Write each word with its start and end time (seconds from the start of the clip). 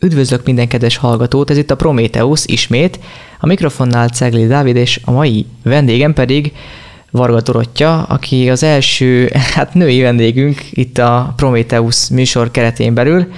Üdvözlök 0.00 0.44
minden 0.44 0.68
kedves 0.68 0.96
hallgatót, 0.96 1.50
ez 1.50 1.56
itt 1.56 1.70
a 1.70 1.76
Prometheus 1.76 2.46
ismét, 2.46 2.98
a 3.40 3.46
mikrofonnál 3.46 4.08
Cegli 4.08 4.46
Dávid, 4.46 4.76
és 4.76 5.00
a 5.04 5.10
mai 5.10 5.46
vendégem 5.62 6.12
pedig 6.12 6.52
Varga 7.10 7.40
Dorottya, 7.40 8.02
aki 8.02 8.50
az 8.50 8.62
első, 8.62 9.30
hát 9.54 9.74
női 9.74 10.00
vendégünk 10.00 10.64
itt 10.70 10.98
a 10.98 11.32
Prometheus 11.36 12.08
műsor 12.08 12.50
keretén 12.50 12.94
belül, 12.94 13.32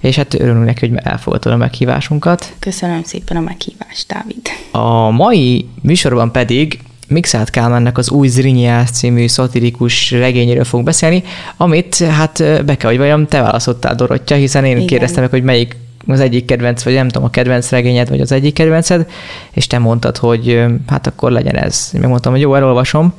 és 0.00 0.16
hát 0.16 0.34
örülünk 0.34 0.64
neki, 0.64 0.88
hogy 0.88 0.98
elfogadtad 1.02 1.52
a 1.52 1.56
meghívásunkat. 1.56 2.52
Köszönöm 2.58 3.02
szépen 3.02 3.36
a 3.36 3.40
meghívást, 3.40 4.06
Dávid. 4.08 4.48
A 4.70 5.10
mai 5.10 5.68
műsorban 5.82 6.32
pedig 6.32 6.78
Mixát 7.08 7.50
Kálmánnak 7.50 7.98
az 7.98 8.10
új 8.10 8.28
Zrinyiász 8.28 8.90
című 8.90 9.26
szatirikus 9.26 10.10
regényéről 10.10 10.64
fogunk 10.64 10.84
beszélni, 10.84 11.22
amit 11.56 11.96
hát 11.96 12.64
be 12.64 12.76
kell, 12.76 12.90
hogy 12.90 12.98
vajon 12.98 13.26
te 13.26 13.40
választottál 13.40 13.94
Dorottya, 13.94 14.34
hiszen 14.34 14.64
én 14.64 14.76
Igen. 14.76 14.86
kérdeztem 14.86 15.22
meg, 15.22 15.30
hogy 15.30 15.42
melyik 15.42 15.76
az 16.06 16.20
egyik 16.20 16.44
kedvenc, 16.44 16.82
vagy 16.82 16.94
nem 16.94 17.08
tudom, 17.08 17.24
a 17.24 17.30
kedvenc 17.30 17.70
regényed, 17.70 18.08
vagy 18.08 18.20
az 18.20 18.32
egyik 18.32 18.54
kedvenced, 18.54 19.08
és 19.52 19.66
te 19.66 19.78
mondtad, 19.78 20.16
hogy 20.16 20.64
hát 20.86 21.06
akkor 21.06 21.30
legyen 21.30 21.56
ez. 21.56 21.90
Én 21.94 22.00
megmondtam, 22.00 22.32
hogy 22.32 22.40
jó, 22.40 22.54
elolvasom. 22.54 23.14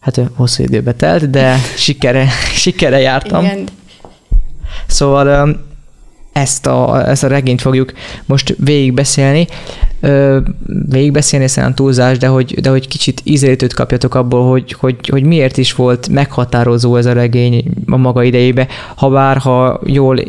Hát 0.00 0.20
hosszú 0.34 0.62
időbe 0.62 0.92
telt, 0.92 1.30
de 1.30 1.56
sikere, 1.76 2.28
sikere 2.54 3.00
jártam. 3.00 3.44
Igen. 3.44 3.68
Szóval 4.86 5.56
ezt 6.32 6.66
a, 6.66 7.08
ezt 7.08 7.24
a 7.24 7.28
regényt 7.28 7.60
fogjuk 7.60 7.92
most 8.26 8.54
végigbeszélni. 8.58 9.46
Végigbeszélni 10.88 11.48
szerintem 11.48 11.74
túlzás, 11.74 12.18
de 12.18 12.26
hogy, 12.26 12.60
de 12.60 12.70
hogy 12.70 12.88
kicsit 12.88 13.20
ízlétőt 13.24 13.74
kapjatok 13.74 14.14
abból, 14.14 14.50
hogy, 14.50 14.72
hogy, 14.72 15.08
hogy 15.08 15.22
miért 15.22 15.56
is 15.56 15.74
volt 15.74 16.08
meghatározó 16.08 16.96
ez 16.96 17.06
a 17.06 17.12
regény 17.12 17.64
a 17.86 17.96
maga 17.96 18.22
idejébe. 18.22 18.66
Ha 18.96 19.08
bár, 19.08 19.36
ha 19.36 19.80
jól 19.84 20.24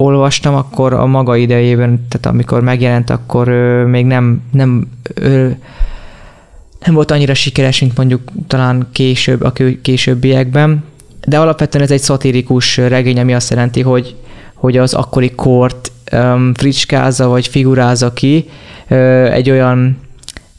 olvastam, 0.00 0.54
akkor 0.54 0.92
a 0.92 1.06
maga 1.06 1.36
idejében, 1.36 2.06
tehát 2.08 2.26
amikor 2.26 2.62
megjelent, 2.62 3.10
akkor 3.10 3.48
ö, 3.48 3.84
még 3.86 4.06
nem, 4.06 4.42
nem, 4.52 4.88
ö, 5.14 5.48
nem 6.84 6.94
volt 6.94 7.10
annyira 7.10 7.34
sikeres, 7.34 7.80
mint 7.80 7.96
mondjuk 7.96 8.22
talán 8.46 8.88
később, 8.92 9.42
a 9.42 9.52
későbbiekben, 9.82 10.84
de 11.26 11.38
alapvetően 11.38 11.84
ez 11.84 11.90
egy 11.90 12.00
szatirikus 12.00 12.76
regény, 12.76 13.20
ami 13.20 13.34
azt 13.34 13.50
jelenti, 13.50 13.80
hogy, 13.80 14.16
hogy 14.54 14.76
az 14.76 14.94
akkori 14.94 15.30
kort 15.30 15.92
um, 16.12 16.54
fricskázza 16.54 17.28
vagy 17.28 17.46
figurázza 17.46 18.12
ki 18.12 18.48
uh, 18.88 18.98
egy 19.32 19.50
olyan 19.50 19.98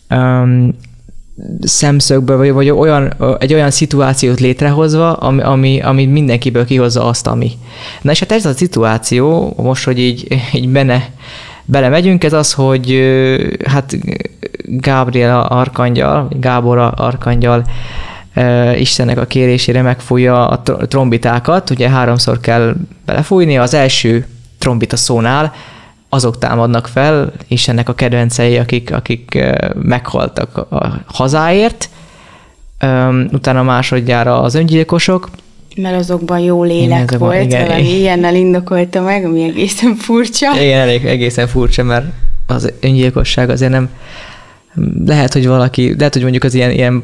um, 0.09 0.75
szemszögből, 1.61 2.37
vagy, 2.37 2.51
vagy 2.51 2.69
olyan, 2.69 3.13
egy 3.39 3.53
olyan 3.53 3.71
szituációt 3.71 4.39
létrehozva, 4.39 5.13
ami, 5.13 5.41
ami, 5.41 5.81
ami 5.81 6.05
mindenkiből 6.05 6.65
kihozza 6.65 7.05
azt, 7.05 7.27
ami. 7.27 7.51
Na 8.01 8.11
és 8.11 8.19
hát 8.19 8.31
ez 8.31 8.45
a 8.45 8.53
szituáció, 8.53 9.53
most, 9.57 9.83
hogy 9.83 9.99
így, 9.99 10.27
így 10.53 10.69
benne, 10.69 11.09
belemegyünk, 11.65 12.23
ez 12.23 12.33
az, 12.33 12.53
hogy 12.53 12.99
hát 13.65 13.97
Gabriel 14.63 15.41
Arkangyal, 15.41 16.27
Gábor 16.39 16.77
Arkangyal 16.95 17.63
Istennek 18.77 19.17
a 19.17 19.25
kérésére 19.25 19.81
megfújja 19.81 20.47
a 20.47 20.61
trombitákat, 20.61 21.69
ugye 21.69 21.89
háromszor 21.89 22.39
kell 22.39 22.75
belefújni, 23.05 23.57
az 23.57 23.73
első 23.73 24.27
trombita 24.57 24.95
szónál 24.97 25.53
azok 26.09 26.37
támadnak 26.37 26.87
fel, 26.87 27.31
és 27.47 27.67
ennek 27.67 27.89
a 27.89 27.93
kedvencei, 27.93 28.57
akik, 28.57 28.93
akik 28.93 29.43
meghaltak 29.75 30.57
a 30.57 31.01
hazáért, 31.05 31.89
utána 33.31 33.63
másodjára 33.63 34.41
az 34.41 34.55
öngyilkosok, 34.55 35.29
mert 35.75 35.95
azokban 35.95 36.39
jó 36.39 36.63
lélek 36.63 37.03
igen, 37.03 37.19
volt, 37.19 37.43
igen, 37.43 37.65
valami 37.67 37.97
ilyennel 37.97 38.35
indokolta 38.35 39.01
meg, 39.01 39.25
ami 39.25 39.43
egészen 39.43 39.95
furcsa. 39.95 40.61
Igen, 40.61 40.79
elég, 40.79 41.05
egészen 41.05 41.47
furcsa, 41.47 41.83
mert 41.83 42.05
az 42.45 42.73
öngyilkosság 42.81 43.49
azért 43.49 43.71
nem, 43.71 43.89
lehet, 45.05 45.33
hogy 45.33 45.47
valaki, 45.47 45.95
lehet, 45.97 46.13
hogy 46.13 46.21
mondjuk 46.21 46.43
az 46.43 46.53
ilyen, 46.53 46.71
ilyen 46.71 47.03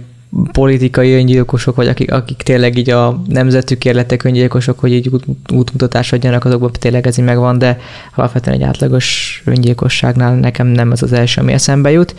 politikai 0.51 1.13
öngyilkosok, 1.13 1.75
vagy 1.75 1.87
akik, 1.87 2.11
akik 2.11 2.37
tényleg 2.37 2.77
így 2.77 2.89
a 2.89 3.21
nemzetük 3.27 3.83
lettek 3.83 4.23
öngyilkosok, 4.23 4.79
hogy 4.79 4.91
így 4.91 5.07
út, 5.07 5.25
útmutatást 5.53 6.13
adjanak, 6.13 6.45
azokban 6.45 6.71
tényleg 6.79 7.07
ez 7.07 7.17
így 7.17 7.25
megvan, 7.25 7.57
de 7.57 7.79
alapvetően 8.15 8.55
egy 8.55 8.63
átlagos 8.63 9.41
öngyilkosságnál 9.45 10.35
nekem 10.35 10.67
nem 10.67 10.91
ez 10.91 11.01
az 11.01 11.13
első, 11.13 11.41
ami 11.41 11.53
eszembe 11.53 11.91
jut. 11.91 12.15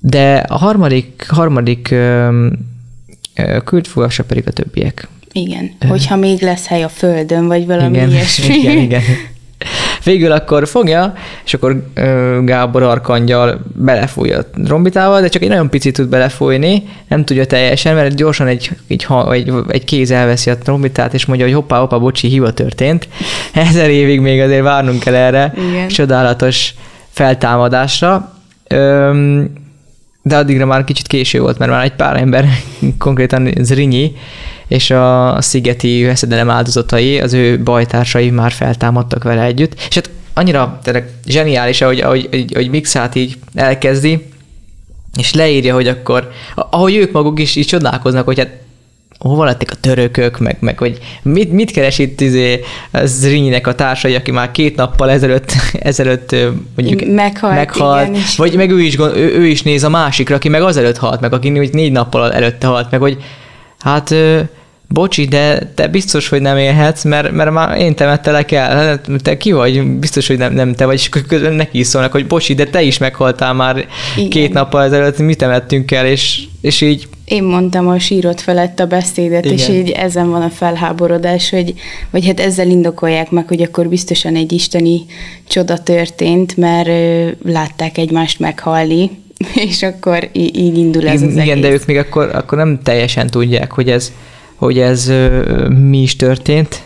De 0.00 0.36
a 0.36 0.56
harmadik, 0.58 1.26
harmadik 1.28 1.94
küldfogasa 3.64 4.24
pedig 4.24 4.44
a 4.46 4.50
többiek. 4.50 5.08
Igen, 5.32 5.70
hogyha 5.88 6.16
még 6.16 6.40
lesz 6.40 6.66
hely 6.66 6.82
a 6.82 6.88
földön, 6.88 7.46
vagy 7.46 7.66
valami 7.66 7.96
igen, 7.96 8.10
ilyesmi. 8.10 8.54
Igen, 8.54 8.78
igen. 8.78 9.02
Végül 10.04 10.32
akkor 10.32 10.68
fogja, 10.68 11.14
és 11.44 11.54
akkor 11.54 11.82
Gábor 12.44 12.82
Arkangyal 12.82 13.60
belefújja 13.74 14.38
a 14.38 14.44
trombitával, 14.64 15.20
de 15.20 15.28
csak 15.28 15.42
egy 15.42 15.48
nagyon 15.48 15.70
picit 15.70 15.94
tud 15.94 16.08
belefújni, 16.08 16.82
nem 17.08 17.24
tudja 17.24 17.46
teljesen, 17.46 17.94
mert 17.94 18.14
gyorsan 18.14 18.46
egy, 18.46 18.70
egy, 18.88 19.06
egy, 19.32 19.52
egy 19.68 19.84
kéz 19.84 20.10
elveszi 20.10 20.50
a 20.50 20.58
trombitát, 20.58 21.14
és 21.14 21.26
mondja, 21.26 21.46
hogy 21.46 21.54
hoppá, 21.54 21.78
hoppá, 21.78 21.96
bocsi, 21.96 22.28
hiba 22.28 22.52
történt. 22.52 23.08
Ezer 23.68 23.90
évig 23.90 24.20
még 24.20 24.40
azért 24.40 24.62
várnunk 24.62 25.00
kell 25.00 25.14
erre 25.14 25.54
Igen. 25.70 25.88
csodálatos 25.88 26.74
feltámadásra. 27.10 28.32
Öm, 28.68 29.61
de 30.22 30.36
addigra 30.36 30.66
már 30.66 30.84
kicsit 30.84 31.06
késő 31.06 31.40
volt, 31.40 31.58
mert 31.58 31.70
már 31.70 31.84
egy 31.84 31.94
pár 31.94 32.16
ember, 32.16 32.48
konkrétan 32.98 33.52
Zrinyi, 33.60 34.12
és 34.66 34.90
a 34.90 35.36
szigeti 35.40 36.04
veszedelem 36.04 36.50
áldozatai, 36.50 37.20
az 37.20 37.32
ő 37.32 37.62
bajtársai 37.62 38.30
már 38.30 38.52
feltámadtak 38.52 39.22
vele 39.22 39.42
együtt. 39.42 39.74
És 39.88 39.94
hát 39.94 40.10
annyira 40.34 40.80
tényleg 40.82 41.10
zseniális, 41.26 41.80
ahogy, 41.80 42.00
ahogy, 42.00 42.28
ahogy, 42.32 42.52
ahogy 42.54 42.70
Mixát 42.70 43.14
így 43.14 43.38
elkezdi, 43.54 44.30
és 45.18 45.34
leírja, 45.34 45.74
hogy 45.74 45.88
akkor, 45.88 46.30
ahogy 46.54 46.94
ők 46.94 47.12
maguk 47.12 47.38
is 47.38 47.56
így 47.56 47.66
csodálkoznak, 47.66 48.24
hogy 48.24 48.38
hát 48.38 48.50
hova 49.28 49.44
lettek 49.44 49.70
a 49.70 49.74
törökök, 49.80 50.38
meg, 50.38 50.56
meg 50.60 50.78
hogy 50.78 50.98
mit, 51.22 51.52
mit 51.52 51.70
keres 51.70 51.98
itt 51.98 52.20
izé, 52.20 52.60
Zrinyinek 53.04 53.66
a 53.66 53.74
társai, 53.74 54.14
aki 54.14 54.30
már 54.30 54.50
két 54.50 54.76
nappal 54.76 55.10
ezelőtt, 55.10 55.52
ezelőtt 55.90 56.36
mondjuk 56.76 57.14
meghalt, 57.14 57.54
meghalt 57.54 58.08
igen, 58.08 58.22
vagy 58.36 58.56
meg 58.56 58.70
ő 58.70 58.80
is, 58.80 58.98
ő, 58.98 59.34
ő 59.34 59.46
is 59.46 59.62
néz 59.62 59.84
a 59.84 59.88
másikra, 59.88 60.34
aki 60.34 60.48
meg 60.48 60.62
azelőtt 60.62 60.96
halt 60.96 61.20
meg, 61.20 61.32
aki 61.32 61.48
négy 61.48 61.92
nappal 61.92 62.32
előtte 62.32 62.66
halt 62.66 62.90
meg, 62.90 63.00
hogy 63.00 63.16
hát 63.78 64.14
bocsi, 64.92 65.24
de 65.24 65.58
te 65.74 65.88
biztos, 65.88 66.28
hogy 66.28 66.40
nem 66.40 66.56
élhetsz, 66.56 67.04
mert, 67.04 67.30
mert 67.30 67.50
már 67.50 67.78
én 67.78 67.94
temettelek 67.94 68.52
el. 68.52 68.76
Hát, 68.76 69.08
te 69.22 69.36
ki 69.36 69.52
vagy? 69.52 69.82
Biztos, 69.86 70.26
hogy 70.26 70.38
nem, 70.38 70.52
nem 70.52 70.74
te 70.74 70.84
vagy, 70.84 70.94
és 70.94 71.08
közben 71.08 71.52
neki 71.52 71.78
is 71.78 71.86
szólnak, 71.86 72.12
hogy 72.12 72.26
bocsi, 72.26 72.54
de 72.54 72.64
te 72.64 72.82
is 72.82 72.98
meghaltál 72.98 73.54
már 73.54 73.86
Igen. 74.16 74.30
két 74.30 74.52
nappal 74.52 74.82
ezelőtt, 74.82 75.18
mi 75.18 75.34
temettünk 75.34 75.90
el, 75.90 76.06
és, 76.06 76.42
és 76.60 76.80
így 76.80 77.08
én 77.32 77.42
mondtam 77.42 77.88
a 77.88 77.98
sírot 77.98 78.40
felett 78.40 78.80
a 78.80 78.86
beszédet, 78.86 79.44
Igen. 79.44 79.56
és 79.56 79.68
így 79.68 79.90
ezen 79.90 80.30
van 80.30 80.42
a 80.42 80.50
felháborodás, 80.50 81.50
hogy, 81.50 81.74
vagy 82.10 82.26
hát 82.26 82.40
ezzel 82.40 82.68
indokolják 82.68 83.30
meg, 83.30 83.48
hogy 83.48 83.62
akkor 83.62 83.88
biztosan 83.88 84.36
egy 84.36 84.52
isteni 84.52 85.04
csoda 85.48 85.78
történt, 85.78 86.56
mert 86.56 86.88
ö, 86.88 87.28
látták 87.44 87.98
egymást 87.98 88.38
meghalni, 88.38 89.10
és 89.68 89.82
akkor 89.82 90.28
így, 90.32 90.56
így 90.56 90.78
indul 90.78 91.08
ez 91.08 91.20
Igen, 91.20 91.28
az 91.28 91.42
Igen, 91.42 91.48
egész. 91.48 91.62
de 91.62 91.70
ők 91.70 91.86
még 91.86 91.96
akkor, 91.96 92.30
akkor 92.34 92.58
nem 92.58 92.80
teljesen 92.82 93.26
tudják, 93.26 93.72
hogy 93.72 93.90
ez, 93.90 94.12
hogy 94.54 94.78
ez 94.78 95.12
mi 95.68 96.02
is 96.02 96.16
történt, 96.16 96.82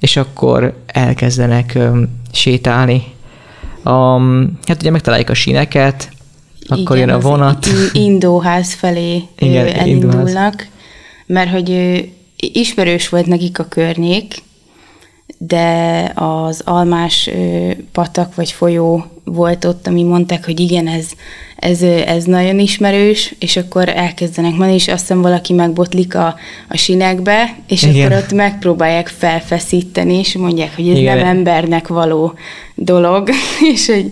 és 0.00 0.16
akkor 0.16 0.76
elkezdenek 0.86 1.78
sétálni. 2.32 3.02
Um, 3.84 4.58
hát 4.66 4.80
ugye 4.80 4.90
megtalálják 4.90 5.30
a 5.30 5.34
síneket, 5.34 6.08
akkor 6.68 6.96
Igen, 6.96 7.08
jön 7.08 7.16
a 7.16 7.20
vonat. 7.20 7.66
Indóház 7.92 8.72
felé 8.72 9.22
Igen, 9.38 9.66
elindulnak, 9.66 10.24
indóház. 10.26 10.54
mert 11.26 11.50
hogy 11.50 11.70
ismerős 12.36 13.08
volt 13.08 13.26
nekik 13.26 13.58
a 13.58 13.64
környék, 13.64 14.34
de 15.38 16.12
az 16.14 16.62
almás 16.64 17.30
patak 17.92 18.34
vagy 18.34 18.50
folyó 18.50 19.04
volt 19.24 19.64
ott, 19.64 19.86
ami 19.86 20.02
mondták, 20.02 20.44
hogy 20.44 20.60
igen, 20.60 20.88
ez, 20.88 21.06
ez, 21.56 21.82
ez 21.82 22.24
nagyon 22.24 22.58
ismerős, 22.58 23.34
és 23.38 23.56
akkor 23.56 23.88
elkezdenek 23.88 24.56
menni, 24.56 24.74
és 24.74 24.88
azt 24.88 25.00
hiszem 25.00 25.22
valaki 25.22 25.52
megbotlik 25.52 26.14
a, 26.14 26.34
a 26.68 26.76
sinekbe, 26.76 27.56
és 27.68 27.82
igen. 27.82 28.06
akkor 28.06 28.16
ott 28.16 28.32
megpróbálják 28.32 29.08
felfeszíteni, 29.08 30.14
és 30.14 30.36
mondják, 30.36 30.74
hogy 30.76 30.88
ez 30.88 30.96
igen. 30.96 31.16
nem 31.16 31.26
embernek 31.26 31.88
való 31.88 32.34
dolog, 32.74 33.28
és 33.72 33.86
hogy 33.86 34.10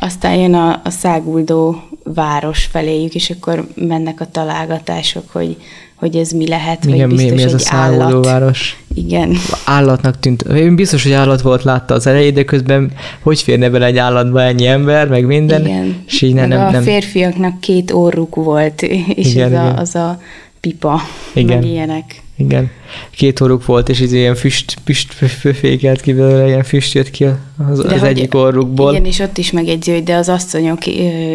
aztán 0.00 0.34
jön 0.34 0.54
a, 0.54 0.80
a 0.84 0.90
száguldó 0.90 1.82
város 2.04 2.64
feléjük, 2.64 3.14
és 3.14 3.30
akkor 3.30 3.66
mennek 3.74 4.20
a 4.20 4.30
találgatások, 4.30 5.24
hogy 5.32 5.56
hogy 6.00 6.16
ez 6.16 6.30
mi 6.30 6.48
lehet, 6.48 6.84
Igen, 6.84 6.98
vagy 6.98 7.08
biztos 7.08 7.30
mi, 7.30 7.36
mi 7.36 7.42
ez 7.42 7.54
egy 7.54 7.66
a 7.70 7.74
állat. 7.74 8.24
város? 8.24 8.82
Igen. 8.94 9.36
Állatnak 9.64 10.18
tűnt. 10.18 10.42
Én 10.42 10.74
biztos, 10.74 11.02
hogy 11.02 11.12
állat 11.12 11.40
volt, 11.40 11.62
látta 11.62 11.94
az 11.94 12.06
elején, 12.06 12.34
de 12.34 12.44
közben 12.44 12.92
hogy 13.22 13.40
férne 13.40 13.70
bele 13.70 13.86
egy 13.86 13.96
állatba 13.96 14.42
ennyi 14.42 14.66
ember, 14.66 15.08
meg 15.08 15.26
minden. 15.26 15.66
Igen. 15.66 16.02
És 16.06 16.22
így 16.22 16.34
nem, 16.34 16.48
nem, 16.48 16.74
a 16.74 16.80
férfiaknak 16.80 17.60
két 17.60 17.90
orruk 17.90 18.34
volt, 18.34 18.82
és 18.82 19.34
igen, 19.34 19.54
ez. 19.54 19.58
A, 19.58 19.76
az 19.76 19.94
a 19.94 20.20
pipa, 20.60 21.00
Igen. 21.34 21.58
meg 21.58 21.66
ilyenek. 21.66 22.22
Igen. 22.36 22.70
Két 23.10 23.40
orruk 23.40 23.66
volt, 23.66 23.88
és 23.88 24.00
ez 24.00 24.12
ilyen 24.12 24.34
füst, 24.34 24.76
füst 24.84 25.14
fékelt 25.58 26.00
ki 26.00 26.12
belőle, 26.12 26.46
ilyen 26.46 26.62
füst 26.62 26.94
jött 26.94 27.10
ki 27.10 27.26
az, 27.70 27.78
az 27.78 28.02
egyik 28.02 28.34
orrukból. 28.34 28.92
Igen, 28.92 29.04
és 29.04 29.18
ott 29.18 29.38
is 29.38 29.50
megjegyzi, 29.50 29.92
hogy 29.92 30.02
de 30.02 30.14
az 30.14 30.28
asszonyok 30.28 30.86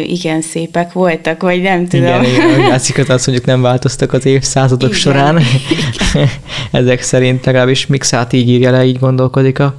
igen 0.06 0.40
szépek 0.40 0.92
voltak, 0.92 1.42
vagy 1.42 1.62
nem 1.62 1.86
tudom. 1.88 2.06
Igen, 2.06 2.24
igen 2.54 2.68
látszik, 2.68 2.98
az 2.98 3.10
asszonyok 3.10 3.44
nem 3.44 3.62
változtak 3.62 4.12
az 4.12 4.26
évszázadok 4.26 4.88
igen. 4.88 5.00
során. 5.00 5.40
Igen. 5.70 6.28
Ezek 6.82 7.02
szerint 7.02 7.44
legalábbis 7.44 7.86
Mixát 7.86 8.32
így 8.32 8.48
írja 8.48 8.70
le, 8.70 8.84
így 8.84 8.98
gondolkodik, 8.98 9.58
a, 9.58 9.74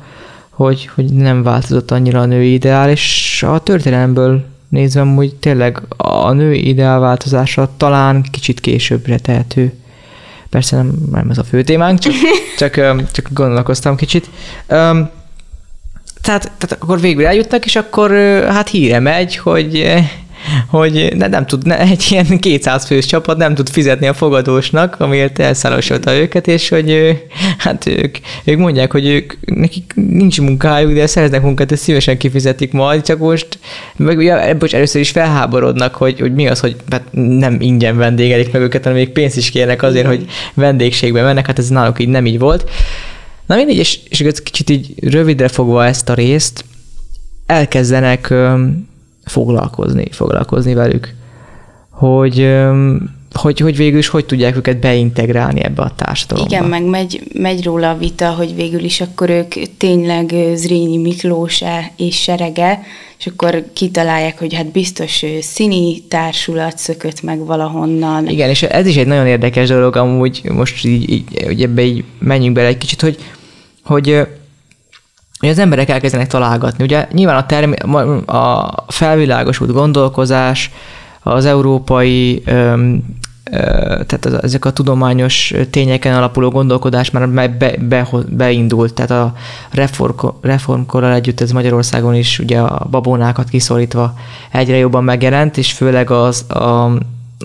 hogy, 0.50 0.90
hogy 0.96 1.06
nem 1.06 1.44
változott 1.44 1.92
annyira 1.92 2.20
a 2.20 2.26
női 2.26 2.54
ideál, 2.54 2.90
és 2.90 3.44
a 3.48 3.60
történelemből 3.60 4.44
nézve, 4.70 5.02
hogy 5.02 5.36
tényleg 5.36 5.82
a 5.98 6.32
női 6.32 6.68
ideál 6.68 7.00
változása 7.00 7.70
talán 7.78 8.26
kicsit 8.32 8.60
későbbre 8.60 9.20
tehető 9.20 9.74
Persze 10.50 10.76
nem, 10.76 10.94
nem 11.12 11.30
ez 11.30 11.38
a 11.38 11.44
fő 11.44 11.64
témánk, 11.64 12.00
csak, 12.00 12.14
csak, 12.58 12.76
csak 13.12 13.28
gondolkoztam 13.34 13.96
kicsit. 13.96 14.30
Um, 14.70 15.10
tehát, 16.22 16.52
tehát 16.58 16.72
akkor 16.80 17.00
végül 17.00 17.26
eljutnak, 17.26 17.66
és 17.66 17.76
akkor 17.76 18.12
hát 18.50 18.70
híre 18.70 19.00
megy, 19.00 19.38
hogy 19.38 19.94
hogy 20.68 21.14
ne, 21.16 21.28
nem 21.28 21.46
tud, 21.46 21.66
ne, 21.66 21.80
egy 21.80 22.06
ilyen 22.10 22.40
200 22.40 22.86
fős 22.86 23.06
csapat 23.06 23.38
nem 23.38 23.56
tud 23.56 23.70
fizetni 23.70 24.08
a 24.08 24.14
fogadósnak, 24.14 24.96
amiért 25.00 25.40
elszállosolta 25.40 26.16
őket, 26.16 26.48
és 26.48 26.70
hogy 26.70 27.20
hát 27.58 27.88
ők, 27.88 28.18
ők 28.44 28.58
mondják, 28.58 28.92
hogy 28.92 29.08
ők, 29.08 29.34
nekik 29.46 29.94
nincs 29.96 30.42
munkájuk, 30.42 30.94
de 30.94 31.08
szereznek 31.08 31.42
munkát, 31.42 31.72
ezt 31.72 31.84
szívesen 31.84 32.18
kifizetik 32.18 32.72
majd, 32.72 33.02
csak 33.02 33.20
most 33.20 33.60
meg 33.96 34.18
ugye, 34.18 34.54
bocs, 34.54 34.74
először 34.74 35.02
is 35.02 35.10
felháborodnak, 35.10 35.96
hogy, 35.96 36.20
hogy 36.20 36.34
mi 36.34 36.48
az, 36.48 36.60
hogy 36.60 36.76
hát 36.90 37.04
nem 37.12 37.58
ingyen 37.60 37.98
vendégelik 37.98 38.52
meg 38.52 38.62
őket, 38.62 38.84
hanem 38.84 38.98
még 38.98 39.10
pénzt 39.10 39.38
is 39.38 39.50
kérnek 39.50 39.84
azért, 39.84 40.08
hogy 40.08 40.26
vendégségbe 40.54 41.22
mennek, 41.22 41.46
hát 41.46 41.60
ez 41.60 41.70
náluk 41.70 42.00
így 42.00 42.10
nem 42.10 42.26
így 42.26 42.40
volt. 42.40 42.70
Na 43.46 43.56
mindegy, 43.56 43.78
és, 43.78 44.00
és 44.10 44.24
kicsit 44.44 44.70
így 44.70 44.94
rövidre 45.02 45.48
fogva 45.48 45.86
ezt 45.86 46.10
a 46.10 46.14
részt, 46.14 46.66
elkezdenek 47.46 48.34
foglalkozni, 49.28 50.08
foglalkozni 50.12 50.74
velük, 50.74 51.14
hogy, 51.90 52.56
hogy, 53.34 53.60
hogy 53.60 53.78
végül 53.78 54.00
is 54.00 54.08
hogy 54.08 54.26
tudják 54.26 54.58
őket 54.58 54.78
beintegrálni 54.78 55.64
ebbe 55.64 55.82
a 55.82 55.92
társadalomba. 55.96 56.56
Igen, 56.56 56.70
meg 56.70 56.84
megy, 56.84 57.22
megy 57.34 57.64
róla 57.64 57.90
a 57.90 57.98
vita, 57.98 58.30
hogy 58.30 58.56
végül 58.56 58.84
is 58.84 59.02
akkor 59.02 59.30
ők 59.30 59.54
tényleg 59.78 60.34
Zrínyi 60.56 60.98
Miklós 60.98 61.64
és 61.96 62.22
serege, 62.22 62.80
és 63.20 63.28
akkor 63.28 63.64
kitalálják, 63.74 64.40
hogy 64.40 64.54
hát 64.54 64.72
biztos 64.72 65.26
színi 65.42 66.02
társulat 66.02 66.78
szökött 66.78 67.22
meg 67.22 67.46
valahonnan. 67.46 68.28
Igen, 68.28 68.50
és 68.50 68.64
ez 68.64 68.88
is 68.88 68.96
egy 68.96 69.08
nagyon 69.08 69.28
érdekes 69.28 69.68
dolog, 69.68 69.96
amúgy 69.96 70.42
most 70.44 70.86
így, 70.86 71.10
így 71.10 71.44
hogy 71.46 71.62
ebbe 71.62 71.82
így 71.82 72.04
menjünk 72.20 72.56
bele 72.56 72.68
egy 72.68 72.78
kicsit, 72.78 73.02
hogy, 73.02 73.18
hogy 73.84 74.28
hogy 75.40 75.50
az 75.50 75.60
emberek 75.60 75.90
elkezdenek 75.90 76.28
találgatni. 76.28 76.84
Ugye 76.84 77.08
nyilván 77.12 77.38
a, 77.38 77.46
termi- 77.46 77.80
a 78.26 78.74
felvilágosult 78.88 79.72
gondolkozás, 79.72 80.72
az 81.24 81.46
európai, 81.46 82.42
öm, 82.46 83.04
ö, 83.52 83.58
tehát 84.06 84.26
ezek 84.44 84.66
a 84.66 84.72
tudományos 84.72 85.54
tényeken 85.70 86.16
alapuló 86.16 86.50
gondolkodás 86.50 87.12
már 87.12 87.30
be, 87.30 87.78
be, 87.80 88.08
beindult, 88.28 88.94
tehát 88.94 89.12
a 89.12 89.34
reform, 89.72 90.28
reformkorral 90.42 91.14
együtt 91.14 91.42
ez 91.42 91.52
Magyarországon 91.52 92.16
is 92.16 92.40
ugye 92.40 92.60
a 92.60 92.88
babónákat 92.90 93.50
kiszorítva 93.50 94.14
egyre 94.52 94.78
jobban 94.78 95.04
megjelent, 95.04 95.58
és 95.58 95.72
főleg 95.72 96.12
az 96.12 96.50
a 96.50 96.92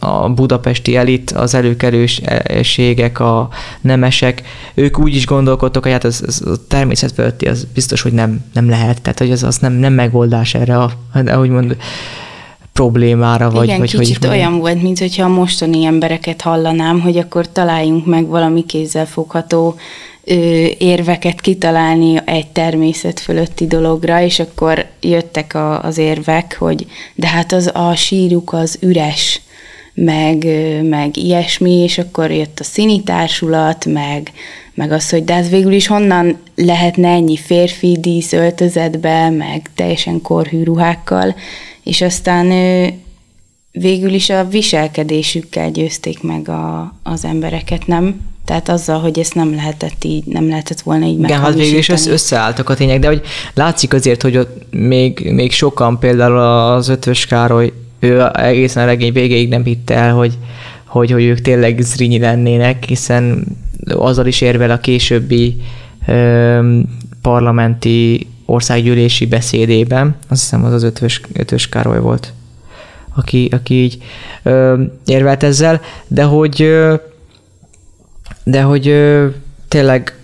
a 0.01 0.29
budapesti 0.29 0.97
elit, 0.97 1.31
az 1.31 1.55
előkerőségek, 1.55 3.21
a 3.21 3.49
nemesek, 3.81 4.43
ők 4.75 4.99
úgy 4.99 5.15
is 5.15 5.27
gondolkodtak, 5.27 5.83
hogy 5.83 5.93
hát 5.93 6.05
ez, 6.05 6.23
ez 6.27 6.41
a 6.45 6.67
természet 6.69 7.13
fölötti, 7.13 7.49
az 7.49 7.67
biztos, 7.75 8.03
hogy 8.03 8.13
nem, 8.13 8.45
nem 8.53 8.69
lehet, 8.69 9.03
tehát 9.03 9.19
hogy 9.19 9.31
az, 9.31 9.43
az 9.43 9.59
nem, 9.59 9.73
nem 9.73 9.93
megoldás 9.93 10.55
erre 10.55 10.79
a, 10.79 10.93
ahogy 11.13 11.51
mond, 11.51 11.77
problémára, 12.73 13.51
vagy 13.51 13.65
Igen, 13.65 13.79
vagy 13.79 13.97
kicsit 13.97 14.25
hogy 14.25 14.37
olyan 14.37 14.59
volt, 14.59 14.83
mint 14.83 14.99
hogyha 14.99 15.25
a 15.25 15.29
mostani 15.29 15.85
embereket 15.85 16.43
hallanám, 16.43 17.01
hogy 17.01 17.17
akkor 17.17 17.53
találjunk 17.53 18.07
meg 18.07 18.27
valami 18.27 18.67
kézzelfogható 18.67 19.75
ö, 20.25 20.35
érveket 20.79 21.41
kitalálni 21.41 22.21
egy 22.25 22.47
természet 22.47 23.21
fölötti 23.21 23.67
dologra, 23.67 24.23
és 24.23 24.39
akkor 24.39 24.87
jöttek 25.01 25.55
a, 25.55 25.83
az 25.83 25.99
érvek, 25.99 26.57
hogy 26.59 26.87
de 27.15 27.27
hát 27.27 27.53
az 27.53 27.71
a 27.75 27.95
síruk 27.95 28.53
az 28.53 28.79
üres, 28.81 29.41
meg, 29.95 30.47
meg 30.89 31.17
ilyesmi, 31.17 31.73
és 31.73 31.99
akkor 31.99 32.31
jött 32.31 32.61
a 32.61 32.65
színi 32.65 33.03
társulat, 33.03 33.85
meg, 33.85 34.33
meg 34.75 34.93
az, 34.93 35.11
hogy 35.11 35.25
de 35.25 35.35
ez 35.35 35.43
hát 35.43 35.51
végül 35.51 35.73
is 35.73 35.87
honnan 35.87 36.37
lehetne 36.55 37.09
ennyi 37.09 37.37
férfi 37.37 37.99
dísz 38.01 38.33
öltözetbe, 38.33 39.31
meg 39.31 39.71
teljesen 39.75 40.23
korhű 40.23 40.63
ruhákkal, 40.63 41.35
és 41.83 42.01
aztán 42.01 42.47
végül 43.73 44.13
is 44.13 44.31
a 44.31 44.49
viselkedésükkel 44.49 45.71
győzték 45.71 46.23
meg 46.23 46.49
a, 46.49 46.95
az 47.03 47.25
embereket, 47.25 47.87
nem? 47.87 48.21
Tehát 48.45 48.69
azzal, 48.69 49.01
hogy 49.01 49.19
ezt 49.19 49.35
nem 49.35 49.55
lehetett 49.55 50.05
így, 50.05 50.25
nem 50.25 50.49
lehetett 50.49 50.81
volna 50.81 51.07
így 51.07 51.19
Igen, 51.19 51.41
hát 51.41 51.55
végül 51.55 51.79
is 51.79 51.89
összeálltak 51.89 52.69
a 52.69 52.75
tények, 52.75 52.99
de 52.99 53.07
hogy 53.07 53.23
látszik 53.55 53.93
azért, 53.93 54.23
hogy 54.23 54.37
ott 54.37 54.67
még, 54.71 55.31
még 55.33 55.53
sokan, 55.53 55.99
például 55.99 56.39
az 56.39 56.89
Ötvös 56.89 57.27
Károly 57.27 57.73
ő 58.03 58.31
egészen 58.33 58.83
a 58.83 58.87
regény 58.87 59.13
végéig 59.13 59.49
nem 59.49 59.65
hitte 59.65 59.95
el, 59.95 60.15
hogy, 60.15 60.39
hogy, 60.87 61.11
hogy 61.11 61.25
ők 61.25 61.41
tényleg 61.41 61.81
Zrínyi 61.81 62.19
lennének, 62.19 62.85
hiszen 62.85 63.45
azzal 63.87 64.27
is 64.27 64.41
érvel 64.41 64.71
a 64.71 64.79
későbbi 64.79 65.61
ö, 66.07 66.79
parlamenti 67.23 68.27
országgyűlési 68.47 69.27
beszédében, 69.27 70.17
azt 70.29 70.41
hiszem 70.41 70.65
az 70.65 70.73
az 70.73 70.83
ötvös, 70.83 71.21
ötvös 71.33 71.69
Károly 71.69 72.01
volt, 72.01 72.33
aki, 73.15 73.49
aki 73.53 73.83
így 73.83 73.99
ö, 74.43 74.83
érvelt 75.07 75.43
ezzel, 75.43 75.81
de 76.09 76.23
hogy 76.23 76.63
ö, 76.63 76.95
de 78.45 78.63
hogy 78.63 78.89
ö, 78.89 79.27
tényleg 79.69 80.15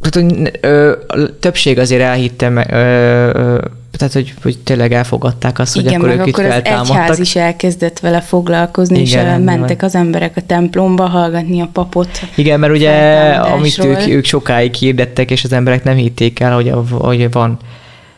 tehát, 0.00 0.30
hogy, 0.30 0.58
ö, 0.60 0.96
a 1.06 1.38
többség 1.38 1.78
azért 1.78 2.02
elhitte 2.02 2.66
ö, 2.70 3.38
ö, 3.38 3.64
tehát 3.96 4.12
hogy, 4.12 4.34
hogy 4.42 4.58
tényleg 4.58 4.92
elfogadták 4.92 5.58
azt, 5.58 5.76
Igen, 5.76 6.00
hogy 6.00 6.10
akkor 6.10 6.20
ők 6.20 6.26
itt 6.26 6.34
feltámadtak. 6.34 6.88
Igen, 6.88 7.02
egyház 7.02 7.18
is 7.18 7.36
elkezdett 7.36 8.00
vele 8.00 8.20
foglalkozni, 8.20 9.00
Igen, 9.00 9.40
és 9.40 9.44
mentek 9.44 9.80
van. 9.80 9.88
az 9.88 9.94
emberek 9.94 10.36
a 10.36 10.40
templomba 10.46 11.06
hallgatni 11.06 11.60
a 11.60 11.68
papot. 11.72 12.08
Igen, 12.34 12.60
mert 12.60 12.72
ugye 12.72 12.92
amit 13.34 13.84
ők, 13.84 14.06
ők 14.06 14.24
sokáig 14.24 14.74
hirdettek, 14.74 15.30
és 15.30 15.44
az 15.44 15.52
emberek 15.52 15.84
nem 15.84 15.96
hitték 15.96 16.40
el, 16.40 16.54
hogy, 16.54 16.72
hogy 16.90 17.30
van 17.30 17.58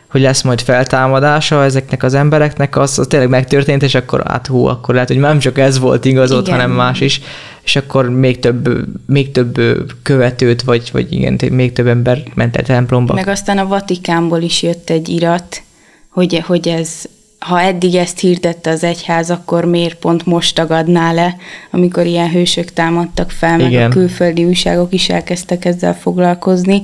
hogy 0.07 0.21
lesz 0.21 0.41
majd 0.41 0.61
feltámadása 0.61 1.63
ezeknek 1.63 2.03
az 2.03 2.13
embereknek, 2.13 2.77
az, 2.77 2.99
az 2.99 3.07
tényleg 3.07 3.29
megtörtént, 3.29 3.83
és 3.83 3.95
akkor 3.95 4.23
hát 4.27 4.47
hú, 4.47 4.65
akkor 4.65 4.93
lehet, 4.93 5.09
hogy 5.09 5.19
nem 5.19 5.39
csak 5.39 5.57
ez 5.57 5.79
volt 5.79 6.05
igaz 6.05 6.31
ott, 6.31 6.49
hanem 6.49 6.71
más 6.71 7.01
is, 7.01 7.21
és 7.63 7.75
akkor 7.75 8.09
még 8.09 8.39
több, 8.39 8.85
még 9.05 9.31
több 9.31 9.61
követőt, 10.03 10.61
vagy, 10.61 10.89
vagy 10.91 11.13
igen, 11.13 11.39
még 11.51 11.73
több 11.73 11.87
ember 11.87 12.23
ment 12.33 12.55
el 12.55 12.63
templomba. 12.63 13.13
Meg 13.13 13.27
aztán 13.27 13.57
a 13.57 13.67
Vatikánból 13.67 14.41
is 14.41 14.61
jött 14.61 14.89
egy 14.89 15.09
irat, 15.09 15.61
hogy, 16.09 16.43
hogy 16.45 16.67
ez, 16.67 17.05
ha 17.39 17.61
eddig 17.61 17.95
ezt 17.95 18.19
hirdette 18.19 18.69
az 18.69 18.83
egyház, 18.83 19.29
akkor 19.29 19.65
miért 19.65 19.95
pont 19.95 20.25
most 20.25 20.55
tagadná 20.55 21.11
le, 21.11 21.35
amikor 21.71 22.05
ilyen 22.05 22.29
hősök 22.29 22.73
támadtak 22.73 23.31
fel, 23.31 23.57
meg 23.57 23.71
Igen. 23.71 23.91
a 23.91 23.93
külföldi 23.93 24.45
újságok 24.45 24.93
is 24.93 25.09
elkezdtek 25.09 25.65
ezzel 25.65 25.95
foglalkozni. 25.95 26.83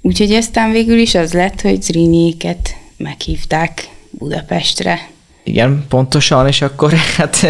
Úgyhogy 0.00 0.32
aztán 0.32 0.70
végül 0.70 0.98
is 0.98 1.14
az 1.14 1.32
lett, 1.32 1.60
hogy 1.60 1.82
Zrínyiéket 1.82 2.76
meghívták 2.96 3.88
Budapestre. 4.10 5.08
Igen, 5.42 5.84
pontosan, 5.88 6.46
és 6.46 6.62
akkor 6.62 6.92
hát 7.16 7.46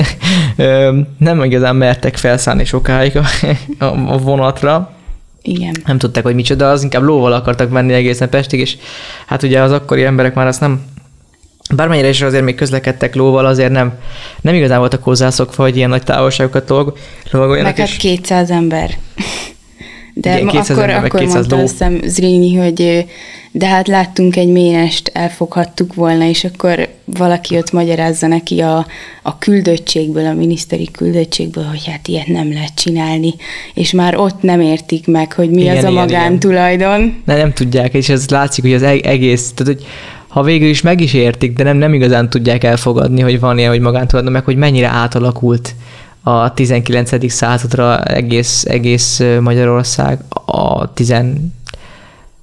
nem 1.19 1.43
igazán 1.45 1.77
mertek 1.77 2.17
felszállni 2.17 2.65
sokáig 2.65 3.17
a, 3.17 3.85
a 3.85 4.19
vonatra, 4.19 4.96
igen. 5.47 5.75
Nem 5.87 5.99
tudták, 5.99 6.23
hogy 6.23 6.35
micsoda, 6.35 6.71
az 6.71 6.83
inkább 6.83 7.03
lóval 7.03 7.33
akartak 7.33 7.71
menni 7.71 7.93
egészen 7.93 8.29
Pestig, 8.29 8.61
és 8.61 8.77
hát 9.27 9.43
ugye 9.43 9.61
az 9.61 9.73
akkori 9.73 10.05
emberek 10.05 10.35
már 10.35 10.47
azt 10.47 10.61
nem 10.61 10.85
Bármennyire 11.75 12.09
is 12.09 12.23
azért 12.23 12.45
még 12.45 12.55
közlekedtek 12.55 13.15
lóval, 13.15 13.47
azért 13.47 13.73
nem, 13.73 13.93
nem 14.41 14.55
igazán 14.55 14.79
voltak 14.79 15.03
hozzászokva, 15.03 15.63
hogy 15.63 15.77
ilyen 15.77 15.89
nagy 15.89 16.03
távolságokat 16.03 16.69
lovagoljanak. 17.31 17.77
Meg 17.77 17.89
hát 17.89 17.97
200 17.97 18.51
ember. 18.51 18.91
De 20.15 20.35
Igen, 20.35 20.49
200 20.49 20.71
akkor, 20.71 20.91
ember, 20.91 21.05
akkor 21.05 21.21
200 21.21 21.35
mondta 21.35 21.57
ló. 21.57 21.63
azt 21.63 21.71
hiszem 21.71 22.01
Zrínyi, 22.05 22.55
hogy 22.55 23.07
de 23.59 23.67
hát 23.67 23.89
láttunk 23.89 24.37
egy 24.37 24.49
ménest, 24.49 25.11
elfoghattuk 25.15 25.95
volna, 25.95 26.25
és 26.29 26.45
akkor 26.45 26.89
valaki 27.05 27.57
ott 27.57 27.73
magyarázza 27.73 28.27
neki 28.27 28.61
a, 28.61 28.87
a 29.23 29.39
küldöttségből, 29.39 30.27
a 30.27 30.33
miniszteri 30.33 30.91
küldöttségből, 30.91 31.65
hogy 31.65 31.87
hát 31.87 32.09
ilyet 32.09 32.27
nem 32.27 32.53
lehet 32.53 32.75
csinálni, 32.75 33.35
és 33.75 33.93
már 33.93 34.17
ott 34.17 34.43
nem 34.43 34.61
értik 34.61 35.07
meg, 35.07 35.33
hogy 35.33 35.51
mi 35.51 35.61
igen, 35.61 35.77
az 35.77 35.85
a 35.85 35.89
igen, 35.89 36.03
magántulajdon. 36.03 37.01
Igen. 37.01 37.23
Ne, 37.25 37.37
nem 37.37 37.53
tudják, 37.53 37.95
és 37.95 38.09
ez 38.09 38.29
látszik, 38.29 38.65
hogy 38.65 38.75
az 38.75 38.83
egész, 38.83 39.53
tehát 39.55 39.75
hogy 39.75 39.87
ha 40.29 40.43
végül 40.43 40.69
is 40.69 40.83
meg 40.83 41.01
is 41.01 41.13
értik, 41.13 41.57
de 41.57 41.63
nem, 41.63 41.77
nem 41.77 41.95
igazán 41.95 42.31
tudják 42.31 42.65
elfogadni, 42.65 43.21
hogy 43.21 43.41
van 43.41 43.59
ilyen, 43.59 43.71
hogy 43.71 43.81
magántulajdon, 43.81 44.33
meg 44.33 44.45
hogy 44.45 44.57
mennyire 44.57 44.89
átalakult 44.89 45.75
a 46.23 46.55
19. 46.55 47.33
századra 47.33 48.03
egész, 48.03 48.65
egész 48.65 49.23
Magyarország 49.41 50.19
a 50.45 50.93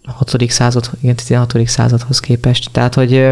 16. 0.06 0.52
század, 0.52 0.90
igen, 1.02 1.16
16. 1.16 1.68
századhoz 1.68 2.20
képest. 2.20 2.70
Tehát, 2.72 2.94
hogy 2.94 3.32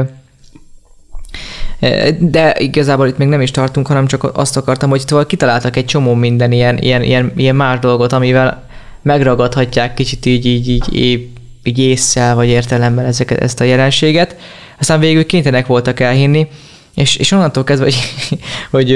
de 2.20 2.56
igazából 2.58 3.08
itt 3.08 3.18
még 3.18 3.28
nem 3.28 3.42
is 3.42 3.52
tartunk, 3.52 3.88
hanem 3.88 4.08
csak 4.08 4.38
azt 4.38 4.58
akartam, 4.58 4.90
hogy 4.90 5.06
tovább 5.06 5.26
kitaláltak 5.26 5.76
egy 5.76 5.86
csomó 5.86 6.14
minden 6.14 6.52
ilyen, 6.52 6.78
ilyen, 6.78 7.04
ilyen, 7.04 7.32
ilyen 7.36 7.56
más 7.56 7.80
dolgot, 7.80 8.14
amivel 8.14 8.70
megragadhatják 9.02 9.94
kicsit 9.94 10.26
így, 10.26 10.46
így, 10.46 10.70
így, 10.70 10.96
így, 10.96 11.28
így 11.64 12.00
vagy 12.34 12.48
értelemmel 12.48 13.06
ezeket, 13.06 13.42
ezt 13.42 13.60
a 13.60 13.64
jelenséget. 13.64 14.36
Aztán 14.80 15.00
végül 15.00 15.26
kénytelenek 15.26 15.68
voltak 15.68 16.00
elhinni, 16.00 16.48
és, 16.96 17.16
és 17.16 17.32
onnantól 17.32 17.64
kezdve, 17.64 17.86
hogy, 17.86 17.98
hogy 18.72 18.88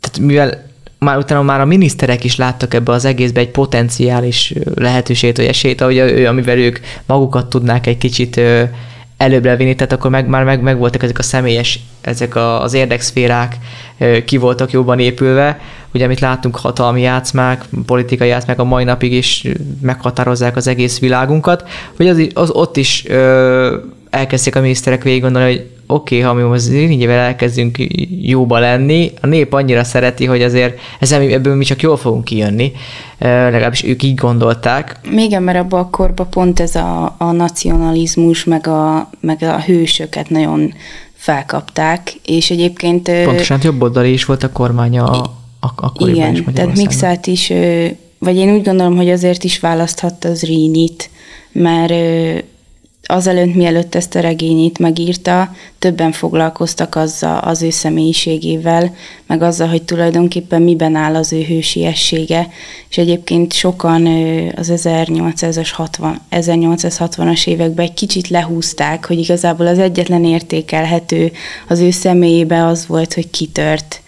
tehát 0.00 0.18
mivel 0.20 0.66
már 1.04 1.18
utána 1.18 1.42
már 1.42 1.60
a 1.60 1.64
miniszterek 1.64 2.24
is 2.24 2.36
láttak 2.36 2.74
ebbe 2.74 2.92
az 2.92 3.04
egészbe 3.04 3.40
egy 3.40 3.50
potenciális 3.50 4.54
lehetőséget, 4.74 5.36
vagy 5.36 5.46
esélyt, 5.46 5.80
ahogy 5.80 5.96
ő, 5.96 6.26
amivel 6.26 6.58
ők 6.58 6.78
magukat 7.06 7.46
tudnák 7.46 7.86
egy 7.86 7.98
kicsit 7.98 8.40
előbbre 9.16 9.56
vinni, 9.56 9.74
tehát 9.74 9.92
akkor 9.92 10.10
meg, 10.10 10.26
már 10.26 10.44
meg, 10.44 10.62
meg 10.62 10.78
voltak 10.78 11.02
ezek 11.02 11.18
a 11.18 11.22
személyes, 11.22 11.80
ezek 12.00 12.34
a, 12.34 12.62
az 12.62 12.74
érdekszférák 12.74 13.56
ki 14.24 14.36
voltak 14.36 14.70
jobban 14.70 14.98
épülve. 14.98 15.60
Ugye, 15.94 16.04
amit 16.04 16.20
láttunk, 16.20 16.56
hatalmi 16.56 17.00
játszmák, 17.00 17.64
politikai 17.86 18.28
játszmák 18.28 18.58
a 18.58 18.64
mai 18.64 18.84
napig 18.84 19.12
is 19.12 19.46
meghatározzák 19.80 20.56
az 20.56 20.66
egész 20.66 20.98
világunkat, 20.98 21.68
hogy 21.96 22.08
az, 22.08 22.28
az 22.34 22.50
ott 22.50 22.76
is 22.76 23.04
ö, 23.08 23.76
elkezdték 24.10 24.56
a 24.56 24.60
miniszterek 24.60 25.02
végig 25.02 25.20
gondolni, 25.20 25.50
hogy 25.50 25.70
oké, 25.86 26.16
okay, 26.16 26.20
ha 26.20 26.34
mi 26.34 26.42
most 26.42 26.68
irigyével 26.68 27.18
elkezdünk 27.18 27.78
jóba 28.20 28.58
lenni, 28.58 29.12
a 29.20 29.26
nép 29.26 29.52
annyira 29.52 29.84
szereti, 29.84 30.24
hogy 30.24 30.42
azért 30.42 30.78
ezzel, 31.00 31.20
ebből 31.20 31.54
mi 31.54 31.64
csak 31.64 31.82
jól 31.82 31.96
fogunk 31.96 32.24
kijönni, 32.24 32.72
legalábbis 33.18 33.84
ők 33.84 34.02
így 34.02 34.14
gondolták. 34.14 35.00
Még 35.10 35.38
mert 35.38 35.58
abban 35.58 35.80
a 35.80 35.90
korban 35.90 36.30
pont 36.30 36.60
ez 36.60 36.74
a, 36.74 37.14
a 37.18 37.32
nacionalizmus, 37.32 38.44
meg 38.44 38.66
a, 38.66 39.10
meg 39.20 39.42
a 39.42 39.60
hősöket 39.60 40.30
nagyon 40.30 40.74
felkapták, 41.14 42.12
és 42.24 42.50
egyébként... 42.50 43.10
Pontosan 43.24 43.60
jobb 43.62 43.82
oldali 43.82 44.12
is 44.12 44.24
volt 44.24 44.42
a 44.42 44.52
kormánya 44.52 45.04
a, 45.04 45.22
a, 45.60 45.72
akkoriban 45.76 46.14
igen, 46.14 46.32
is 46.32 46.42
tehát 46.54 46.76
Mixát 46.76 47.26
is, 47.26 47.52
vagy 48.18 48.36
én 48.36 48.54
úgy 48.54 48.64
gondolom, 48.64 48.96
hogy 48.96 49.10
azért 49.10 49.44
is 49.44 49.58
választhatta 49.60 50.28
az 50.28 50.42
Rínit, 50.42 51.10
mert 51.52 51.92
azelőtt, 53.06 53.54
mielőtt 53.54 53.94
ezt 53.94 54.14
a 54.14 54.20
regényét 54.20 54.78
megírta, 54.78 55.54
többen 55.78 56.12
foglalkoztak 56.12 56.94
azzal, 56.94 57.38
az 57.38 57.62
ő 57.62 57.70
személyiségével, 57.70 58.94
meg 59.26 59.42
azzal, 59.42 59.68
hogy 59.68 59.82
tulajdonképpen 59.82 60.62
miben 60.62 60.94
áll 60.94 61.14
az 61.14 61.32
ő 61.32 61.42
hősiessége, 61.42 62.48
és 62.88 62.98
egyébként 62.98 63.52
sokan 63.52 64.06
az 64.56 64.70
1860, 64.70 66.20
1860-as 66.30 67.46
években 67.46 67.84
egy 67.84 67.94
kicsit 67.94 68.28
lehúzták, 68.28 69.06
hogy 69.06 69.18
igazából 69.18 69.66
az 69.66 69.78
egyetlen 69.78 70.24
értékelhető 70.24 71.32
az 71.68 71.80
ő 71.80 71.90
személyébe 71.90 72.66
az 72.66 72.86
volt, 72.86 73.14
hogy 73.14 73.30
kitört 73.30 74.02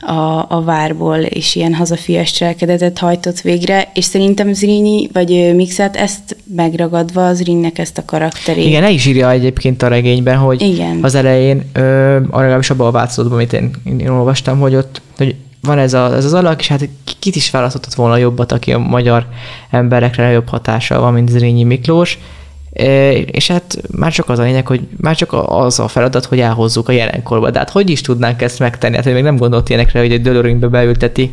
a, 0.00 0.44
a 0.48 0.62
várból, 0.64 1.16
és 1.16 1.54
ilyen 1.54 1.74
hazafias 1.74 2.32
cselekedetet 2.32 2.98
hajtott 2.98 3.40
végre, 3.40 3.90
és 3.94 4.04
szerintem 4.04 4.52
Zrínyi, 4.52 5.08
vagy 5.12 5.54
Mixet 5.54 5.96
ezt 5.96 6.36
megragadva, 6.54 7.34
Zrínnek 7.34 7.78
ezt 7.78 7.98
a 7.98 8.04
karakterét. 8.04 8.66
Igen, 8.66 8.84
el 8.84 8.92
is 8.92 9.06
írja 9.06 9.30
egyébként 9.30 9.82
a 9.82 9.88
regényben, 9.88 10.36
hogy 10.36 10.62
Igen. 10.62 10.98
az 11.02 11.14
elején, 11.14 11.70
ö, 11.72 12.18
legalábbis 12.20 12.70
abban 12.70 12.86
a 12.86 12.90
változatban, 12.90 13.34
amit 13.34 13.52
én, 13.52 13.70
én 13.84 14.08
olvastam, 14.08 14.58
hogy 14.58 14.74
ott 14.74 15.02
hogy 15.16 15.34
van 15.62 15.78
ez, 15.78 15.94
a, 15.94 16.14
ez 16.14 16.24
az 16.24 16.34
alak, 16.34 16.60
és 16.60 16.68
hát 16.68 16.88
kit 17.18 17.36
is 17.36 17.50
választhatott 17.50 17.94
volna 17.94 18.16
jobbat, 18.16 18.52
aki 18.52 18.72
a 18.72 18.78
magyar 18.78 19.26
emberekre 19.70 20.30
jobb 20.30 20.48
hatással 20.48 21.00
van, 21.00 21.12
mint 21.12 21.28
Zrínyi 21.28 21.64
Miklós, 21.64 22.18
és 22.76 23.46
hát 23.46 23.78
már 23.90 24.12
csak 24.12 24.28
az 24.28 24.38
a 24.38 24.42
lényeg, 24.42 24.66
hogy 24.66 24.80
már 24.96 25.16
csak 25.16 25.32
az 25.46 25.78
a 25.78 25.88
feladat, 25.88 26.24
hogy 26.24 26.40
elhozzuk 26.40 26.88
a 26.88 26.92
jelenkorba. 26.92 27.50
De 27.50 27.58
hát 27.58 27.70
hogy 27.70 27.90
is 27.90 28.00
tudnánk 28.00 28.42
ezt 28.42 28.58
megtenni? 28.58 28.96
Hát 28.96 29.04
még 29.04 29.22
nem 29.22 29.36
gondolt 29.36 29.68
ilyenekre, 29.68 30.00
hogy 30.00 30.12
egy 30.12 30.22
Dölöringbe 30.22 30.66
beülteti, 30.66 31.30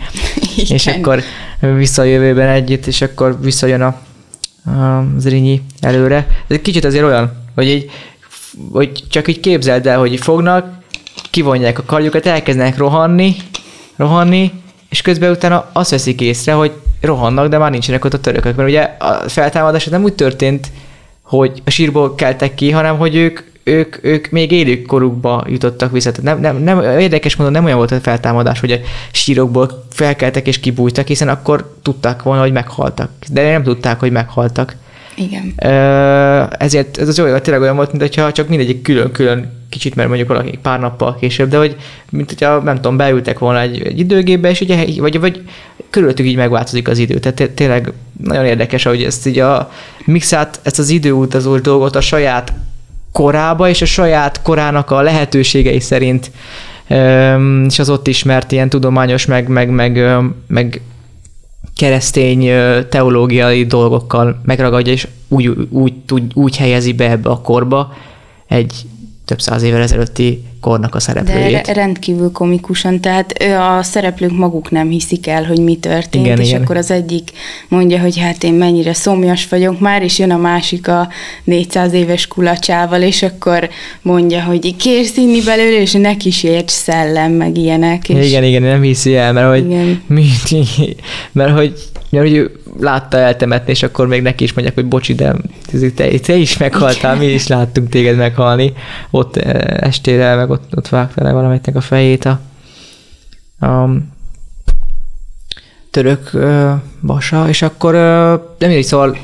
Igen. 0.56 0.76
és 0.76 0.88
akkor 0.88 1.22
vissza 1.76 2.02
a 2.02 2.06
jövőben 2.06 2.48
együtt, 2.48 2.86
és 2.86 3.02
akkor 3.02 3.38
visszajön 3.42 3.82
a, 3.82 3.96
a 4.72 5.06
Zrínyi 5.18 5.62
előre. 5.80 6.16
Ez 6.16 6.56
egy 6.56 6.62
kicsit 6.62 6.86
azért 6.86 7.04
olyan, 7.04 7.32
hogy, 7.56 7.68
így, 7.68 7.90
hogy 8.72 9.04
csak 9.10 9.28
így 9.28 9.40
képzeld 9.40 9.88
el, 9.88 10.00
hogy 10.00 10.20
fognak, 10.20 10.82
kivonják 11.30 11.80
a 11.80 11.84
karjukat, 11.84 12.26
elkezdenek 12.26 12.78
rohanni, 12.78 13.36
rohanni, 13.96 14.52
és 14.90 15.02
közben 15.02 15.32
utána 15.32 15.70
azt 15.74 15.92
veszik 15.92 16.22
észre, 16.22 16.54
hogy 16.54 16.72
rohannak, 17.02 17.48
de 17.48 17.58
már 17.58 17.72
nincsenek 17.72 18.06
ott 18.06 18.14
a 18.14 18.20
törökök. 18.20 18.56
Mert 18.56 18.70
ugye 18.70 18.82
a 19.00 19.30
feltámadás 19.30 19.86
nem 19.86 20.04
úgy 20.04 20.14
történt, 20.14 20.72
hogy 21.24 21.62
a 21.66 21.70
sírból 21.70 22.16
keltek 22.16 22.56
ki, 22.56 22.72
hanem 22.72 22.98
hogy 22.98 23.16
ők, 23.16 23.40
ők, 23.64 24.04
ők 24.04 24.30
még 24.30 24.52
élők 24.52 24.86
korukba 24.86 25.46
jutottak 25.48 25.92
vissza. 25.92 26.12
Tehát 26.12 26.40
nem, 26.40 26.56
nem, 26.56 26.64
nem, 26.64 27.00
érdekes 27.00 27.36
módon 27.36 27.54
nem 27.54 27.66
olyan 27.66 27.78
volt 27.78 27.92
a 27.92 28.00
feltámadás, 28.00 28.60
hogy 28.60 28.72
a 28.72 28.78
sírokból 29.12 29.86
felkeltek 29.90 30.48
és 30.48 30.60
kibújtak, 30.60 31.08
hiszen 31.08 31.30
akkor 31.30 31.76
tudták 31.82 32.24
volna, 32.24 32.42
hogy 32.42 32.52
meghaltak. 32.52 33.10
De 33.32 33.52
nem 33.52 33.64
tudták, 33.64 34.00
hogy 34.00 34.12
meghaltak. 34.12 34.76
Igen. 35.16 35.54
Ezért 36.58 36.98
ez 36.98 37.08
az 37.08 37.20
olyan, 37.20 37.42
tényleg 37.42 37.62
olyan 37.62 37.76
volt, 37.76 37.94
mintha 37.94 38.32
csak 38.32 38.48
mindegyik 38.48 38.82
külön-külön 38.82 39.63
kicsit, 39.74 39.96
mert 39.96 40.08
mondjuk 40.08 40.30
valaki 40.30 40.60
pár 40.62 40.80
nappal 40.80 41.16
később, 41.16 41.50
de 41.50 41.58
hogy, 41.58 41.76
mint 42.10 42.30
hogyha, 42.30 42.60
nem 42.60 42.76
tudom, 42.76 42.98
beültek 42.98 43.40
volna 43.40 43.60
egy, 43.60 43.82
egy 43.82 44.00
időgépbe, 44.00 44.50
és 44.50 44.62
ugye, 44.62 44.86
vagy, 44.98 45.20
vagy 45.20 45.42
körülöttük 45.90 46.26
így 46.26 46.36
megváltozik 46.36 46.88
az 46.88 46.98
idő. 46.98 47.20
Tehát 47.20 47.52
tényleg 47.52 47.92
nagyon 48.24 48.46
érdekes, 48.46 48.84
hogy 48.84 49.04
ezt 49.04 49.28
így 49.28 49.40
a 49.40 49.72
mixát, 50.06 50.60
ezt 50.64 50.80
az 50.80 50.90
időutazós 50.90 51.62
dolgot 51.62 51.96
a 51.96 52.02
saját 52.02 52.54
korába 53.12 53.70
és 53.70 53.82
a 53.82 53.86
saját 53.86 54.42
korának 54.42 54.92
a 54.92 55.02
lehetőségei 55.02 55.80
szerint 55.80 56.32
és 57.68 57.80
az 57.80 57.90
ott 57.90 58.08
ismert 58.08 58.52
ilyen 58.52 58.70
tudományos, 58.70 59.26
meg, 59.26 59.48
meg, 59.48 59.70
meg, 59.70 60.00
meg 60.48 60.82
keresztény 61.76 62.50
teológiai 62.90 63.66
dolgokkal 63.66 64.42
megragadja, 64.46 64.94
és 64.94 65.08
úgy, 65.28 65.48
úgy, 65.70 65.94
úgy, 66.10 66.24
úgy 66.34 66.58
helyezi 66.58 66.94
be 66.94 67.10
ebbe 67.10 67.30
a 67.30 67.42
korba 67.42 67.94
egy 68.48 68.74
több 69.26 69.42
száz 69.42 69.64
évvel 69.64 69.82
ezelőtti 69.82 70.44
kornak 70.64 70.96
a 70.96 71.00
szereplőjét. 71.00 71.66
De 71.66 71.74
rendkívül 71.74 72.32
komikusan, 72.32 73.00
tehát 73.00 73.32
a 73.78 73.84
szereplők 73.84 74.32
maguk 74.32 74.72
nem 74.72 74.90
hiszik 74.90 75.28
el, 75.28 75.44
hogy 75.44 75.60
mi 75.60 75.76
történt, 75.76 76.26
igen, 76.26 76.40
és 76.40 76.48
igen. 76.48 76.62
akkor 76.62 76.78
az 76.78 76.92
egyik 76.92 77.30
mondja, 77.68 78.00
hogy 78.00 78.18
hát 78.20 78.44
én 78.44 78.54
mennyire 78.54 78.94
szomjas 78.94 79.48
vagyok 79.48 79.80
már, 79.80 80.04
és 80.04 80.20
jön 80.20 80.32
a 80.32 80.38
másik 80.38 80.88
a 80.88 81.08
400 81.44 81.94
éves 81.94 82.28
kulacsával, 82.28 83.02
és 83.02 83.24
akkor 83.24 83.70
mondja, 84.02 84.44
hogy 84.44 84.76
kérsz 84.76 85.18
inni 85.18 85.42
belőle, 85.42 85.82
és 85.82 85.92
neki 85.92 86.28
is 86.28 86.44
ért 86.44 86.70
szellem, 86.70 87.32
meg 87.32 87.58
ilyenek. 87.58 88.10
És... 88.10 88.28
Igen, 88.28 88.44
igen, 88.44 88.62
nem 88.62 88.82
hiszi 88.82 89.16
el, 89.16 89.34
mert 89.34 89.48
hogy, 89.48 89.66
igen. 89.66 90.02
Mi, 90.08 90.26
mert 91.32 91.52
hogy 91.52 91.74
mert 92.14 92.30
hogy 92.30 92.52
látta 92.80 93.18
eltemetni, 93.18 93.72
és 93.72 93.84
akkor 93.84 94.08
még 94.08 94.22
neki 94.22 94.44
is 94.44 94.54
mondják, 94.54 94.76
hogy 94.76 94.86
bocsi, 94.86 95.14
de 95.14 95.36
te, 95.96 96.20
te 96.20 96.36
is 96.36 96.58
meghaltál, 96.58 97.16
mi 97.16 97.26
is 97.26 97.48
láttunk 97.48 97.90
téged 97.90 98.18
meghalni. 98.18 98.74
Ott 99.12 99.38
eh, 99.38 99.88
estére, 99.88 100.36
meg 100.36 100.52
ott, 100.54 100.78
ott 100.78 100.90
vágta 100.90 101.24
le 101.24 101.32
valamelyiknek 101.32 101.76
a 101.76 101.82
fejét 101.82 102.26
a, 102.26 102.40
a 103.66 103.90
török 105.92 106.30
uh, 106.34 106.72
basa, 107.02 107.48
és 107.48 107.62
akkor 107.62 107.94
uh, 107.94 108.00
nem 108.00 108.70
mindegy, 108.70 108.84
szóval 108.84 109.18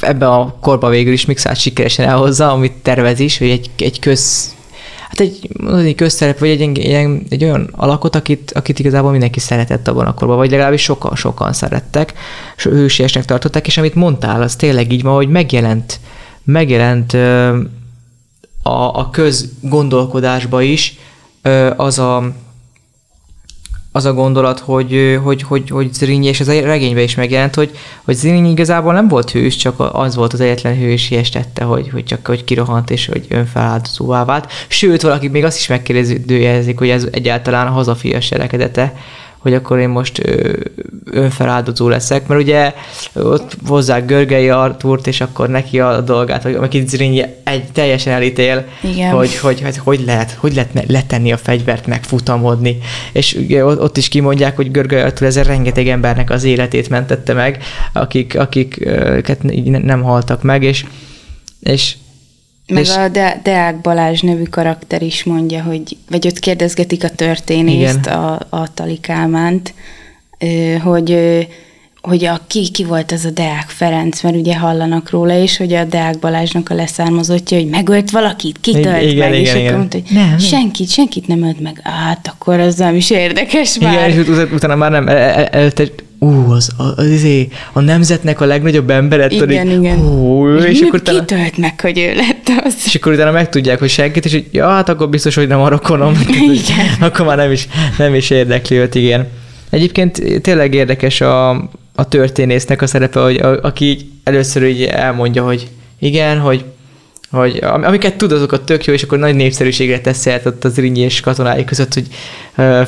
ebben 0.00 0.28
a 0.28 0.54
korban 0.60 0.90
végül 0.90 1.12
is 1.12 1.26
Mixát 1.26 1.56
sikeresen 1.56 2.08
elhozza, 2.08 2.52
amit 2.52 2.72
tervez 2.82 3.20
is, 3.20 3.38
hogy 3.38 3.48
egy, 3.48 3.70
egy 3.76 3.98
köz 3.98 4.54
hát 5.08 5.20
egy, 5.20 5.50
egy 5.84 5.94
közszerep, 5.94 6.38
vagy 6.38 6.48
egy, 6.48 6.78
egy, 6.78 7.22
egy 7.28 7.44
olyan 7.44 7.68
alakot, 7.72 8.14
akit, 8.14 8.52
akit 8.54 8.78
igazából 8.78 9.10
mindenki 9.10 9.40
szeretett 9.40 9.88
abban 9.88 10.06
a 10.06 10.14
korban, 10.14 10.36
vagy 10.36 10.50
legalábbis 10.50 10.82
sokan, 10.82 11.16
sokan 11.16 11.52
szerettek, 11.52 12.12
és 12.56 12.62
hősiesnek 12.62 13.24
tartották, 13.24 13.66
és 13.66 13.78
amit 13.78 13.94
mondtál, 13.94 14.42
az 14.42 14.56
tényleg 14.56 14.92
így 14.92 15.04
ma, 15.04 15.10
hogy 15.10 15.28
megjelent, 15.28 16.00
megjelent 16.44 17.16
a, 18.66 18.98
a 18.98 19.10
közgondolkodásba 19.10 20.62
is 20.62 20.98
az 21.76 21.98
a, 21.98 22.32
az 23.92 24.04
a 24.04 24.12
gondolat, 24.12 24.58
hogy, 24.58 25.18
hogy, 25.22 25.42
hogy, 25.42 25.70
hogy 25.70 25.92
Zrínyi, 25.92 26.26
és 26.26 26.40
ez 26.40 26.48
a 26.48 26.60
regényben 26.60 27.02
is 27.02 27.14
megjelent, 27.14 27.54
hogy, 27.54 27.70
hogy 28.04 28.14
Zrínyi 28.14 28.50
igazából 28.50 28.92
nem 28.92 29.08
volt 29.08 29.30
hős, 29.30 29.56
csak 29.56 29.80
az 29.92 30.14
volt 30.14 30.32
az 30.32 30.40
egyetlen 30.40 30.76
hős, 30.76 31.12
tette, 31.32 31.64
hogy, 31.64 31.88
hogy 31.88 32.04
csak 32.04 32.26
hogy 32.26 32.44
kirohant 32.44 32.90
és 32.90 33.06
hogy 33.06 33.26
önfeláldozóvá 33.28 34.24
vált. 34.24 34.52
Sőt, 34.68 35.02
valaki 35.02 35.28
még 35.28 35.44
azt 35.44 35.58
is 35.58 35.66
megkérdezőjelzik, 35.66 36.78
hogy 36.78 36.88
ez 36.88 37.06
egyáltalán 37.10 37.68
hazafias 37.68 38.28
cselekedete, 38.28 38.94
hogy 39.38 39.54
akkor 39.54 39.78
én 39.78 39.88
most 39.88 40.22
önfeláldozó 41.10 41.88
leszek, 41.88 42.26
mert 42.26 42.40
ugye 42.40 42.74
ott 43.12 43.56
hozzák 43.66 44.06
Görgei 44.06 44.48
Artúrt, 44.48 45.06
és 45.06 45.20
akkor 45.20 45.48
neki 45.48 45.80
a 45.80 46.00
dolgát, 46.00 46.42
hogy 46.42 46.54
akit 46.54 46.88
Zrínyi 46.88 47.24
egy 47.44 47.64
teljesen 47.64 48.12
elítél, 48.12 48.64
Igen. 48.82 49.10
Hogy, 49.10 49.36
hogy, 49.36 49.60
hogy, 49.60 49.76
hogy, 49.76 50.04
lehet, 50.06 50.30
hogy 50.30 50.54
lehet 50.54 50.84
letenni 50.86 51.32
a 51.32 51.36
fegyvert, 51.36 51.86
megfutamodni. 51.86 52.78
És 53.12 53.34
ugye 53.34 53.64
ott 53.64 53.96
is 53.96 54.08
kimondják, 54.08 54.56
hogy 54.56 54.70
Görgei 54.70 55.00
Artúr 55.00 55.26
ezzel 55.26 55.44
rengeteg 55.44 55.88
embernek 55.88 56.30
az 56.30 56.44
életét 56.44 56.88
mentette 56.88 57.32
meg, 57.32 57.62
akik, 57.92 58.38
akiket 58.38 59.42
nem 59.82 60.02
haltak 60.02 60.42
meg, 60.42 60.62
és, 60.62 60.84
és 61.60 61.94
meg 62.66 62.82
és... 62.82 62.96
a 62.96 63.08
De- 63.08 63.40
Deák 63.42 63.80
Balázs 63.80 64.20
nevű 64.20 64.42
karakter 64.42 65.02
is 65.02 65.24
mondja, 65.24 65.62
hogy, 65.62 65.96
vagy 66.10 66.26
ott 66.26 66.38
kérdezgetik 66.38 67.04
a 67.04 67.10
történészt, 67.10 68.06
a, 68.06 68.46
a 68.48 68.74
Tali 68.74 68.98
Kálmánt, 68.98 69.74
hogy 70.82 71.18
hogy 72.06 72.24
a, 72.24 72.40
ki, 72.46 72.70
ki 72.70 72.84
volt 72.84 73.12
az 73.12 73.24
a 73.24 73.30
Deák 73.30 73.68
Ferenc, 73.68 74.22
mert 74.22 74.36
ugye 74.36 74.56
hallanak 74.56 75.10
róla 75.10 75.34
is, 75.34 75.56
hogy 75.56 75.72
a 75.72 75.84
Deák 75.84 76.18
Balázsnak 76.18 76.70
a 76.70 76.74
leszármazottja, 76.74 77.56
hogy 77.56 77.68
megölt 77.68 78.10
valakit, 78.10 78.60
ki 78.60 78.72
tölt 78.72 78.84
igen, 78.84 78.94
meg, 78.94 79.08
igen, 79.08 79.34
és 79.34 79.50
igen. 79.50 79.64
akkor 79.64 79.76
mondta, 79.76 79.96
hogy 79.96 80.16
nem, 80.16 80.38
senkit, 80.38 80.90
senkit 80.90 81.26
nem 81.26 81.42
ölt 81.42 81.60
meg. 81.60 81.80
Hát 81.82 82.28
akkor 82.32 82.60
az 82.60 82.74
nem 82.74 82.94
is 82.94 83.10
érdekes 83.10 83.78
már. 83.78 83.92
Igen, 83.92 84.10
és 84.10 84.28
ut- 84.28 84.52
utána 84.52 84.74
már 84.74 84.90
nem, 84.90 85.08
előtte 85.08 85.84
ú, 86.18 86.50
az, 86.50 86.72
az, 86.76 86.92
az, 86.96 87.06
az, 87.06 87.46
a 87.72 87.80
nemzetnek 87.80 88.40
a 88.40 88.44
legnagyobb 88.44 88.90
emberet. 88.90 89.32
Igen, 89.32 89.48
tudod, 89.48 89.82
igen. 89.82 89.96
Hú, 89.96 90.56
és, 90.56 90.64
és 90.64 90.80
akkor 90.80 91.00
utána, 91.00 91.24
tölt 91.24 91.56
meg, 91.56 91.80
hogy 91.80 91.98
ő 91.98 92.14
lett 92.14 92.64
az. 92.64 92.74
És 92.84 92.94
akkor 92.94 93.12
utána 93.12 93.30
megtudják, 93.30 93.78
hogy 93.78 93.88
senkit, 93.88 94.24
és 94.24 94.32
hogy 94.32 94.46
ja, 94.52 94.68
hát 94.68 94.88
akkor 94.88 95.08
biztos, 95.08 95.34
hogy 95.34 95.48
nem 95.48 95.60
a 95.60 95.68
rokonom. 95.68 96.14
igen. 96.62 96.96
akkor 97.08 97.26
már 97.26 97.36
nem 97.36 97.52
is, 97.52 97.68
nem 97.98 98.14
is 98.14 98.30
érdekli 98.30 98.76
őt, 98.76 98.94
igen. 98.94 99.28
Egyébként 99.70 100.40
tényleg 100.42 100.74
érdekes 100.74 101.20
a, 101.20 101.50
a 101.94 102.08
történésznek 102.08 102.82
a 102.82 102.86
szerepe, 102.86 103.20
hogy 103.20 103.36
a, 103.36 103.60
aki 103.62 103.84
így 103.84 104.04
először 104.24 104.62
így 104.62 104.82
elmondja, 104.82 105.44
hogy 105.44 105.68
igen, 105.98 106.38
hogy 106.38 106.64
hogy 107.36 107.58
amiket 107.62 108.16
tud, 108.16 108.32
azokat 108.32 108.62
tök 108.62 108.84
jó, 108.84 108.92
és 108.92 109.02
akkor 109.02 109.18
nagy 109.18 109.34
népszerűségre 109.34 110.00
tesz 110.00 110.26
el 110.26 110.40
ott 110.44 110.64
az 110.64 110.76
Rinyi 110.76 111.00
és 111.00 111.20
katonái 111.20 111.64
között, 111.64 111.94
hogy 111.94 112.06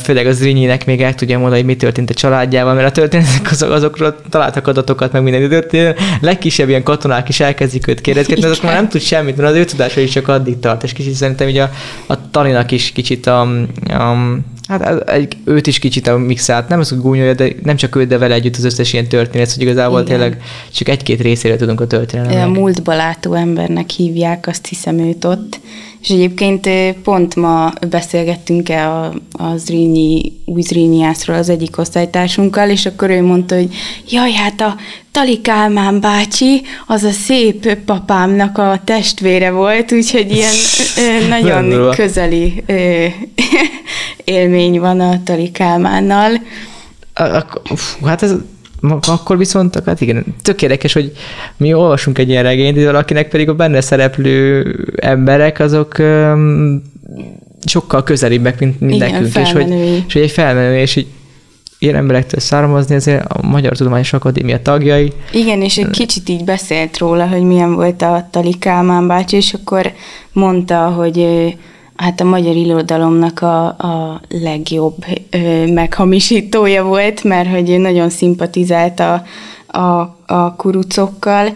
főleg 0.02 0.26
az 0.26 0.42
Rinyinek 0.42 0.86
még 0.86 1.02
el 1.02 1.14
tudja 1.14 1.38
mondani, 1.38 1.60
hogy 1.60 1.70
mi 1.70 1.76
történt 1.76 2.10
a 2.10 2.14
családjával, 2.14 2.74
mert 2.74 2.86
a 2.86 2.90
történetek 2.90 3.50
azok, 3.50 3.70
azokról 3.70 4.16
találtak 4.30 4.66
adatokat, 4.66 5.12
meg 5.12 5.22
minden 5.22 5.48
történet. 5.48 6.00
Legkisebb 6.20 6.68
ilyen 6.68 6.82
katonák 6.82 7.28
is 7.28 7.40
elkezdik 7.40 7.86
őt 7.86 8.00
kérdezgetni, 8.00 8.44
azok 8.44 8.62
már 8.62 8.74
nem 8.74 8.88
tud 8.88 9.00
semmit, 9.00 9.36
mert 9.36 9.48
az 9.48 9.56
ő 9.56 9.64
tudása 9.64 10.00
is 10.00 10.10
csak 10.10 10.28
addig 10.28 10.58
tart, 10.58 10.82
és 10.82 10.92
kicsit 10.92 11.14
szerintem 11.14 11.48
így 11.48 11.58
a, 11.58 11.70
a 12.06 12.30
Talinak 12.30 12.70
is 12.70 12.92
kicsit 12.92 13.26
a, 13.26 13.40
a 13.88 14.16
Hát 14.68 15.08
egy, 15.10 15.36
őt 15.44 15.66
is 15.66 15.78
kicsit 15.78 16.06
a 16.06 16.18
mixált, 16.18 16.68
nem 16.68 16.78
az, 16.78 16.88
hogy 16.88 16.98
gúnyolja, 16.98 17.34
de 17.34 17.48
nem 17.62 17.76
csak 17.76 17.96
őt, 17.96 18.08
de 18.08 18.18
vele 18.18 18.34
együtt 18.34 18.56
az 18.56 18.64
összes 18.64 18.92
ilyen 18.92 19.06
történet, 19.08 19.52
hogy 19.52 19.62
igazából 19.62 20.00
Igen. 20.00 20.18
tényleg 20.18 20.42
csak 20.72 20.88
egy-két 20.88 21.20
részére 21.20 21.56
tudunk 21.56 21.80
a 21.80 21.86
történelemnek. 21.86 22.46
A 22.46 22.48
múltba 22.48 22.94
látó 22.94 23.34
embernek 23.34 23.90
hívják, 23.90 24.46
azt 24.46 24.66
hiszem 24.66 24.98
őt 24.98 25.24
ott. 25.24 25.60
És 26.02 26.10
egyébként 26.10 26.68
pont 27.02 27.34
ma 27.34 27.72
beszélgettünk-e 27.90 28.90
a, 28.90 29.12
a 29.32 29.56
Zrínyi, 29.56 30.32
új 30.44 30.62
Zrínyiászról 30.62 31.36
az 31.36 31.48
egyik 31.48 31.78
osztálytársunkkal, 31.78 32.68
és 32.68 32.86
akkor 32.86 33.10
ő 33.10 33.22
mondta, 33.22 33.54
hogy 33.54 33.74
jaj, 34.08 34.32
hát 34.32 34.60
a 34.60 34.76
Tali 35.12 35.40
Kálmán 35.40 36.00
bácsi, 36.00 36.62
az 36.86 37.02
a 37.02 37.10
szép 37.10 37.74
papámnak 37.74 38.58
a 38.58 38.80
testvére 38.84 39.50
volt, 39.50 39.92
úgyhogy 39.92 40.32
ilyen 40.32 40.54
nagyon 41.42 41.90
közeli 41.90 42.64
élmény 44.24 44.80
van 44.80 45.00
a 45.00 45.22
Tali 45.22 45.50
Kálmánnal. 45.50 46.30
Hát 48.04 48.22
ez 48.22 48.34
akkor 49.00 49.38
viszont, 49.38 49.82
hát 49.86 50.00
igen, 50.00 50.24
tök 50.42 50.62
érdekes, 50.62 50.92
hogy 50.92 51.12
mi 51.56 51.74
olvasunk 51.74 52.18
egy 52.18 52.28
ilyen 52.28 52.42
regényt, 52.42 52.76
de 52.76 52.84
valakinek 52.84 53.28
pedig 53.28 53.48
a 53.48 53.54
benne 53.54 53.80
szereplő 53.80 54.64
emberek, 54.96 55.60
azok 55.60 55.98
um, 55.98 56.82
sokkal 57.64 58.02
közelibbek, 58.02 58.60
mint, 58.60 58.80
mint 58.80 58.94
igen. 58.94 59.24
És 59.24 59.52
hogy, 59.52 59.70
és 60.06 60.12
hogy 60.12 60.22
egy 60.22 60.30
felmenő, 60.30 60.78
és 60.78 60.94
hogy 60.94 61.06
ilyen 61.78 61.94
emberektől 61.94 62.40
származni, 62.40 62.94
ezért 62.94 63.24
a 63.24 63.46
Magyar 63.46 63.76
Tudományos 63.76 64.12
Akadémia 64.12 64.62
tagjai. 64.62 65.12
Igen, 65.32 65.62
és 65.62 65.78
egy 65.78 65.90
kicsit 65.90 66.28
így 66.28 66.44
beszélt 66.44 66.98
róla, 66.98 67.28
hogy 67.28 67.42
milyen 67.42 67.74
volt 67.74 68.02
a 68.02 68.28
Tali 68.30 68.58
Kálmán 68.58 69.06
bácsi, 69.06 69.36
és 69.36 69.52
akkor 69.52 69.92
mondta, 70.32 70.78
hogy 70.78 71.18
hát 71.98 72.20
a 72.20 72.24
magyar 72.24 72.56
irodalomnak 72.56 73.42
a, 73.42 73.66
a 73.66 74.20
legjobb 74.28 75.04
ö, 75.30 75.72
meghamisítója 75.72 76.84
volt, 76.84 77.24
mert 77.24 77.48
hogy 77.50 77.78
nagyon 77.80 78.10
szimpatizált 78.10 79.00
a, 79.00 79.22
a, 79.66 80.16
a 80.26 80.54
kurucokkal, 80.56 81.54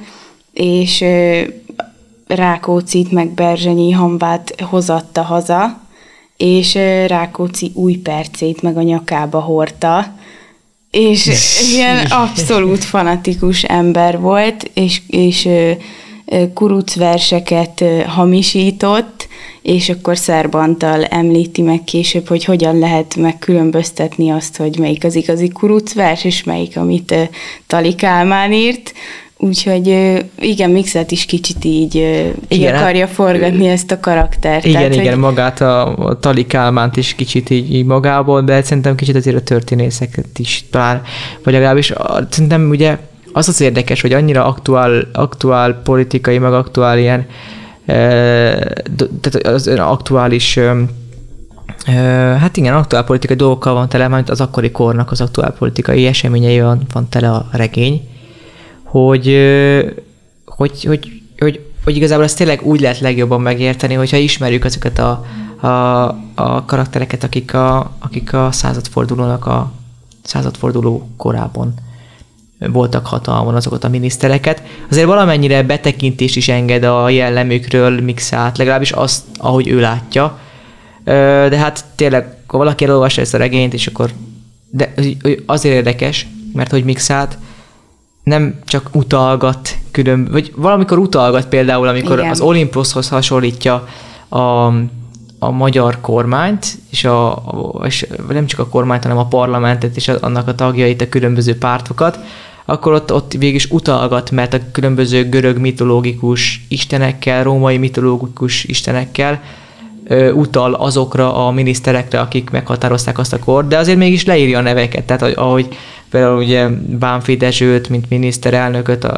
és 0.53 1.01
ö, 1.01 1.41
Rákócit 2.27 3.13
meg 3.13 3.29
Berzsenyi 3.29 3.91
Hambát 3.91 4.61
hozatta 4.61 5.23
haza, 5.23 5.81
és 6.37 6.75
ö, 6.75 7.07
Rákóczi 7.07 7.71
új 7.75 7.95
percét 7.95 8.63
meg 8.63 8.77
a 8.77 8.83
nyakába 8.83 9.41
hordta, 9.41 10.15
és 10.91 11.31
ilyen 11.73 12.07
abszolút 12.25 12.85
fanatikus 12.85 13.63
ember 13.63 14.21
volt, 14.21 14.71
és, 14.75 15.03
és 15.07 15.45
ö, 15.45 15.73
kuruc 16.55 16.95
verseket 16.95 17.85
hamisított, 18.07 19.22
és 19.63 19.89
akkor 19.89 20.17
Szerbantal 20.17 21.05
említi 21.05 21.63
meg 21.63 21.85
később, 21.85 22.29
hogy 22.29 22.45
hogyan 22.45 22.79
lehet 22.79 23.17
megkülönböztetni 23.17 24.31
azt, 24.31 24.57
hogy 24.57 24.79
melyik 24.79 25.05
az 25.05 25.15
igazi 25.15 25.49
kurucvers, 25.49 26.25
és 26.25 26.45
melyik, 26.45 26.77
amit 26.77 27.15
Tali 27.67 27.95
Kálmán 27.95 28.53
írt. 28.53 28.93
Úgyhogy 29.37 30.15
igen, 30.41 30.71
Mixet 30.71 31.11
is 31.11 31.25
kicsit 31.25 31.65
így 31.65 31.95
igen, 32.49 32.73
hát 32.73 32.81
akarja 32.81 33.07
hát, 33.07 33.15
forgatni 33.15 33.69
ezt 33.69 33.91
a 33.91 34.01
karaktert. 34.01 34.65
Igen, 34.65 34.81
Tehát, 34.81 34.95
igen, 34.95 35.13
hogy... 35.13 35.23
magát 35.23 35.61
a, 35.61 35.97
a 35.97 36.19
Tali 36.19 36.47
Kálmánt 36.47 36.97
is 36.97 37.15
kicsit 37.15 37.51
így, 37.51 37.75
így 37.75 37.85
magából, 37.85 38.43
de 38.43 38.63
szerintem 38.63 38.95
kicsit 38.95 39.17
azért 39.17 39.37
a 39.37 39.43
történészeket 39.43 40.39
is 40.39 40.65
talán, 40.71 41.03
vagy 41.45 41.53
legalábbis 41.53 41.91
a, 41.91 42.27
szerintem 42.31 42.69
ugye 42.69 42.99
az 43.33 43.49
az 43.49 43.61
érdekes, 43.61 44.01
hogy 44.01 44.13
annyira 44.13 44.47
aktuál, 44.47 45.09
aktuál 45.13 45.81
politikai, 45.85 46.39
meg 46.39 46.53
aktuál 46.53 46.99
ilyen 46.99 47.27
tehát 47.87 49.35
az 49.45 49.67
aktuális 49.67 50.59
Hát 52.39 52.57
igen, 52.57 52.75
aktuál 52.75 53.05
politikai 53.05 53.37
dolgokkal 53.37 53.75
van 53.75 53.89
tele, 53.89 54.09
mert 54.09 54.31
az 54.31 54.41
akkori 54.41 54.71
kornak 54.71 55.11
az 55.11 55.21
aktuál 55.21 55.53
politikai 55.53 56.07
eseményei 56.07 56.61
van, 56.61 56.83
van 56.93 57.09
tele 57.09 57.31
a 57.31 57.49
regény, 57.53 58.09
hogy, 58.83 59.39
hogy, 60.45 60.85
hogy, 60.85 61.23
hogy, 61.39 61.61
hogy 61.85 61.97
igazából 61.97 62.25
ezt 62.25 62.37
tényleg 62.37 62.63
úgy 62.63 62.81
lehet 62.81 62.99
legjobban 62.99 63.41
megérteni, 63.41 63.95
hogyha 63.95 64.17
ismerjük 64.17 64.65
azokat 64.65 64.99
a, 64.99 65.25
a, 65.67 65.69
a 66.35 66.65
karaktereket, 66.65 67.25
akik 67.25 67.55
a, 67.55 67.93
akik 67.99 68.33
a 68.33 68.53
századfordulónak 68.53 69.47
a 69.47 69.73
századforduló 70.23 71.09
korában 71.17 71.75
voltak 72.71 73.07
hatalmon 73.07 73.55
azokat 73.55 73.85
a 73.85 73.89
minisztereket. 73.89 74.63
Azért 74.91 75.07
valamennyire 75.07 75.63
betekintést 75.63 76.37
is 76.37 76.49
enged 76.49 76.85
a 76.85 77.09
jellemükről 77.09 78.01
mixát, 78.01 78.59
legalábbis 78.59 78.91
azt, 78.91 79.23
ahogy 79.39 79.69
ő 79.69 79.81
látja. 79.81 80.39
De 81.05 81.57
hát 81.57 81.85
tényleg, 81.97 82.37
ha 82.47 82.59
valaki 82.59 82.85
elolvassa 82.85 83.21
ezt 83.21 83.35
a 83.35 83.39
regényt, 83.39 83.75
és 83.75 83.87
akkor 83.87 84.11
de 84.71 84.95
azért 85.47 85.75
érdekes, 85.75 86.27
mert 86.53 86.71
hogy 86.71 86.85
mixát 86.85 87.39
nem 88.23 88.59
csak 88.65 88.89
utalgat 88.93 89.77
külön, 89.91 90.29
vagy 90.31 90.53
valamikor 90.57 90.99
utalgat 90.99 91.47
például, 91.47 91.89
amikor 91.89 92.19
Igen. 92.19 92.31
az 92.31 92.41
Olympushoz 92.41 93.09
hasonlítja 93.09 93.89
a, 94.29 94.67
a 95.39 95.51
magyar 95.51 96.01
kormányt, 96.01 96.67
és, 96.91 97.05
a, 97.05 97.31
a, 97.37 97.81
és 97.87 98.07
nem 98.29 98.47
csak 98.47 98.59
a 98.59 98.69
kormányt, 98.69 99.03
hanem 99.03 99.19
a 99.19 99.27
parlamentet 99.27 99.97
és 99.97 100.09
annak 100.09 100.49
a 100.49 100.55
tagjait, 100.55 101.01
a 101.01 101.09
különböző 101.09 101.59
pártokat, 101.59 102.19
akkor 102.65 102.93
ott, 102.93 103.13
ott 103.13 103.33
végig 103.33 103.55
is 103.55 103.71
utalgat, 103.71 104.31
mert 104.31 104.55
a 104.55 104.59
különböző 104.73 105.29
görög 105.29 105.59
mitológikus 105.59 106.65
istenekkel, 106.69 107.43
római 107.43 107.79
mitológikus 107.79 108.65
istenekkel 108.65 109.43
ö, 110.05 110.31
utal 110.31 110.75
azokra 110.75 111.47
a 111.47 111.51
miniszterekre, 111.51 112.21
akik 112.21 112.51
meghatározták 112.51 113.19
azt 113.19 113.33
a 113.33 113.39
kort, 113.39 113.69
de 113.69 113.79
azért 113.79 113.99
mégis 113.99 114.25
leírja 114.25 114.59
a 114.59 114.63
neveket, 114.63 115.05
tehát 115.05 115.37
ahogy 115.37 115.69
például 116.11 116.39
ugye 116.39 116.69
Bánfi 116.99 117.37
Dezsőt, 117.37 117.89
mint 117.89 118.09
miniszterelnököt 118.09 119.05
ö, 119.05 119.09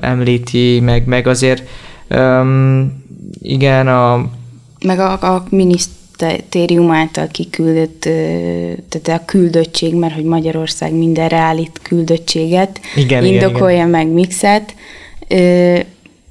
említi, 0.00 0.80
meg, 0.80 1.06
meg 1.06 1.26
azért 1.26 1.62
öm, 2.08 3.02
igen, 3.40 3.88
a 3.88 4.30
meg 4.84 4.98
a, 4.98 5.34
a 5.34 5.44
miniszt 5.48 5.90
minisztérium 6.26 6.90
által 6.90 7.26
kiküldött, 7.26 8.00
tehát 8.88 9.20
a 9.20 9.24
küldöttség, 9.24 9.94
mert 9.94 10.14
hogy 10.14 10.24
Magyarország 10.24 10.92
mindenre 10.92 11.36
állít 11.36 11.80
küldöttséget, 11.82 12.80
igen, 12.96 13.24
indokolja 13.24 13.76
igen, 13.76 13.88
igen. 13.88 14.06
meg 14.06 14.08
mixet, 14.08 14.74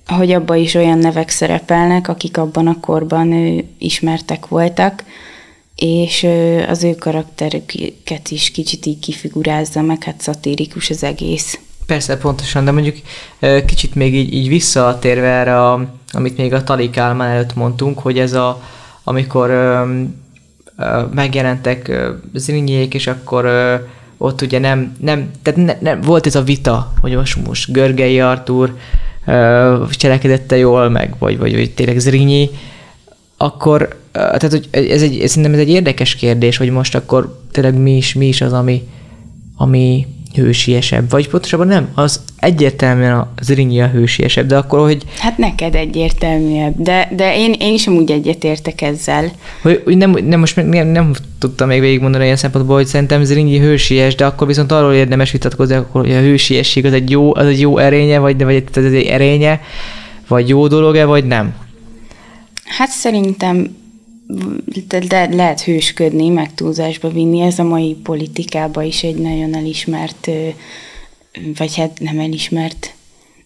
hogy 0.08 0.32
abban 0.32 0.58
is 0.58 0.74
olyan 0.74 0.98
nevek 0.98 1.30
szerepelnek, 1.30 2.08
akik 2.08 2.38
abban 2.38 2.68
a 2.68 2.80
korban 2.80 3.34
ismertek 3.78 4.48
voltak, 4.48 5.04
és 5.76 6.28
az 6.68 6.84
ő 6.84 6.96
karakterüket 6.96 8.30
is 8.30 8.52
kicsit 8.52 8.86
így 8.86 9.00
kifigurázza, 9.00 9.82
meg 9.82 10.04
hát 10.04 10.22
szatirikus 10.22 10.90
az 10.90 11.04
egész. 11.04 11.60
Persze, 11.86 12.18
pontosan, 12.18 12.66
de 12.66 12.72
mondjuk 12.72 12.96
kicsit 13.66 13.96
még 13.96 14.16
így, 14.16 14.34
így 14.34 14.48
visszatérve 14.48 15.28
erre, 15.28 15.70
a, 15.70 15.94
amit 16.12 16.38
még 16.38 16.54
a 16.54 16.64
Talik 16.64 16.98
Álmán 16.98 17.30
előtt 17.30 17.56
mondtunk, 17.56 18.00
hogy 18.00 18.20
ez 18.20 18.34
a, 18.34 18.62
amikor 19.04 19.50
ö, 19.50 20.02
ö, 20.78 21.02
megjelentek 21.14 21.92
Zrinyék, 22.34 22.94
és 22.94 23.08
akkor 23.08 23.46
ö, 23.46 23.76
ott 24.18 24.42
ugye 24.42 24.60
nem, 24.60 24.96
nem 25.00 25.32
tehát 25.42 25.66
ne, 25.66 25.78
nem, 25.80 26.02
volt 26.02 26.26
ez 26.26 26.36
a 26.36 26.44
vita, 26.44 26.94
hogy 27.02 27.16
most, 27.16 27.48
most 27.48 27.72
Görgei 27.72 28.20
Artúr 28.20 28.76
ö, 29.26 29.84
cselekedette 29.92 30.58
jól, 30.58 30.90
meg 30.90 31.16
vagy, 31.20 31.38
vagy, 31.38 31.56
vagy 31.56 31.72
tényleg 31.72 32.00
Zrinyi, 32.00 32.50
akkor 33.38 34.00
tehát, 34.12 34.52
hogy 34.52 34.68
ez 34.72 35.02
egy, 35.02 35.24
szerintem 35.28 35.54
ez 35.54 35.60
egy 35.60 35.70
érdekes 35.70 36.16
kérdés, 36.16 36.58
hogy 36.58 36.70
most 36.70 36.96
akkor 36.96 37.42
tényleg 37.52 37.78
mi 37.78 37.96
is, 37.98 38.14
mi 38.14 38.28
is 38.28 38.42
az, 38.42 38.54
ami, 38.54 38.88
ami 39.56 40.08
hősiesebb, 40.34 41.10
vagy 41.10 41.30
pontosabban 41.30 41.68
nem, 41.68 41.90
az 41.94 42.22
egyértelműen 42.38 43.18
a 43.18 43.34
Zrinyi 43.42 43.82
a 43.82 43.88
hősiesebb, 43.88 44.48
de 44.48 44.58
akkor, 44.58 44.80
hogy... 44.80 45.04
Hát 45.20 45.38
neked 45.38 45.76
egyértelműebb, 45.76 46.74
de, 46.78 47.12
de 47.16 47.38
én, 47.38 47.56
én 47.60 47.74
is 47.74 47.88
amúgy 47.88 48.12
egyetértek 48.12 48.82
ezzel. 48.82 49.32
Hogy, 49.62 49.82
hogy 49.84 49.98
nem, 49.98 50.12
nem, 50.12 50.40
most 50.40 50.56
nem, 50.56 50.88
nem 50.88 51.14
tudtam 51.40 51.68
még 51.68 51.80
végigmondani 51.80 52.24
ilyen 52.24 52.36
szempontból, 52.36 52.76
hogy 52.76 52.86
szerintem 52.86 53.24
Zrinyi 53.24 53.60
hősies, 53.60 54.16
de 54.16 54.26
akkor 54.26 54.48
viszont 54.48 54.72
arról 54.72 54.94
érdemes 54.94 55.32
vitatkozni, 55.32 55.76
akkor, 55.76 56.02
hogy 56.02 56.16
a 56.16 56.20
hősiesség 56.20 56.86
az 56.86 56.94
egy 56.94 57.10
jó, 57.10 57.36
az 57.36 57.46
egy 57.46 57.60
jó 57.60 57.78
erénye, 57.78 58.20
vagy, 58.20 58.44
vagy 58.44 58.64
ez 58.74 58.84
egy 58.84 59.06
erénye, 59.06 59.62
vagy 60.28 60.50
jó 60.50 60.68
dolog-e, 60.68 61.06
vagy 61.06 61.26
nem? 61.26 61.54
Hát 62.78 62.90
szerintem 62.90 63.80
de 65.08 65.28
lehet 65.32 65.62
hősködni, 65.62 66.30
meg 66.30 66.54
túlzásba 66.54 67.10
vinni. 67.10 67.42
Ez 67.42 67.60
a 67.60 67.64
mai 67.64 67.98
politikában 68.04 68.84
is 68.84 69.04
egy 69.04 69.16
nagyon 69.16 69.56
elismert, 69.56 70.30
vagy 71.58 71.76
hát 71.76 72.00
nem 72.00 72.20
elismert, 72.20 72.94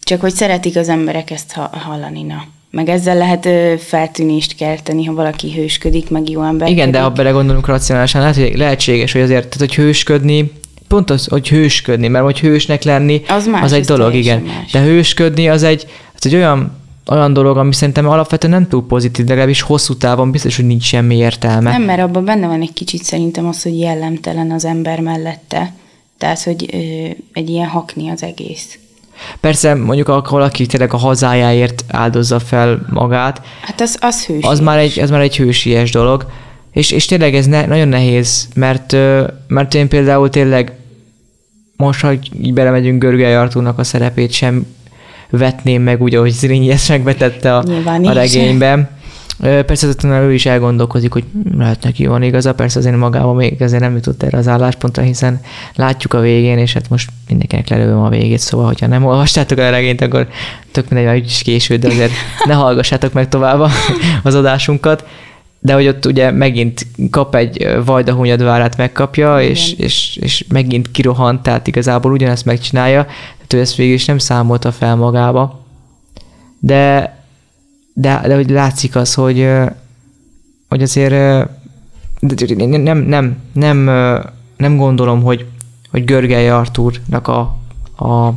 csak 0.00 0.20
hogy 0.20 0.34
szeretik 0.34 0.76
az 0.76 0.88
emberek 0.88 1.30
ezt 1.30 1.52
hallani, 1.70 2.22
na. 2.22 2.44
Meg 2.70 2.88
ezzel 2.88 3.16
lehet 3.16 3.48
feltűnést 3.80 4.54
kelteni, 4.54 5.04
ha 5.04 5.14
valaki 5.14 5.52
hősködik, 5.52 6.10
meg 6.10 6.30
jó 6.30 6.42
ember. 6.42 6.68
Igen, 6.68 6.90
de 6.90 7.00
ha 7.00 7.10
belegondolunk 7.10 7.66
racionálisan, 7.66 8.20
lehet, 8.20 8.36
hogy 8.36 8.56
lehetséges, 8.56 9.12
hogy 9.12 9.20
azért, 9.20 9.48
tehát, 9.48 9.58
hogy 9.58 9.74
hősködni, 9.74 10.52
pont 10.88 11.10
az, 11.10 11.26
hogy 11.26 11.48
hősködni, 11.48 12.08
mert 12.08 12.24
hogy 12.24 12.40
hősnek 12.40 12.82
lenni, 12.82 13.22
az, 13.28 13.46
más, 13.46 13.62
az 13.62 13.72
egy 13.72 13.84
dolog, 13.84 14.14
igen. 14.14 14.40
Más. 14.40 14.70
De 14.72 14.80
hősködni 14.80 15.48
az 15.48 15.62
egy, 15.62 15.86
az 16.14 16.26
egy 16.26 16.34
olyan 16.34 16.72
olyan 17.10 17.32
dolog, 17.32 17.56
ami 17.56 17.74
szerintem 17.74 18.08
alapvetően 18.08 18.52
nem 18.52 18.68
túl 18.68 18.86
pozitív, 18.86 19.24
de 19.24 19.30
legalábbis 19.30 19.60
hosszú 19.60 19.96
távon 19.96 20.30
biztos, 20.30 20.56
hogy 20.56 20.66
nincs 20.66 20.84
semmi 20.84 21.16
értelme. 21.16 21.70
Nem, 21.70 21.82
mert 21.82 22.00
abban 22.00 22.24
benne 22.24 22.46
van 22.46 22.60
egy 22.60 22.72
kicsit 22.72 23.02
szerintem 23.02 23.46
az, 23.46 23.62
hogy 23.62 23.78
jellemtelen 23.78 24.50
az 24.50 24.64
ember 24.64 25.00
mellette. 25.00 25.72
Tehát, 26.18 26.42
hogy 26.42 26.68
ö, 26.72 26.76
egy 27.32 27.50
ilyen 27.50 27.68
hakni 27.68 28.08
az 28.10 28.22
egész. 28.22 28.78
Persze, 29.40 29.74
mondjuk 29.74 30.06
ha 30.06 30.26
valaki 30.30 30.66
tényleg 30.66 30.92
a 30.92 30.96
hazájáért 30.96 31.84
áldozza 31.88 32.38
fel 32.38 32.86
magát. 32.90 33.40
Hát 33.60 33.80
az, 33.80 33.98
az 34.00 34.24
hősies. 34.24 34.50
Az 34.50 34.60
már 34.60 34.78
egy, 34.78 34.98
ez 34.98 35.10
már 35.10 35.20
egy 35.20 35.36
hősies 35.36 35.90
dolog. 35.90 36.26
És, 36.72 36.90
és 36.90 37.04
tényleg 37.04 37.34
ez 37.34 37.46
ne, 37.46 37.66
nagyon 37.66 37.88
nehéz, 37.88 38.48
mert, 38.54 38.96
mert 39.46 39.74
én 39.74 39.88
például 39.88 40.30
tényleg 40.30 40.72
most, 41.76 42.00
hogy 42.00 42.30
így 42.42 42.52
belemegyünk 42.52 43.02
Görgely 43.02 43.36
Artúrnak 43.36 43.78
a 43.78 43.84
szerepét 43.84 44.32
sem 44.32 44.66
vetném 45.30 45.82
meg 45.82 46.02
úgy, 46.02 46.14
ahogy 46.14 46.30
Zrínyi 46.30 46.70
ezt 46.70 46.88
megvetette 46.88 47.56
a, 47.56 47.64
a 47.84 48.12
regényben. 48.12 48.88
Persze 49.38 49.88
ő 50.04 50.32
is 50.32 50.46
elgondolkozik, 50.46 51.12
hogy 51.12 51.24
lehet 51.56 51.82
neki 51.82 52.06
van 52.06 52.22
igaza, 52.22 52.54
persze 52.54 52.78
azért 52.78 52.96
magában 52.96 53.36
még 53.36 53.62
ezért 53.62 53.82
nem 53.82 53.94
jutott 53.94 54.22
erre 54.22 54.38
az 54.38 54.48
álláspontra, 54.48 55.02
hiszen 55.02 55.40
látjuk 55.74 56.14
a 56.14 56.20
végén, 56.20 56.58
és 56.58 56.72
hát 56.72 56.90
most 56.90 57.10
mindenkinek 57.28 57.68
lelőm 57.68 57.98
a 57.98 58.08
végét, 58.08 58.38
szóval, 58.38 58.66
hogyha 58.66 58.86
nem 58.86 59.04
olvastátok 59.04 59.58
a 59.58 59.70
regényt, 59.70 60.00
akkor 60.00 60.28
tök 60.72 60.88
mindegy, 60.88 61.12
hogy 61.12 61.26
is 61.26 61.42
késő, 61.42 61.76
de 61.76 61.88
azért 61.88 62.12
ne 62.44 62.54
hallgassátok 62.54 63.12
meg 63.12 63.28
tovább 63.28 63.70
az 64.22 64.34
adásunkat. 64.34 65.04
De 65.66 65.74
hogy 65.74 65.86
ott 65.86 66.06
ugye 66.06 66.30
megint 66.30 66.86
kap 67.10 67.34
egy 67.34 67.68
vajdahunyadvárát 67.84 68.76
megkapja, 68.76 69.40
és, 69.40 69.72
és, 69.72 70.16
és 70.16 70.44
megint 70.48 70.90
kirohant, 70.90 71.42
tehát 71.42 71.66
igazából 71.66 72.12
ugyanezt 72.12 72.44
megcsinálja, 72.44 73.04
tehát 73.04 73.52
ő 73.52 73.60
ezt 73.60 73.74
végül 73.74 73.94
is 73.94 74.04
nem 74.04 74.18
számolta 74.18 74.72
fel 74.72 74.96
magába. 74.96 75.64
De, 76.58 77.16
de, 77.94 78.22
de 78.26 78.34
hogy 78.34 78.50
látszik 78.50 78.96
az, 78.96 79.14
hogy, 79.14 79.48
hogy 80.68 80.82
azért 80.82 81.48
de 82.20 82.66
nem, 82.66 82.98
nem, 82.98 83.36
nem, 83.52 83.78
nem 84.56 84.76
gondolom, 84.76 85.22
hogy, 85.22 85.46
hogy 85.90 86.04
Görgely 86.04 86.50
Artúrnak 86.50 87.28
a, 87.28 87.38
a 88.06 88.32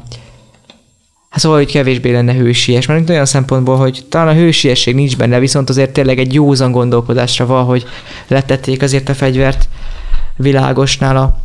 Hát 1.30 1.40
szóval, 1.40 1.58
hogy 1.58 1.72
kevésbé 1.72 2.12
lenne 2.12 2.34
hősies, 2.34 2.86
mert 2.86 3.10
olyan 3.10 3.26
szempontból, 3.26 3.78
hogy 3.78 4.06
talán 4.10 4.28
a 4.28 4.40
hősiesség 4.40 4.96
nincs 4.96 5.18
benne, 5.18 5.40
viszont 5.40 5.70
azért 5.70 5.92
tényleg 5.92 6.20
egy 6.20 6.34
józan 6.34 6.72
gondolkodásra 6.72 7.46
van, 7.46 7.64
hogy 7.64 7.86
letették 8.28 8.82
azért 8.82 9.10
a 9.10 9.14
fegyvert 9.14 9.70
világosnál 10.36 11.18
a, 11.18 11.42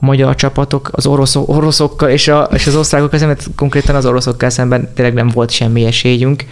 magyar 0.00 0.34
csapatok 0.34 0.88
az 0.92 1.06
oroszok, 1.06 1.48
oroszokkal 1.48 2.08
és, 2.08 2.28
a, 2.28 2.48
és 2.52 2.66
az 2.66 2.76
osztrákokkal 2.76 3.18
szemben, 3.18 3.38
konkrétan 3.56 3.94
az 3.94 4.06
oroszokkal 4.06 4.50
szemben 4.50 4.94
tényleg 4.94 5.14
nem 5.14 5.28
volt 5.28 5.50
semmi 5.50 5.84
esélyünk. 5.84 6.44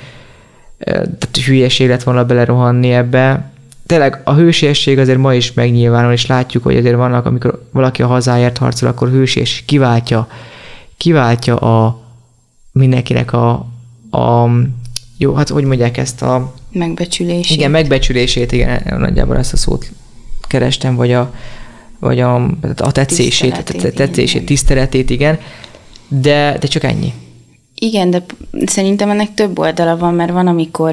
Tehát 0.78 1.36
hülyeség 1.46 1.88
lett 1.88 2.02
volna 2.02 2.24
belerohanni 2.24 2.92
ebbe. 2.92 3.52
Tényleg 3.86 4.20
a 4.24 4.34
hősiesség 4.34 4.98
azért 4.98 5.18
ma 5.18 5.34
is 5.34 5.52
megnyilvánul, 5.52 6.12
és 6.12 6.26
látjuk, 6.26 6.62
hogy 6.62 6.76
azért 6.76 6.96
vannak, 6.96 7.26
amikor 7.26 7.62
valaki 7.72 8.02
a 8.02 8.06
hazáért 8.06 8.58
harcol, 8.58 8.88
akkor 8.88 9.10
hősies 9.10 9.62
kiváltja, 9.66 10.28
kiváltja 10.96 11.56
a 11.56 12.03
mindenkinek 12.74 13.32
a, 13.32 13.52
a 14.10 14.50
jó, 15.18 15.34
hát 15.34 15.48
hogy 15.48 15.64
mondják 15.64 15.96
ezt 15.96 16.22
a... 16.22 16.54
Megbecsülését. 16.72 17.56
Igen, 17.56 17.70
megbecsülését, 17.70 18.52
igen, 18.52 18.82
nagyjából 18.98 19.36
ezt 19.36 19.52
a 19.52 19.56
szót 19.56 19.90
kerestem, 20.40 20.96
vagy 20.96 21.12
a, 21.12 21.34
vagy 21.98 22.20
a, 22.20 22.34
a 22.76 22.92
tetszését, 22.92 23.64
tiszteletét, 23.64 23.94
tetszését, 23.94 24.34
igen. 24.34 24.46
tiszteletét, 24.46 25.10
igen, 25.10 25.38
de, 26.08 26.56
de 26.60 26.66
csak 26.66 26.82
ennyi. 26.82 27.12
Igen, 27.74 28.10
de 28.10 28.24
szerintem 28.66 29.10
ennek 29.10 29.34
több 29.34 29.58
oldala 29.58 29.96
van, 29.96 30.14
mert 30.14 30.32
van, 30.32 30.46
amikor 30.46 30.92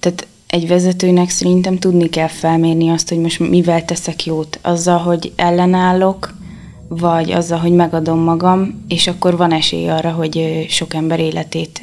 tehát 0.00 0.26
egy 0.46 0.68
vezetőnek 0.68 1.30
szerintem 1.30 1.78
tudni 1.78 2.08
kell 2.08 2.28
felmérni 2.28 2.88
azt, 2.88 3.08
hogy 3.08 3.18
most 3.18 3.38
mivel 3.38 3.84
teszek 3.84 4.26
jót. 4.26 4.58
Azzal, 4.62 4.98
hogy 4.98 5.32
ellenállok, 5.36 6.34
vagy 6.98 7.32
azzal, 7.32 7.58
hogy 7.58 7.72
megadom 7.72 8.18
magam, 8.18 8.84
és 8.88 9.06
akkor 9.06 9.36
van 9.36 9.52
esély 9.52 9.88
arra, 9.88 10.10
hogy 10.10 10.66
sok 10.68 10.94
ember 10.94 11.20
életét 11.20 11.82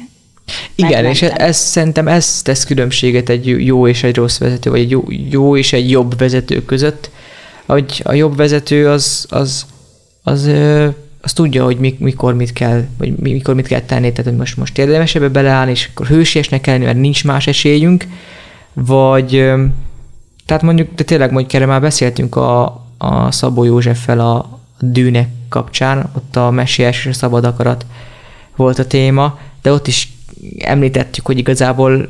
igen, 0.74 0.90
megmentem. 0.90 1.10
és 1.10 1.22
ez, 1.22 1.56
szerintem 1.56 2.08
ez 2.08 2.42
tesz 2.42 2.64
különbséget 2.64 3.28
egy 3.28 3.66
jó 3.66 3.88
és 3.88 4.02
egy 4.02 4.16
rossz 4.16 4.38
vezető, 4.38 4.70
vagy 4.70 4.80
egy 4.80 4.90
jó, 4.90 5.04
jó 5.30 5.56
és 5.56 5.72
egy 5.72 5.90
jobb 5.90 6.18
vezető 6.18 6.64
között, 6.64 7.10
hogy 7.66 8.00
a 8.04 8.12
jobb 8.12 8.36
vezető 8.36 8.88
az, 8.88 9.26
az, 9.28 9.66
az, 10.22 10.50
az, 11.20 11.32
tudja, 11.32 11.64
hogy 11.64 11.96
mikor 11.98 12.34
mit 12.34 12.52
kell, 12.52 12.84
vagy 12.98 13.16
mikor 13.16 13.54
mit 13.54 13.66
kell 13.66 13.80
tenni, 13.80 14.10
tehát 14.10 14.30
hogy 14.30 14.36
most, 14.36 14.56
most 14.56 14.78
érdemes 14.78 15.14
ebbe 15.14 15.28
beleállni, 15.28 15.70
és 15.70 15.88
akkor 15.92 16.06
hősiesnek 16.06 16.60
kell 16.60 16.74
lenni, 16.74 16.84
mert 16.84 16.98
nincs 16.98 17.24
más 17.24 17.46
esélyünk, 17.46 18.06
vagy 18.72 19.30
tehát 20.46 20.62
mondjuk, 20.62 20.94
de 20.94 21.04
tényleg 21.04 21.30
mondjuk 21.30 21.52
erre 21.52 21.66
már 21.66 21.80
beszéltünk 21.80 22.36
a, 22.36 22.64
a 22.98 23.30
Szabó 23.30 23.64
Józseffel 23.64 24.20
a 24.20 24.59
dűnek 24.80 25.28
kapcsán, 25.48 26.10
ott 26.16 26.36
a 26.36 26.50
messiás 26.50 26.98
és 26.98 27.06
a 27.06 27.12
szabad 27.12 27.44
akarat 27.44 27.86
volt 28.56 28.78
a 28.78 28.86
téma, 28.86 29.38
de 29.62 29.72
ott 29.72 29.86
is 29.86 30.12
említettük, 30.58 31.26
hogy 31.26 31.38
igazából 31.38 32.08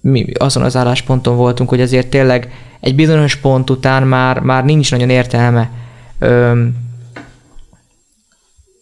mi 0.00 0.26
azon 0.38 0.62
az 0.62 0.76
állásponton 0.76 1.36
voltunk, 1.36 1.68
hogy 1.68 1.80
azért 1.80 2.06
tényleg 2.06 2.52
egy 2.80 2.94
bizonyos 2.94 3.36
pont 3.36 3.70
után 3.70 4.02
már, 4.02 4.40
már 4.40 4.64
nincs 4.64 4.90
nagyon 4.90 5.10
értelme 5.10 5.70
ö, 6.18 6.62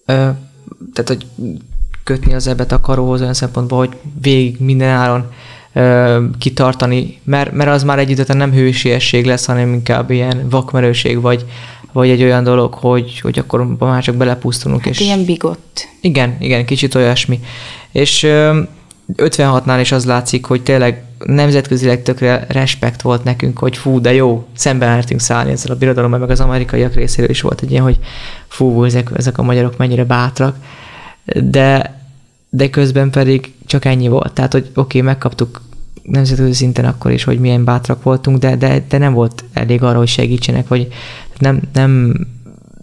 ö, 0.07 0.29
tehát, 0.93 1.07
hogy 1.07 1.27
kötni 2.05 2.35
az 2.35 2.47
ebet 2.47 2.73
a 2.73 2.81
karóhoz 2.81 3.21
olyan 3.21 3.35
szempontból, 3.35 3.79
hogy 3.79 3.97
végig 4.21 4.61
minden 4.61 4.89
áron 4.89 5.31
ö, 5.73 6.25
kitartani, 6.39 7.21
mert, 7.25 7.53
mert 7.53 7.71
az 7.71 7.83
már 7.83 7.99
egy 7.99 8.27
nem 8.27 8.53
hősiesség 8.53 9.25
lesz, 9.25 9.45
hanem 9.45 9.73
inkább 9.73 10.11
ilyen 10.11 10.49
vakmerőség, 10.49 11.21
vagy, 11.21 11.45
vagy 11.97 12.11
egy 12.11 12.23
olyan 12.23 12.45
dolog, 12.45 12.75
hogy, 12.75 13.21
hogy 13.21 13.39
akkor 13.39 13.77
már 13.79 14.03
csak 14.03 14.15
belepusztulunk. 14.15 14.85
Hát 14.85 14.93
és 14.93 15.01
ilyen 15.01 15.25
bigott. 15.25 15.89
Igen, 16.01 16.37
igen, 16.41 16.65
kicsit 16.65 16.95
olyasmi. 16.95 17.41
És 17.93 18.23
ö, 18.23 18.61
56-nál 19.17 19.79
is 19.81 19.93
az 19.93 20.05
látszik, 20.05 20.45
hogy 20.45 20.63
tényleg 20.63 21.05
nemzetközileg 21.19 22.03
tökre 22.03 22.47
respekt 22.49 23.03
volt 23.03 23.25
nekünk, 23.25 23.59
hogy 23.59 23.77
fú, 23.77 24.01
de 24.01 24.13
jó, 24.15 24.47
szemben 24.55 24.89
lehetünk 24.89 25.21
szállni 25.21 25.51
ezzel 25.51 25.73
a 25.73 25.79
birodalommal, 25.79 26.19
meg 26.19 26.31
az 26.31 26.41
amerikaiak 26.41 26.95
részéről 26.95 27.31
is 27.31 27.41
volt 27.41 27.61
egy 27.63 27.71
ilyen, 27.71 27.83
hogy 27.83 27.99
fú, 28.49 28.85
ezek, 28.85 29.11
ezek 29.17 29.39
a 29.39 29.43
magyarok 29.43 29.77
mennyire 29.77 30.05
bátrak, 30.05 30.57
de, 31.25 32.01
de 32.51 32.71
közben 32.71 33.11
pedig 33.11 33.53
csak 33.67 33.85
ennyi 33.85 34.09
volt. 34.09 34.33
Tehát, 34.33 34.53
hogy 34.53 34.63
oké, 34.63 34.81
okay, 34.81 35.01
megkaptuk 35.01 35.61
nemzetközi 36.03 36.53
szinten 36.53 36.85
akkor 36.85 37.11
is, 37.11 37.25
hogy 37.25 37.39
milyen 37.39 37.65
bátrak 37.65 38.03
voltunk, 38.03 38.39
de, 38.39 38.57
de, 38.57 38.85
de 38.89 38.99
nem 38.99 39.13
volt 39.13 39.45
elég 39.53 39.83
arra, 39.83 39.99
hogy 39.99 40.09
segítsenek, 40.09 40.69
vagy 40.69 40.89
nem, 41.39 41.61
nem, 41.73 42.15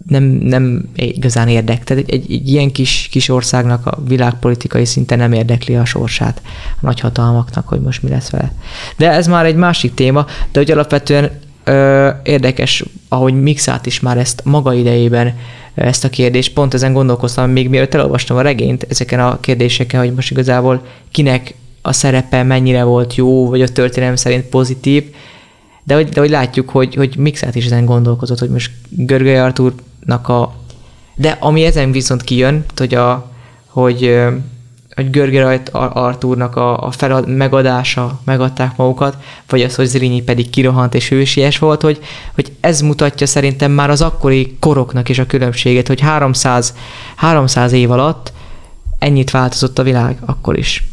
nem, 0.08 0.22
nem 0.24 0.88
igazán 0.94 1.48
érdek. 1.48 1.84
Tehát 1.84 2.02
egy, 2.02 2.14
egy, 2.14 2.32
egy 2.32 2.48
ilyen 2.48 2.72
kis, 2.72 3.08
kis 3.10 3.28
országnak 3.28 3.86
a 3.86 3.98
világpolitikai 4.08 4.84
szinten 4.84 5.18
nem 5.18 5.32
érdekli 5.32 5.76
a 5.76 5.84
sorsát 5.84 6.42
a 6.44 6.78
nagyhatalmaknak, 6.80 7.68
hogy 7.68 7.80
most 7.80 8.02
mi 8.02 8.10
lesz 8.10 8.30
vele. 8.30 8.52
De 8.96 9.10
ez 9.10 9.26
már 9.26 9.44
egy 9.44 9.56
másik 9.56 9.94
téma, 9.94 10.26
de 10.52 10.58
hogy 10.58 10.70
alapvetően 10.70 11.30
ö, 11.64 12.08
érdekes, 12.22 12.84
ahogy 13.08 13.42
Mixát 13.42 13.86
is 13.86 14.00
már 14.00 14.18
ezt 14.18 14.42
maga 14.44 14.74
idejében 14.74 15.34
ezt 15.74 16.04
a 16.04 16.10
kérdést, 16.10 16.52
pont 16.52 16.74
ezen 16.74 16.92
gondolkoztam, 16.92 17.50
még 17.50 17.68
mielőtt 17.68 17.94
elolvastam 17.94 18.36
a 18.36 18.42
regényt 18.42 18.86
ezeken 18.88 19.20
a 19.20 19.40
kérdéseken, 19.40 20.00
hogy 20.00 20.14
most 20.14 20.30
igazából 20.30 20.86
kinek 21.10 21.54
a 21.82 21.92
szerepe 21.92 22.42
mennyire 22.42 22.82
volt 22.82 23.14
jó, 23.14 23.48
vagy 23.48 23.62
a 23.62 23.68
történelem 23.68 24.16
szerint 24.16 24.44
pozitív, 24.44 25.04
de 25.84 25.94
hogy, 25.94 26.08
de 26.08 26.20
hogy 26.20 26.30
látjuk, 26.30 26.70
hogy, 26.70 26.94
hogy 26.94 27.16
Mixát 27.16 27.54
is 27.54 27.64
ezen 27.64 27.84
gondolkozott, 27.84 28.38
hogy 28.38 28.50
most 28.50 28.72
Görgely 28.88 29.40
Artúrnak 29.40 30.28
a... 30.28 30.54
De 31.14 31.36
ami 31.40 31.64
ezen 31.64 31.92
viszont 31.92 32.22
kijön, 32.22 32.64
hogy, 32.76 32.94
a, 32.94 33.30
hogy, 33.66 34.18
hogy 34.94 35.10
Görgely 35.10 35.60
Artúrnak 35.72 36.56
a, 36.56 36.78
a 36.86 36.90
felad, 36.90 37.28
megadása, 37.28 38.20
megadták 38.24 38.76
magukat, 38.76 39.16
vagy 39.48 39.62
az, 39.62 39.74
hogy 39.74 39.86
Zrínyi 39.86 40.22
pedig 40.22 40.50
kirohant 40.50 40.94
és 40.94 41.08
hősies 41.08 41.58
volt, 41.58 41.82
hogy, 41.82 42.00
hogy 42.34 42.52
ez 42.60 42.80
mutatja 42.80 43.26
szerintem 43.26 43.72
már 43.72 43.90
az 43.90 44.02
akkori 44.02 44.56
koroknak 44.60 45.08
is 45.08 45.18
a 45.18 45.26
különbséget, 45.26 45.86
hogy 45.86 46.00
300, 46.00 46.74
300 47.16 47.72
év 47.72 47.90
alatt 47.90 48.32
ennyit 48.98 49.30
változott 49.30 49.78
a 49.78 49.82
világ 49.82 50.18
akkor 50.26 50.58
is. 50.58 50.84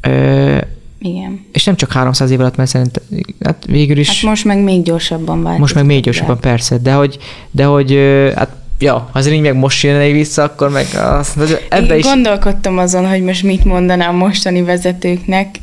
Ö, 0.00 0.58
igen. 1.00 1.46
És 1.52 1.64
nem 1.64 1.76
csak 1.76 1.92
300 1.92 2.30
év 2.30 2.40
alatt, 2.40 2.56
mert 2.56 2.70
szerintem 2.70 3.02
hát 3.40 3.64
végül 3.66 3.98
is... 3.98 4.08
Hát 4.08 4.22
most 4.22 4.44
meg 4.44 4.62
még 4.62 4.82
gyorsabban 4.82 5.36
változik. 5.36 5.60
Most 5.60 5.74
meg 5.74 5.84
még 5.84 6.02
gyorsabban, 6.02 6.38
de. 6.40 6.48
persze, 6.48 6.78
de 6.78 6.92
hogy, 6.92 7.18
de 7.50 7.64
hogy 7.64 7.92
hát 8.34 8.56
ja, 8.78 8.92
ha 8.92 9.18
az 9.18 9.26
így 9.26 9.40
meg 9.40 9.56
most 9.56 9.82
jönne 9.82 10.10
vissza, 10.10 10.42
akkor 10.42 10.70
meg 10.70 10.86
az, 10.94 11.34
ebbe 11.68 11.92
Én 11.92 11.98
is... 11.98 12.04
gondolkodtam 12.04 12.78
azon, 12.78 13.08
hogy 13.08 13.22
most 13.22 13.42
mit 13.42 13.64
mondanám 13.64 14.16
mostani 14.16 14.62
vezetőknek, 14.62 15.56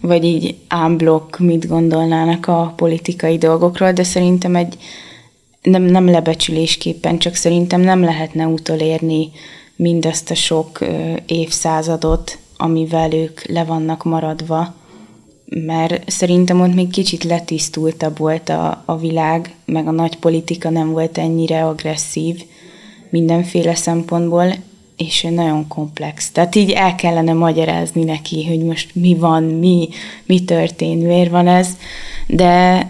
vagy 0.00 0.24
így 0.24 0.54
ámblok 0.68 1.38
mit 1.38 1.68
gondolnának 1.68 2.46
a 2.46 2.72
politikai 2.76 3.38
dolgokról, 3.38 3.92
de 3.92 4.02
szerintem 4.02 4.56
egy 4.56 4.76
nem, 5.62 5.82
nem 5.82 6.10
lebecsülésképpen, 6.10 7.18
csak 7.18 7.34
szerintem 7.34 7.80
nem 7.80 8.02
lehetne 8.02 8.46
utolérni 8.46 9.30
mindazt 9.76 10.30
a 10.30 10.34
sok 10.34 10.78
évszázadot, 11.26 12.38
amivel 12.56 13.12
ők 13.12 13.44
le 13.46 13.64
vannak 13.64 14.04
maradva, 14.04 14.74
mert 15.50 16.10
szerintem 16.10 16.60
ott 16.60 16.74
még 16.74 16.90
kicsit 16.90 17.24
letisztultabb 17.24 18.18
volt 18.18 18.48
a, 18.48 18.82
a 18.84 18.98
világ, 18.98 19.54
meg 19.64 19.86
a 19.86 19.90
nagy 19.90 20.16
politika 20.16 20.70
nem 20.70 20.90
volt 20.90 21.18
ennyire 21.18 21.64
agresszív 21.64 22.42
mindenféle 23.10 23.74
szempontból, 23.74 24.54
és 24.96 25.26
nagyon 25.30 25.68
komplex. 25.68 26.30
Tehát 26.30 26.54
így 26.54 26.70
el 26.70 26.94
kellene 26.94 27.32
magyarázni 27.32 28.04
neki, 28.04 28.46
hogy 28.46 28.64
most 28.64 28.94
mi 28.94 29.14
van, 29.14 29.42
mi, 29.42 29.88
mi 30.26 30.44
történt, 30.44 31.02
miért 31.02 31.30
van 31.30 31.48
ez, 31.48 31.68
de, 32.26 32.86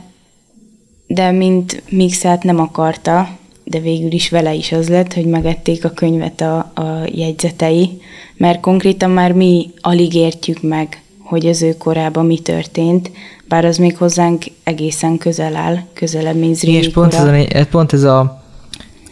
de 1.06 1.30
mint 1.30 1.82
Mixát 1.88 2.42
nem 2.42 2.60
akarta, 2.60 3.38
de 3.64 3.78
végül 3.78 4.12
is 4.12 4.28
vele 4.28 4.54
is 4.54 4.72
az 4.72 4.88
lett, 4.88 5.12
hogy 5.12 5.26
megették 5.26 5.84
a 5.84 5.90
könyvet 5.90 6.40
a, 6.40 6.56
a 6.58 7.08
jegyzetei, 7.12 8.00
mert 8.36 8.60
konkrétan 8.60 9.10
már 9.10 9.32
mi 9.32 9.70
alig 9.80 10.14
értjük 10.14 10.62
meg, 10.62 11.02
hogy 11.28 11.46
az 11.46 11.62
ő 11.62 11.76
korában 11.76 12.26
mi 12.26 12.38
történt, 12.38 13.10
bár 13.48 13.64
az 13.64 13.76
még 13.76 13.96
hozzánk 13.96 14.44
egészen 14.64 15.18
közel 15.18 15.56
áll, 15.56 15.78
közelebb, 15.92 16.36
mint 16.36 16.56
Zrínyi 16.56 16.76
És 16.76 16.90
pont 16.90 17.14
ez, 17.14 17.24
a, 17.24 17.66
pont 17.70 17.92
ez 17.92 18.02
a, 18.02 18.42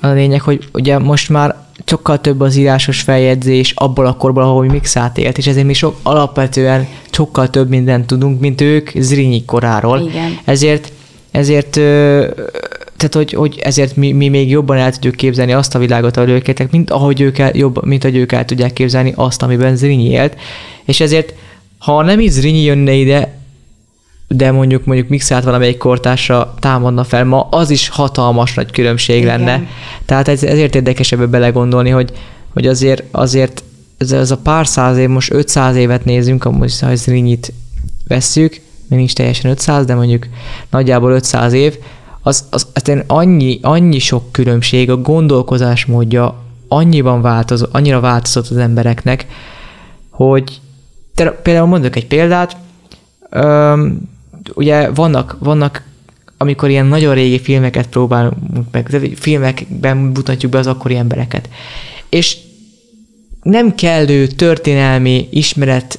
a 0.01 0.07
lényeg, 0.07 0.41
hogy 0.41 0.69
ugye 0.73 0.99
most 0.99 1.29
már 1.29 1.57
sokkal 1.85 2.21
több 2.21 2.41
az 2.41 2.57
írásos 2.57 3.01
feljegyzés 3.01 3.73
abból 3.77 4.07
a 4.07 4.17
korból, 4.17 4.43
ahol 4.43 4.63
mi 4.63 4.69
mixát 4.69 5.19
élt, 5.19 5.39
és 5.39 5.47
ezért 5.47 5.67
mi 5.67 5.73
sok 5.73 5.97
alapvetően 6.03 6.87
sokkal 7.11 7.51
több 7.51 7.69
mindent 7.69 8.07
tudunk, 8.07 8.41
mint 8.41 8.61
ők 8.61 8.91
Zrínyi 8.95 9.45
koráról. 9.45 10.01
Igen. 10.01 10.39
Ezért, 10.45 10.93
ezért 11.31 11.71
tehát 12.97 13.15
hogy, 13.15 13.33
hogy 13.33 13.59
ezért 13.63 13.97
mi, 13.97 14.13
mi 14.13 14.29
még 14.29 14.51
jobban 14.51 14.77
el 14.77 14.93
tudjuk 14.93 15.15
képzelni 15.15 15.53
azt 15.53 15.75
a 15.75 15.79
világot, 15.79 16.17
ahol 16.17 16.29
ők 16.29 16.49
éltek, 16.49 16.71
mint 16.71 16.91
ahogy 16.91 17.21
ők 17.21 17.39
el, 17.39 17.51
jobb, 17.55 17.85
mint 17.85 18.05
ahogy 18.05 18.17
ők 18.17 18.33
el 18.33 18.45
tudják 18.45 18.73
képzelni 18.73 19.13
azt, 19.17 19.43
amiben 19.43 19.77
Zrínyi 19.77 20.11
élt. 20.11 20.37
És 20.85 21.01
ezért, 21.01 21.35
ha 21.87 22.03
nem 22.03 22.21
is 22.21 22.31
Zrínyi 22.31 22.63
jönne 22.63 22.93
ide, 22.93 23.39
de 24.29 24.51
mondjuk 24.51 24.85
mondjuk 24.85 25.09
mixált 25.09 25.45
valamelyik 25.45 25.77
kortásra 25.77 26.55
támadna 26.59 27.05
fel 27.05 27.25
ma, 27.25 27.49
az 27.51 27.71
is 27.71 27.89
hatalmas 27.89 28.55
nagy 28.55 28.71
különbség 28.71 29.23
Igen. 29.23 29.39
lenne. 29.39 29.67
Tehát 30.05 30.29
ez, 30.29 30.43
ezért 30.43 30.75
érdekes 30.75 31.13
ebbe 31.13 31.27
belegondolni, 31.27 31.91
hogy, 31.91 32.13
hogy 32.53 32.67
azért, 32.67 33.03
azért 33.11 33.63
ez, 33.99 34.13
ez 34.13 34.31
a 34.31 34.37
pár 34.37 34.67
száz 34.67 34.97
év, 34.97 35.09
most 35.09 35.33
500 35.33 35.77
évet 35.77 36.05
nézünk, 36.05 36.45
amúgy 36.45 36.81
ha 36.81 36.95
Zrinyit 36.95 37.53
vesszük, 38.09 38.61
még 38.89 38.99
nincs 38.99 39.13
teljesen 39.15 39.51
500, 39.51 39.85
de 39.85 39.95
mondjuk 39.95 40.27
nagyjából 40.71 41.13
500 41.13 41.53
év, 41.53 41.79
az, 42.23 42.45
az, 42.51 42.67
az 42.73 42.93
annyi, 43.07 43.59
annyi 43.63 43.99
sok 43.99 44.33
különbség, 44.33 44.91
a 44.91 44.97
gondolkozásmódja 44.97 46.35
annyiban 46.69 47.23
változott, 47.23 47.75
annyira 47.75 48.01
változott 48.01 48.49
az 48.49 48.57
embereknek, 48.57 49.27
hogy 50.11 50.61
például 51.43 51.67
mondok 51.67 51.97
egy 51.97 52.07
példát, 52.07 52.57
öm, 53.31 54.09
ugye 54.55 54.91
vannak, 54.91 55.37
vannak 55.39 55.83
amikor 56.37 56.71
ilyen 56.71 56.87
nagyon 56.87 57.15
régi 57.15 57.41
filmeket 57.41 57.87
próbálunk 57.87 58.67
meg, 58.71 59.01
filmekben 59.15 59.97
mutatjuk 59.97 60.53
be 60.53 60.59
az 60.59 60.67
akkori 60.67 60.97
embereket. 60.97 61.49
És 62.09 62.37
nem 63.43 63.75
kellő 63.75 64.27
történelmi 64.27 65.29
ismeret, 65.31 65.99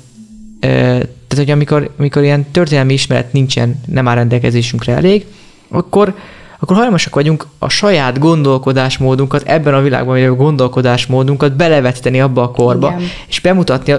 tehát 0.60 1.36
hogy 1.36 1.52
amikor, 1.52 1.92
amikor 1.98 2.24
ilyen 2.24 2.46
történelmi 2.52 2.94
ismeret 2.94 3.34
nincsen, 3.34 3.82
nem 3.86 4.08
áll 4.08 4.16
rendelkezésünkre 4.16 4.94
elég, 4.94 5.26
akkor, 5.68 6.16
akkor 6.60 6.76
hajlamosak 6.76 7.16
vagyunk 7.16 7.48
a 7.60 7.70
saját 7.70 8.20
gondolkodásmódunkat, 8.20 9.44
ebben 9.44 9.74
a 9.74 9.82
világban 9.82 10.24
a 10.24 10.36
gondolkodásmódunkat 10.36 11.56
belevetíteni 11.56 12.22
abba 12.22 12.42
a 12.42 12.52
korba, 12.52 12.94
Igen. 12.98 13.10
és 13.28 13.40
bemutatni 13.40 13.96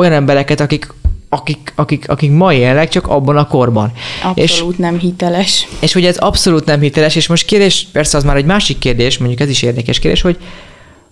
olyan 0.00 0.12
embereket, 0.12 0.60
akik 0.60 0.92
akik, 1.32 1.72
akik, 1.74 2.08
akik 2.08 2.30
ma 2.30 2.52
élnek, 2.52 2.88
csak 2.88 3.06
abban 3.06 3.36
a 3.36 3.46
korban. 3.46 3.92
Abszolút 4.22 4.72
és, 4.72 4.78
nem 4.78 4.98
hiteles. 4.98 5.68
És 5.80 5.92
hogy 5.92 6.04
ez 6.04 6.16
abszolút 6.16 6.64
nem 6.64 6.80
hiteles, 6.80 7.16
és 7.16 7.26
most 7.26 7.46
kérdés, 7.46 7.86
persze 7.92 8.16
az 8.16 8.24
már 8.24 8.36
egy 8.36 8.44
másik 8.44 8.78
kérdés, 8.78 9.18
mondjuk 9.18 9.40
ez 9.40 9.48
is 9.48 9.62
érdekes 9.62 9.98
kérdés, 9.98 10.20
hogy, 10.20 10.38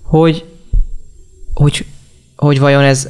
hogy, 0.03 0.45
hogy, 1.55 1.85
hogy 2.37 2.59
vajon 2.59 2.83
ez, 2.83 3.09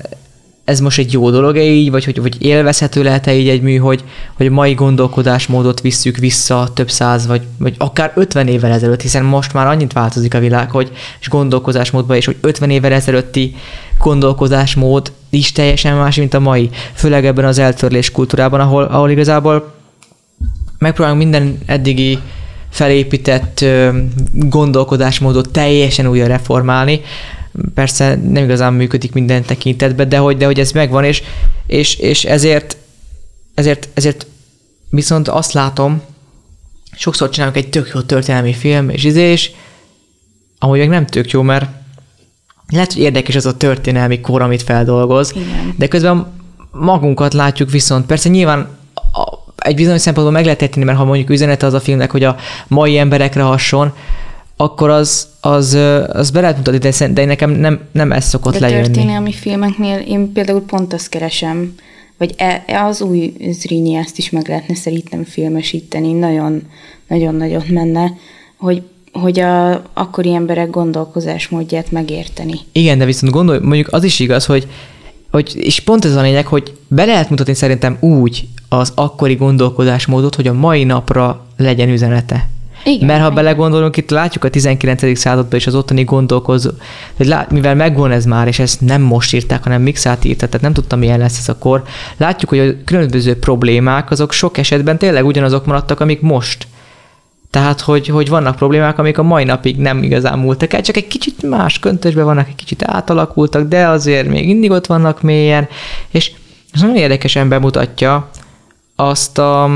ez 0.65 0.81
most 0.81 0.99
egy 0.99 1.13
jó 1.13 1.31
dolog-e 1.31 1.63
így, 1.63 1.91
vagy 1.91 2.05
hogy 2.05 2.21
vagy 2.21 2.43
élvezhető 2.43 3.03
lehet-e 3.03 3.35
így 3.35 3.49
egy 3.49 3.63
mű, 3.63 3.77
hogy, 3.77 4.05
hogy 4.37 4.47
a 4.47 4.51
mai 4.51 4.75
gondolkodásmódot 4.75 5.81
visszük 5.81 6.17
vissza 6.17 6.71
több 6.75 6.91
száz, 6.91 7.27
vagy, 7.27 7.43
vagy 7.59 7.75
akár 7.79 8.13
50 8.15 8.49
évvel 8.49 8.73
ezelőtt, 8.73 9.03
hiszen 9.03 9.25
most 9.25 9.53
már 9.53 9.67
annyit 9.67 9.93
változik 9.93 10.35
a 10.35 10.39
világ, 10.39 10.71
hogy 10.71 10.91
és 11.21 11.29
gondolkozásmódban, 11.29 12.17
és 12.17 12.25
hogy 12.25 12.37
50 12.41 12.71
évvel 12.71 12.93
ezelőtti 12.93 13.57
gondolkozásmód 13.99 15.13
is 15.31 15.53
teljesen 15.53 15.97
más, 15.97 16.17
mint 16.17 16.35
a 16.35 16.41
mai, 16.41 16.71
főleg 16.95 17.27
ebben 17.27 17.45
az 17.45 17.59
eltörlés 17.59 18.11
kultúrában, 18.11 18.61
ahol, 18.61 18.85
ahol 18.85 19.11
igazából 19.11 19.75
megpróbálunk 20.79 21.23
minden 21.23 21.59
eddigi 21.67 22.19
felépített 22.71 23.65
gondolkodásmódot 24.33 25.51
teljesen 25.51 26.07
újra 26.07 26.27
reformálni, 26.27 27.01
persze 27.75 28.15
nem 28.15 28.45
igazán 28.45 28.73
működik 28.73 29.13
minden 29.13 29.43
tekintetben, 29.43 30.09
de 30.09 30.19
hogy, 30.19 30.37
de 30.37 30.47
hogy 30.47 30.61
ez 30.61 30.73
megvan, 30.73 31.05
és, 31.05 31.23
és, 31.67 31.97
és 31.97 32.25
ezért, 32.25 32.77
ezért, 33.55 33.89
ezért 33.95 34.27
viszont 34.91 35.29
azt 35.29 35.53
látom, 35.53 36.03
sokszor 36.97 37.31
csinálunk 37.31 37.57
egy 37.57 37.69
tök 37.69 37.91
jó 37.95 38.01
történelmi 38.01 38.53
film, 38.53 38.89
és 38.89 39.05
izé, 39.05 39.31
és 39.31 39.51
amúgy 40.59 40.79
meg 40.79 40.89
nem 40.89 41.07
tök 41.07 41.31
jó, 41.31 41.43
mert 41.43 41.67
lehet, 42.71 42.93
hogy 42.93 43.03
érdekes 43.03 43.35
az 43.35 43.47
a 43.47 43.57
történelmi 43.57 44.21
kor, 44.21 44.43
amit 44.43 44.63
feldolgoz, 44.63 45.33
Igen. 45.35 45.75
de 45.77 45.89
közben 45.89 46.27
magunkat 46.73 47.35
látjuk 47.35 47.71
viszont. 47.71 48.07
Persze 48.07 48.29
nyilván 48.29 48.69
egy 49.59 49.75
bizonyos 49.75 50.01
szempontból 50.01 50.35
meg 50.35 50.45
lehet 50.45 50.71
tenni, 50.71 50.85
mert 50.85 50.99
ha 50.99 51.05
mondjuk 51.05 51.31
üzenete 51.31 51.67
az 51.67 51.75
a 51.75 51.81
filmnek, 51.81 52.11
hogy 52.11 52.25
a 52.25 52.37
mai 52.69 52.99
emberekre 52.99 53.43
hasson, 53.43 53.93
akkor 54.57 54.91
az, 54.91 55.29
az, 55.41 55.79
az 56.13 56.31
be 56.31 56.41
lehet 56.41 56.57
mutatni, 56.57 56.79
de, 56.79 57.09
de 57.09 57.25
nekem 57.25 57.51
nem, 57.51 57.81
nem 57.93 58.13
ez 58.13 58.25
szokott 58.25 58.53
de 58.53 58.59
lejönni. 58.59 58.85
történelmi 58.85 59.33
filmeknél 59.33 59.99
én 59.99 60.33
például 60.33 60.63
pont 60.63 60.93
azt 60.93 61.09
keresem, 61.09 61.75
vagy 62.19 62.35
e, 62.37 62.65
e 62.67 62.85
az 62.85 63.01
új 63.01 63.33
Zrínyi 63.51 63.95
ezt 63.95 64.19
is 64.19 64.31
meg 64.31 64.49
lehetne 64.49 64.75
szerintem 64.75 65.25
filmesíteni, 65.25 66.13
nagyon, 66.13 66.63
nagyon 67.09 67.35
nagyot 67.35 67.69
menne, 67.69 68.13
hogy 68.57 68.83
hogy 69.19 69.41
a 69.41 69.83
akkori 69.93 70.35
emberek 70.35 70.71
gondolkozásmódját 70.71 71.91
megérteni. 71.91 72.55
Igen, 72.73 72.99
de 72.99 73.05
viszont 73.05 73.33
gondolj, 73.33 73.59
mondjuk 73.63 73.89
az 73.93 74.05
is 74.05 74.21
igaz, 74.21 74.47
hogy 74.47 74.69
hogy, 75.31 75.57
és 75.57 75.81
pont 75.81 76.05
ez 76.05 76.17
a 76.17 76.21
lényeg, 76.21 76.47
hogy 76.47 76.73
be 76.89 77.05
lehet 77.05 77.31
mutatni 77.31 77.55
szerintem 77.55 77.97
úgy 78.01 78.49
az 78.69 78.93
akkori 78.95 79.35
gondolkodásmódot, 79.35 80.35
hogy 80.35 80.47
a 80.47 80.53
mai 80.53 80.85
napra 80.85 81.47
legyen 81.57 81.89
üzenete. 81.89 82.49
Igen, 82.85 83.07
Mert 83.07 83.23
ha 83.23 83.31
belegondolunk, 83.31 83.97
itt 83.97 84.11
látjuk 84.11 84.45
a 84.45 84.51
19. 84.51 85.19
században 85.19 85.59
és 85.59 85.67
az 85.67 85.75
ottani 85.75 86.05
gondolkozó, 86.05 86.71
hogy 87.17 87.27
lát, 87.27 87.51
mivel 87.51 87.75
megvan 87.75 88.11
ez 88.11 88.25
már, 88.25 88.47
és 88.47 88.59
ezt 88.59 88.81
nem 88.81 89.03
most 89.03 89.35
írták, 89.35 89.63
hanem 89.63 89.83
Mixát 89.83 90.25
írta, 90.25 90.47
tehát 90.47 90.61
nem 90.61 90.73
tudtam, 90.73 90.99
milyen 90.99 91.19
lesz 91.19 91.39
ez 91.39 91.49
a 91.49 91.59
kor, 91.59 91.83
látjuk, 92.17 92.51
hogy 92.51 92.59
a 92.59 92.85
különböző 92.85 93.39
problémák, 93.39 94.11
azok 94.11 94.33
sok 94.33 94.59
esetben 94.59 94.99
tényleg 94.99 95.25
ugyanazok 95.25 95.67
maradtak, 95.67 96.01
amik 96.01 96.21
most. 96.21 96.67
Tehát, 97.51 97.81
hogy, 97.81 98.07
hogy 98.07 98.29
vannak 98.29 98.57
problémák, 98.57 98.99
amik 98.99 99.19
a 99.19 99.23
mai 99.23 99.45
napig 99.45 99.77
nem 99.77 100.03
igazán 100.03 100.39
múltak 100.39 100.73
el, 100.73 100.83
csak 100.83 100.97
egy 100.97 101.07
kicsit 101.09 101.43
más 101.43 101.79
köntösben 101.79 102.25
vannak, 102.25 102.49
egy 102.49 102.55
kicsit 102.55 102.83
átalakultak, 102.83 103.69
de 103.69 103.87
azért 103.89 104.29
még 104.29 104.47
mindig 104.47 104.71
ott 104.71 104.87
vannak 104.87 105.23
mélyen, 105.23 105.69
és 106.11 106.33
ez 106.73 106.81
nagyon 106.81 106.97
érdekesen 106.97 107.49
bemutatja 107.49 108.31
azt 108.97 109.39
a, 109.39 109.71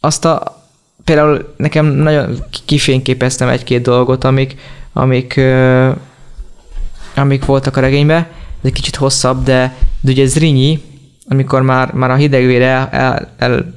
azt 0.00 0.24
a 0.24 0.56
például 1.04 1.54
nekem 1.56 1.86
nagyon 1.86 2.44
kifényképeztem 2.64 3.48
egy-két 3.48 3.82
dolgot, 3.82 4.24
amik, 4.24 4.56
amik, 4.92 5.40
amik 7.14 7.44
voltak 7.44 7.76
a 7.76 7.80
regényben, 7.80 8.18
ez 8.18 8.62
egy 8.62 8.72
kicsit 8.72 8.96
hosszabb, 8.96 9.44
de, 9.44 9.76
de 10.00 10.10
ugye 10.10 10.26
Zrínyi, 10.26 10.82
amikor 11.28 11.62
már, 11.62 11.92
már 11.92 12.10
a 12.10 12.14
hidegvére 12.14 12.66
el, 12.66 12.88
el, 12.90 13.34
el 13.38 13.74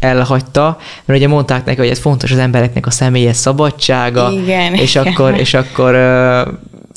elhagyta, 0.00 0.78
mert 1.04 1.18
ugye 1.18 1.28
mondták 1.28 1.64
neki, 1.64 1.78
hogy 1.78 1.88
ez 1.88 1.98
fontos 1.98 2.32
az 2.32 2.38
embereknek 2.38 2.86
a 2.86 2.90
személyes 2.90 3.36
szabadsága, 3.36 4.30
igen, 4.30 4.74
és 4.74 4.94
igen. 4.94 5.06
akkor, 5.06 5.38
és 5.38 5.54
akkor 5.54 5.92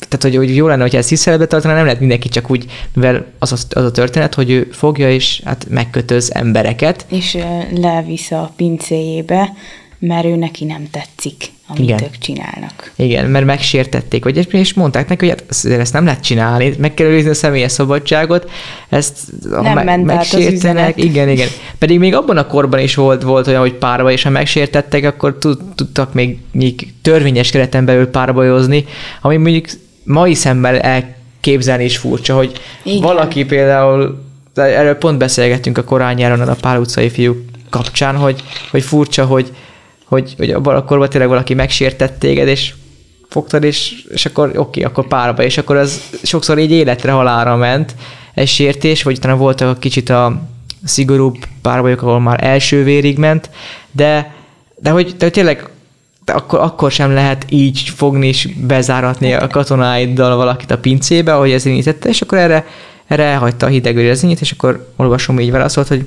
tehát, 0.08 0.22
hogy, 0.22 0.36
hogy 0.36 0.56
jó 0.56 0.66
lenne, 0.66 0.82
hogyha 0.82 0.98
ezt 0.98 1.08
tiszteletbe 1.08 1.46
tartaná, 1.46 1.74
nem 1.74 1.84
lehet 1.84 2.00
mindenki 2.00 2.28
csak 2.28 2.50
úgy, 2.50 2.66
mivel 2.94 3.26
az, 3.38 3.52
az, 3.52 3.66
az 3.70 3.84
a 3.84 3.90
történet, 3.90 4.34
hogy 4.34 4.50
ő 4.50 4.68
fogja 4.72 5.10
és 5.10 5.40
hát 5.44 5.66
megkötöz 5.68 6.32
embereket. 6.34 7.06
És 7.08 7.38
levisz 7.74 8.30
a 8.30 8.52
pincéjébe, 8.56 9.52
mert 9.98 10.24
ő 10.24 10.36
neki 10.36 10.64
nem 10.64 10.88
tetszik, 10.90 11.50
amit 11.76 11.88
Igen. 11.88 12.02
ők 12.02 12.18
csinálnak. 12.18 12.92
Igen, 12.96 13.30
mert 13.30 13.44
megsértették, 13.44 14.24
vagy 14.24 14.54
és 14.54 14.74
mondták 14.74 15.08
neki, 15.08 15.28
hogy 15.28 15.38
hát 15.38 15.78
ezt 15.78 15.92
nem 15.92 16.04
lehet 16.04 16.22
csinálni, 16.22 16.74
meg 16.78 16.94
kell 16.94 17.06
őrizni 17.06 17.30
a 17.30 17.34
személyes 17.34 17.72
szabadságot, 17.72 18.50
ezt 18.88 19.18
nem 19.50 19.62
me- 19.62 19.84
ment 19.84 20.04
megsértenek. 20.04 21.04
Igen, 21.04 21.28
igen. 21.28 21.48
Pedig 21.78 21.98
még 21.98 22.14
abban 22.14 22.36
a 22.36 22.46
korban 22.46 22.80
is 22.80 22.94
volt, 22.94 23.22
volt 23.22 23.46
olyan, 23.46 23.60
hogy 23.60 23.74
párba, 23.74 24.10
és 24.10 24.22
ha 24.22 24.30
megsértettek, 24.30 25.04
akkor 25.04 25.38
tudtak 25.74 26.14
még, 26.14 26.38
még 26.52 26.92
törvényes 27.02 27.50
kereten 27.50 27.84
belül 27.84 28.06
párbajozni, 28.06 28.84
ami 29.20 29.36
mondjuk 29.36 29.66
mai 30.04 30.34
szemmel 30.34 30.78
elképzelni 30.78 31.84
is 31.84 31.96
furcsa, 31.96 32.34
hogy 32.36 32.52
Igen. 32.82 33.00
valaki 33.00 33.44
például, 33.44 34.22
erről 34.54 34.94
pont 34.94 35.18
beszélgettünk 35.18 35.78
a 35.78 35.84
korán 35.84 36.14
nyáron 36.14 36.40
a 36.40 36.54
Pál 36.54 36.80
utcai 36.80 37.08
fiúk 37.08 37.50
kapcsán, 37.70 38.16
hogy, 38.16 38.42
hogy 38.70 38.82
furcsa, 38.82 39.24
hogy, 39.24 39.52
hogy, 40.12 40.34
hogy 40.36 40.50
abban 40.50 40.76
a 40.76 40.84
korban 40.84 41.08
tényleg 41.08 41.28
valaki 41.28 41.54
megsértett 41.54 42.18
téged, 42.18 42.48
és 42.48 42.74
fogtad, 43.28 43.64
és, 43.64 44.04
és 44.10 44.26
akkor 44.26 44.48
oké, 44.48 44.58
okay, 44.58 44.82
akkor 44.82 45.06
párba, 45.06 45.42
és 45.42 45.58
akkor 45.58 45.76
az 45.76 46.00
sokszor 46.22 46.58
így 46.58 46.70
életre 46.70 47.12
halára 47.12 47.56
ment 47.56 47.94
egy 48.34 48.48
sértés, 48.48 49.02
vagy 49.02 49.16
utána 49.16 49.36
voltak 49.36 49.76
a 49.76 49.78
kicsit 49.78 50.08
a 50.08 50.42
szigorúbb 50.84 51.36
párbajok, 51.62 52.02
ahol 52.02 52.20
már 52.20 52.44
első 52.44 52.84
vérig 52.84 53.18
ment, 53.18 53.50
de, 53.90 54.34
de 54.76 54.90
hogy, 54.90 55.14
de 55.16 55.30
tényleg 55.30 55.68
de 56.24 56.32
akkor, 56.32 56.58
akkor 56.60 56.90
sem 56.90 57.12
lehet 57.12 57.44
így 57.48 57.80
fogni 57.96 58.26
és 58.26 58.48
bezáratni 58.66 59.32
a 59.32 59.46
katonáiddal 59.46 60.36
valakit 60.36 60.70
a 60.70 60.78
pincébe, 60.78 61.34
ahogy 61.34 61.50
ez 61.50 61.66
indítette, 61.66 62.08
és 62.08 62.22
akkor 62.22 62.38
erre, 62.38 62.66
erre 63.06 63.22
elhagyta 63.22 63.66
a 63.66 63.68
hidegőrezényét, 63.68 64.40
és 64.40 64.50
akkor 64.50 64.92
olvasom 64.96 65.40
így 65.40 65.50
válaszolt, 65.50 65.88
hogy 65.88 66.06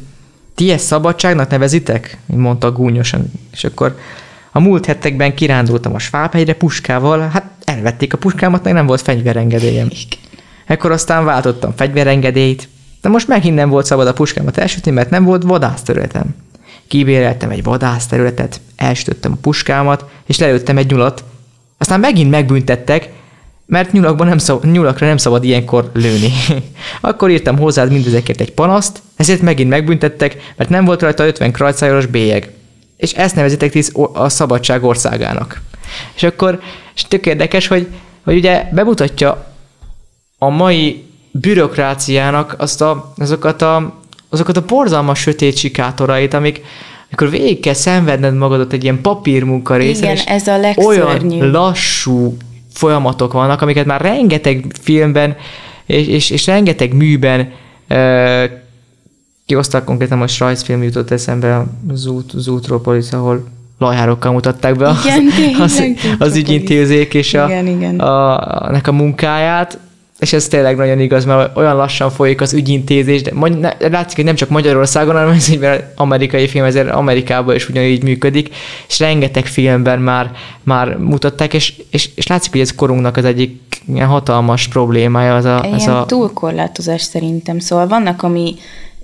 ti 0.56 0.72
ezt 0.72 0.86
szabadságnak 0.86 1.50
nevezitek? 1.50 2.18
Mondta 2.26 2.72
gúnyosan. 2.72 3.32
És 3.52 3.64
akkor 3.64 3.98
a 4.52 4.60
múlt 4.60 4.86
hetekben 4.86 5.36
kirándultam 5.36 5.94
a 5.94 6.00
Svábhegyre 6.00 6.54
puskával, 6.54 7.20
hát 7.20 7.50
elvették 7.64 8.14
a 8.14 8.18
puskámat, 8.18 8.64
meg 8.64 8.74
nem 8.74 8.86
volt 8.86 9.02
fegyverengedélyem. 9.02 9.90
Ekkor 10.66 10.92
aztán 10.92 11.26
váltottam 11.26 11.74
fegyverengedélyt, 11.76 12.68
de 13.02 13.10
most 13.10 13.28
megint 13.28 13.56
nem 13.56 13.70
volt 13.70 13.86
szabad 13.86 14.08
a 14.08 14.14
puskámat 14.14 14.58
elsütni, 14.58 14.92
mert 14.92 15.10
nem 15.10 15.24
volt 15.24 15.44
vadászterületem. 15.44 16.36
Kibéreltem 16.88 17.50
egy 17.50 17.64
vadászterületet, 17.64 18.62
elsütöttem 18.76 19.32
a 19.32 19.38
puskámat, 19.42 20.06
és 20.26 20.40
lelőttem 20.40 20.78
egy 20.78 20.92
nyulat. 20.92 21.24
Aztán 21.78 22.00
megint 22.00 22.30
megbüntettek, 22.30 23.10
mert 23.66 23.92
nyulakban 23.92 24.28
nem 24.28 24.38
szab, 24.38 24.66
nyulakra 24.66 25.08
nem 25.08 25.18
szabad 25.18 25.44
ilyenkor 25.44 25.92
lőni. 25.94 26.32
Akkor 27.02 27.30
írtam 27.30 27.58
hozzád 27.58 27.92
mindezekért 27.92 28.42
egy 28.42 28.52
panaszt, 28.52 29.02
ezért 29.16 29.42
megint 29.42 29.70
megbüntettek, 29.70 30.54
mert 30.56 30.70
nem 30.70 30.86
volt 30.86 31.02
rajta 31.02 31.26
50 31.26 31.52
krajcájoros 31.52 32.06
bélyeg. 32.06 32.52
És 32.98 33.14
ezt 33.14 33.36
nevezitek 33.36 33.72
ti 33.72 33.84
a 34.14 34.30
szabadság 34.30 34.84
országának. 34.84 35.62
És 36.16 36.24
akkor, 36.24 36.60
és 36.96 37.04
tök 37.04 37.26
érdekes, 37.26 37.68
hogy, 37.68 37.88
hogy 38.24 38.36
ugye 38.36 38.70
bemutatja 38.72 39.54
a 40.38 40.50
mai 40.50 41.04
bürokráciának 41.32 42.56
azt 42.58 42.82
a, 42.82 43.14
azokat 43.18 43.62
a 43.62 44.04
azokat 44.30 44.58
a 44.58 44.66
borzalmas 44.66 45.20
sötét 45.20 45.58
sikátorait, 45.58 46.34
amik 46.34 46.62
amikor 47.12 47.30
végig 47.30 47.60
kell 47.60 47.74
szenvedned 47.74 48.36
magadat 48.36 48.74
egy 48.74 48.84
ilyen 48.84 49.02
papírmunka 49.02 49.76
részen, 49.76 50.12
Igen, 50.12 50.26
ez 50.26 50.48
a 50.48 50.74
olyan 50.76 51.52
lassú 51.52 52.38
folyamatok 52.76 53.34
vannak, 53.34 53.62
amiket 53.62 53.86
már 53.86 54.02
rengeteg 54.02 54.66
filmben 54.82 55.36
és, 55.86 56.08
és, 56.08 56.30
és 56.30 56.46
rengeteg 56.46 56.94
műben 56.94 57.52
uh, 57.90 58.44
kiosztak 59.46 59.86
konkrétan 59.86 60.18
most 60.18 60.40
rajzfilm 60.40 60.84
jutott 60.84 61.12
eszembe, 61.12 61.66
az, 61.90 62.06
út, 62.06 62.32
Zootropolis, 62.36 63.12
ahol 63.12 63.48
lajhárokkal 63.78 64.32
mutatták 64.32 64.76
be 64.76 64.94
igen, 65.04 65.62
az, 65.62 65.72
az, 65.72 65.96
az 66.20 66.36
ügyintézék 66.36 67.14
és 67.14 67.34
a, 67.34 67.46
igen, 67.46 67.68
igen. 67.68 68.00
A, 68.00 68.40
a, 68.40 68.72
a, 68.72 68.80
a 68.84 68.92
munkáját, 68.92 69.80
és 70.20 70.34
ez 70.34 70.48
tényleg 70.48 70.76
nagyon 70.76 71.00
igaz, 71.00 71.26
mert 71.26 71.58
olyan 71.58 71.76
lassan 71.76 72.10
folyik 72.10 72.42
az 72.42 72.54
ügyintézés, 72.54 73.22
de 73.22 73.32
látszik, 73.80 74.16
hogy 74.16 74.26
nem 74.26 74.36
csak 74.36 74.50
Magyarországon, 74.50 75.14
hanem 75.14 75.30
ez 75.30 75.50
egy 75.50 75.84
amerikai 75.96 76.48
film, 76.48 76.66
ezért 76.66 76.90
Amerikában 76.90 77.56
is 77.56 77.70
ugyanígy 77.70 78.04
működik, 78.04 78.56
és 78.88 79.00
rengeteg 79.00 79.46
filmben 79.46 80.00
már, 80.00 80.32
már 80.64 80.98
mutatták, 80.98 81.54
és, 81.54 81.74
és, 81.90 82.10
és 82.16 82.28
látszik, 82.28 82.52
hogy 82.52 82.62
ez 82.62 82.76
korunknak 82.76 83.18
az 83.18 83.26
egyik 83.26 83.62
ilyen 83.88 84.08
hatalmas 84.08 84.68
problémája. 84.68 85.36
Az 85.36 85.46
a, 85.46 85.62
ilyen 85.64 85.74
az 85.74 85.88
a... 85.88 86.06
túlkorlátozás 86.06 87.02
szerintem, 87.02 87.60
szóval 87.60 87.88
vannak, 87.88 88.24
ami 88.24 88.56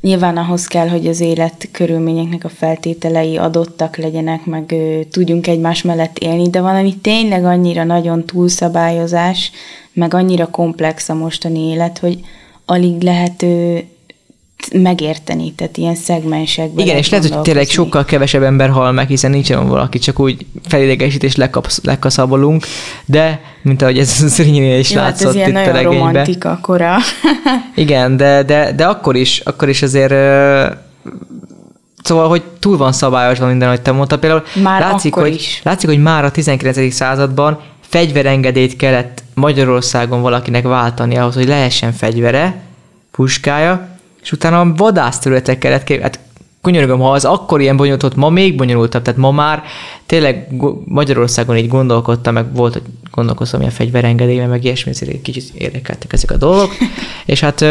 Nyilván 0.01 0.37
ahhoz 0.37 0.65
kell, 0.65 0.87
hogy 0.87 1.07
az 1.07 1.19
élet 1.19 1.67
körülményeknek 1.71 2.43
a 2.43 2.49
feltételei 2.49 3.37
adottak 3.37 3.97
legyenek, 3.97 4.45
meg 4.45 4.71
ö, 4.71 4.99
tudjunk 5.11 5.47
egymás 5.47 5.81
mellett 5.81 6.17
élni, 6.17 6.49
de 6.49 6.61
van, 6.61 6.75
ami 6.75 6.95
tényleg 6.95 7.45
annyira 7.45 7.83
nagyon 7.83 8.25
túlszabályozás, 8.25 9.51
meg 9.93 10.13
annyira 10.13 10.49
komplex 10.49 11.09
a 11.09 11.13
mostani 11.13 11.59
élet, 11.59 11.97
hogy 11.97 12.19
alig 12.65 13.01
lehet 13.01 13.41
ö, 13.41 13.77
megérteni, 14.73 15.53
tehát 15.53 15.77
ilyen 15.77 15.95
szegmensekben. 15.95 16.85
Igen, 16.85 16.97
és 16.97 17.09
lehet, 17.09 17.27
hogy 17.27 17.41
tényleg 17.41 17.67
sokkal 17.67 18.05
kevesebb 18.05 18.43
ember 18.43 18.69
hal 18.69 18.91
meg, 18.91 19.07
hiszen 19.07 19.31
nincsen 19.31 19.67
valaki, 19.67 19.99
csak 19.99 20.19
úgy 20.19 20.45
felidegesít 20.67 21.23
és 21.23 21.35
lekaszabolunk, 21.83 22.65
de 23.05 23.41
mint 23.61 23.81
ahogy 23.81 23.97
ez 23.97 24.09
Szrínyinél 24.09 24.79
is 24.79 24.91
Jó, 24.91 24.99
hát 24.99 25.07
látszott 25.07 25.35
ez 25.35 25.47
itt 25.47 25.55
a 25.55 25.71
regényben. 25.71 25.83
romantika 25.83 26.59
kora. 26.61 26.97
Igen, 27.75 28.17
de, 28.17 28.43
de, 28.43 28.71
de 28.71 28.85
akkor 28.85 29.15
is, 29.15 29.39
akkor 29.39 29.69
is 29.69 29.81
azért 29.81 30.13
Szóval, 32.03 32.27
hogy 32.27 32.43
túl 32.59 32.77
van 32.77 32.91
szabályozva 32.91 33.47
minden, 33.47 33.69
hogy 33.69 33.81
te 33.81 33.91
mondtad. 33.91 34.19
Például 34.19 34.43
már 34.63 34.81
látszik, 34.81 35.13
hogy, 35.13 35.33
is. 35.33 35.61
látszik, 35.63 35.89
hogy 35.89 36.01
már 36.01 36.23
a 36.23 36.31
19. 36.31 36.93
században 36.93 37.59
fegyverengedélyt 37.81 38.75
kellett 38.75 39.23
Magyarországon 39.33 40.21
valakinek 40.21 40.63
váltani 40.63 41.17
ahhoz, 41.17 41.35
hogy 41.35 41.47
lehessen 41.47 41.91
fegyvere, 41.91 42.61
puskája, 43.11 43.90
és 44.21 44.31
utána 44.31 44.59
a 44.59 44.73
vadászterületek 44.75 45.57
kellett 45.57 45.83
kép... 45.83 46.01
Hát 46.01 46.19
könyörgöm, 46.61 46.99
ha 46.99 47.11
az 47.11 47.25
akkor 47.25 47.61
ilyen 47.61 47.77
bonyolult 47.77 48.15
ma 48.15 48.29
még 48.29 48.55
bonyolultabb, 48.55 49.01
tehát 49.01 49.19
ma 49.19 49.31
már 49.31 49.63
tényleg 50.05 50.47
Magyarországon 50.85 51.57
így 51.57 51.67
gondolkodtam, 51.67 52.33
meg 52.33 52.55
volt, 52.55 52.73
hogy 52.73 52.81
gondolkoztam 53.11 53.59
ilyen 53.59 53.71
fegyverengedélyben, 53.71 54.49
meg 54.49 54.63
ilyesmi, 54.63 54.91
ezért 54.91 55.11
egy 55.11 55.21
kicsit 55.21 55.49
érdekeltek 55.53 56.13
ezek 56.13 56.31
a 56.31 56.37
dolgok, 56.37 56.71
és 57.25 57.39
hát 57.39 57.65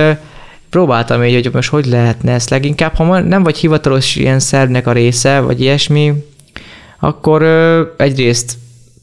próbáltam 0.71 1.25
így, 1.25 1.45
hogy 1.45 1.55
most 1.55 1.69
hogy 1.69 1.87
lehetne 1.87 2.33
ezt 2.33 2.51
leginkább, 2.51 2.95
ha 2.95 3.21
nem 3.21 3.43
vagy 3.43 3.57
hivatalos 3.59 4.17
ilyen 4.17 4.41
szervnek 4.41 4.87
a 4.87 4.93
része, 4.93 5.41
vagy 5.41 5.61
ilyesmi, 5.61 6.13
akkor 6.99 7.43
egyrészt 7.97 8.59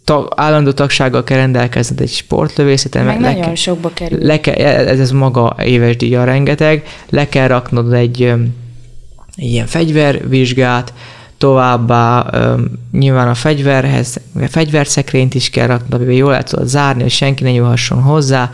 tag, 0.08 0.34
állandó 0.36 0.72
tagsággal 0.72 1.24
kell 1.24 1.38
rendelkezned 1.38 2.02
egy 2.02 2.10
sportlövészeten. 2.10 3.06
Meg 3.06 3.22
le 3.22 3.34
nagyon 3.34 3.56
sokba 3.56 3.92
kerül. 3.94 4.20
Le 4.22 4.40
kell, 4.40 4.56
ez, 4.56 5.00
ez 5.00 5.12
maga 5.12 5.56
éves 5.64 5.96
díja 5.96 6.24
rengeteg, 6.24 6.84
le 7.10 7.30
kell 7.30 7.48
raknod 7.48 7.94
egy, 7.94 8.22
egy 8.22 8.38
ilyen 9.36 9.68
fegyvervizsgát, 9.68 10.94
továbbá 11.38 12.26
um, 12.34 12.66
nyilván 12.92 13.28
a 13.28 13.34
fegyverhez, 13.34 14.20
a 14.36 14.48
fegyverszekrényt 14.48 15.36
is 15.36 15.50
kell 15.50 15.68
raknod, 15.68 15.94
amiben 15.94 16.16
jól 16.16 16.30
lehet 16.30 16.50
tudod 16.50 16.68
zárni, 16.68 17.02
hogy 17.02 17.12
senki 17.12 17.44
ne 17.44 17.52
nyúlhasson 17.52 18.02
hozzá, 18.02 18.52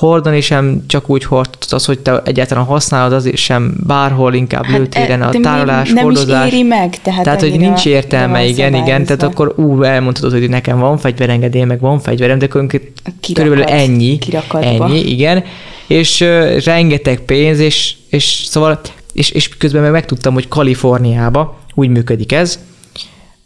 hordani 0.00 0.40
sem 0.40 0.82
csak 0.86 1.10
úgy 1.10 1.24
hord, 1.24 1.48
az, 1.70 1.84
hogy 1.84 1.98
te 1.98 2.22
egyáltalán 2.24 2.64
használod, 2.64 3.12
az 3.12 3.24
is 3.24 3.40
sem 3.40 3.74
bárhol, 3.86 4.34
inkább 4.34 4.64
hát, 4.64 4.78
lőtéren 4.78 5.22
a 5.22 5.30
tárolás, 5.30 5.92
nem 5.92 6.04
hordozás. 6.04 6.46
Is 6.46 6.52
éri 6.52 6.62
meg, 6.62 7.02
tehát, 7.02 7.22
tehát 7.22 7.40
hogy 7.40 7.58
nincs 7.58 7.86
értelme, 7.86 8.44
igen, 8.44 8.74
igen, 8.74 9.04
tehát 9.04 9.22
akkor 9.22 9.54
ú, 9.56 9.82
elmondhatod, 9.82 10.32
hogy 10.32 10.48
nekem 10.48 10.78
van 10.78 10.98
fegyverengedély, 10.98 11.64
meg 11.64 11.80
van 11.80 11.98
fegyverem, 11.98 12.38
de 12.38 12.46
körülbelül 12.46 13.62
ennyi, 13.62 14.18
kirakatba. 14.18 14.84
ennyi, 14.84 14.98
igen, 14.98 15.44
és 15.86 16.20
uh, 16.20 16.64
rengeteg 16.64 17.20
pénz, 17.20 17.58
és, 17.58 17.94
és 18.08 18.24
szóval, 18.24 18.80
és, 19.12 19.30
és 19.30 19.48
közben 19.48 19.82
meg 19.82 19.90
megtudtam, 19.90 20.34
hogy 20.34 20.48
Kaliforniába 20.48 21.58
úgy 21.74 21.88
működik 21.88 22.32
ez, 22.32 22.58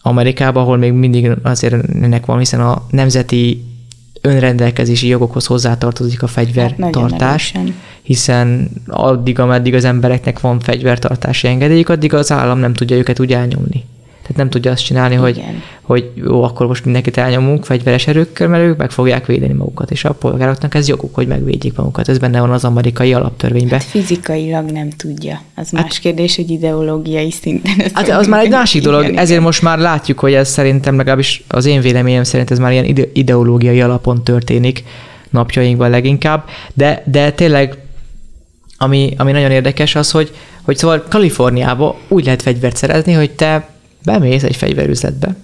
Amerikában, 0.07 0.63
ahol 0.63 0.77
még 0.77 0.93
mindig 0.93 1.31
azért 1.43 1.75
ennek 2.03 2.27
van, 2.27 2.39
hiszen 2.39 2.61
a 2.61 2.83
nemzeti 2.91 3.65
önrendelkezési 4.27 5.09
jogokhoz 5.09 5.47
hozzátartozik 5.47 6.23
a 6.23 6.27
fegyvertartás, 6.27 7.53
hát 7.53 7.63
hiszen 8.03 8.69
addig, 8.87 9.39
ameddig 9.39 9.75
az 9.75 9.85
embereknek 9.85 10.41
van 10.41 10.61
fegyvertartási 10.61 11.49
engedélyük, 11.49 11.89
addig 11.89 12.15
az 12.15 12.33
állam 12.33 12.59
nem 12.59 12.75
tudja 12.75 12.97
őket 12.97 13.21
úgy 13.21 13.33
elnyomni. 13.33 13.85
Tehát 14.25 14.39
nem 14.39 14.51
tudja 14.51 14.71
azt 14.71 14.85
csinálni, 14.85 15.15
hogy, 15.15 15.43
hogy 15.83 16.11
jó, 16.15 16.43
akkor 16.43 16.67
most 16.67 16.85
mindenkit 16.85 17.17
elnyomunk 17.17 17.65
fegyveres 17.65 18.07
erőkkel, 18.07 18.49
mert 18.49 18.63
ők 18.63 18.77
meg 18.77 18.91
fogják 18.91 19.27
védeni 19.27 19.53
magukat, 19.53 19.91
és 19.91 20.05
a 20.05 20.13
polgároknak 20.13 20.75
ez 20.75 20.89
joguk, 20.89 21.15
hogy 21.15 21.27
megvédjék 21.27 21.77
magukat. 21.77 22.09
Ez 22.09 22.19
benne 22.19 22.41
van 22.41 22.51
az 22.51 22.65
amerikai 22.65 23.13
alaptörvényben. 23.13 23.79
Hát 23.79 23.89
fizikailag 23.89 24.71
nem 24.71 24.91
tudja. 24.91 25.41
Az 25.55 25.71
hát, 25.71 25.83
más 25.83 25.99
kérdés, 25.99 26.37
hogy 26.37 26.51
ideológiai 26.51 27.31
szinten. 27.31 27.91
Hát 27.93 28.09
az 28.09 28.27
már 28.27 28.45
egy 28.45 28.51
másik 28.51 28.83
dolog, 28.83 29.03
igen, 29.03 29.15
ezért 29.15 29.31
igen. 29.31 29.43
most 29.43 29.63
már 29.63 29.79
látjuk, 29.79 30.19
hogy 30.19 30.35
ez 30.35 30.49
szerintem 30.49 30.97
legalábbis 30.97 31.45
az 31.49 31.65
én 31.65 31.81
véleményem 31.81 32.25
szerint 32.25 32.51
ez 32.51 32.59
már 32.59 32.73
ilyen 32.73 32.85
ide- 32.85 33.11
ideológiai 33.13 33.81
alapon 33.81 34.25
történik 34.25 34.85
napjainkban 35.31 35.91
leginkább, 35.91 36.45
de, 36.75 37.03
de 37.07 37.33
tényleg 37.33 37.79
ami, 38.79 39.15
ami 39.17 39.33
nagyon 39.33 39.51
érdekes 39.51 39.95
az, 39.95 40.11
hogy, 40.11 40.35
hogy 40.63 40.77
szóval 40.77 41.05
Kaliforniában 41.09 41.95
úgy 42.09 42.25
lehet 42.25 42.43
fegyvert 42.43 42.77
szerezni, 42.77 43.13
hogy 43.13 43.31
te 43.31 43.74
bemész 44.05 44.43
egy 44.43 44.57
fegyverüzletbe, 44.57 45.37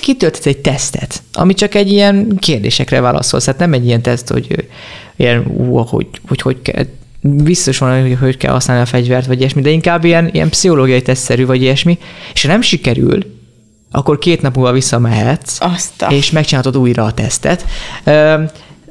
kitöltesz 0.00 0.46
egy 0.46 0.58
tesztet, 0.58 1.22
ami 1.32 1.54
csak 1.54 1.74
egy 1.74 1.92
ilyen 1.92 2.36
kérdésekre 2.38 3.00
válaszol, 3.00 3.40
tehát 3.40 3.60
nem 3.60 3.72
egy 3.72 3.86
ilyen 3.86 4.02
teszt, 4.02 4.28
hogy 4.28 4.68
ilyen, 5.16 5.46
ú, 5.46 5.76
hogy, 5.76 6.06
hogy, 6.28 6.40
hogy 6.40 6.62
kell, 6.62 6.84
biztos 7.20 7.78
van, 7.78 8.00
hogy 8.00 8.16
hogy 8.20 8.36
kell 8.36 8.52
használni 8.52 8.82
a 8.82 8.86
fegyvert, 8.86 9.26
vagy 9.26 9.38
ilyesmi, 9.38 9.62
de 9.62 9.70
inkább 9.70 10.04
ilyen, 10.04 10.28
ilyen 10.32 10.48
pszichológiai 10.48 11.02
tesztszerű, 11.02 11.46
vagy 11.46 11.62
ilyesmi, 11.62 11.98
és 12.34 12.42
ha 12.42 12.48
nem 12.48 12.60
sikerül, 12.60 13.40
akkor 13.90 14.18
két 14.18 14.42
nap 14.42 14.56
múlva 14.56 14.72
visszamehetsz, 14.72 15.60
Azta. 15.60 16.10
és 16.10 16.30
megcsinálod 16.30 16.76
újra 16.76 17.04
a 17.04 17.12
tesztet 17.12 17.64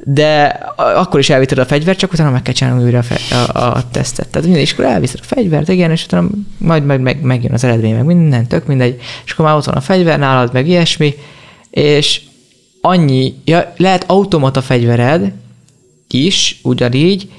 de 0.04 0.44
akkor 0.76 1.20
is 1.20 1.30
elvitted 1.30 1.58
a 1.58 1.64
fegyvert, 1.64 1.98
csak 1.98 2.12
utána 2.12 2.30
meg 2.30 2.42
kell 2.42 2.54
csinálni 2.54 2.82
újra 2.82 2.98
a, 2.98 3.02
fe, 3.02 3.36
a, 3.36 3.76
a 3.76 3.90
tesztet. 3.90 4.28
Tehát 4.28 4.42
minden 4.42 4.62
iskola 4.62 4.88
elviszed 4.88 5.20
a 5.22 5.26
fegyvert, 5.26 5.68
igen, 5.68 5.90
és 5.90 6.04
utána 6.04 6.28
majd 6.58 6.84
meg, 6.84 7.00
meg, 7.00 7.20
megjön 7.20 7.52
az 7.52 7.64
eredmény, 7.64 7.94
meg 7.94 8.04
minden, 8.04 8.46
tök 8.46 8.66
mindegy, 8.66 9.00
és 9.24 9.32
akkor 9.32 9.44
már 9.44 9.56
ott 9.56 9.64
van 9.64 9.74
a 9.74 9.80
fegyver 9.80 10.18
nálad, 10.18 10.52
meg 10.52 10.68
ilyesmi, 10.68 11.14
és 11.70 12.20
annyi, 12.80 13.34
ja, 13.44 13.72
lehet 13.76 14.04
automata 14.06 14.62
fegyvered 14.62 15.32
is, 16.08 16.60
ugyanígy, 16.62 17.30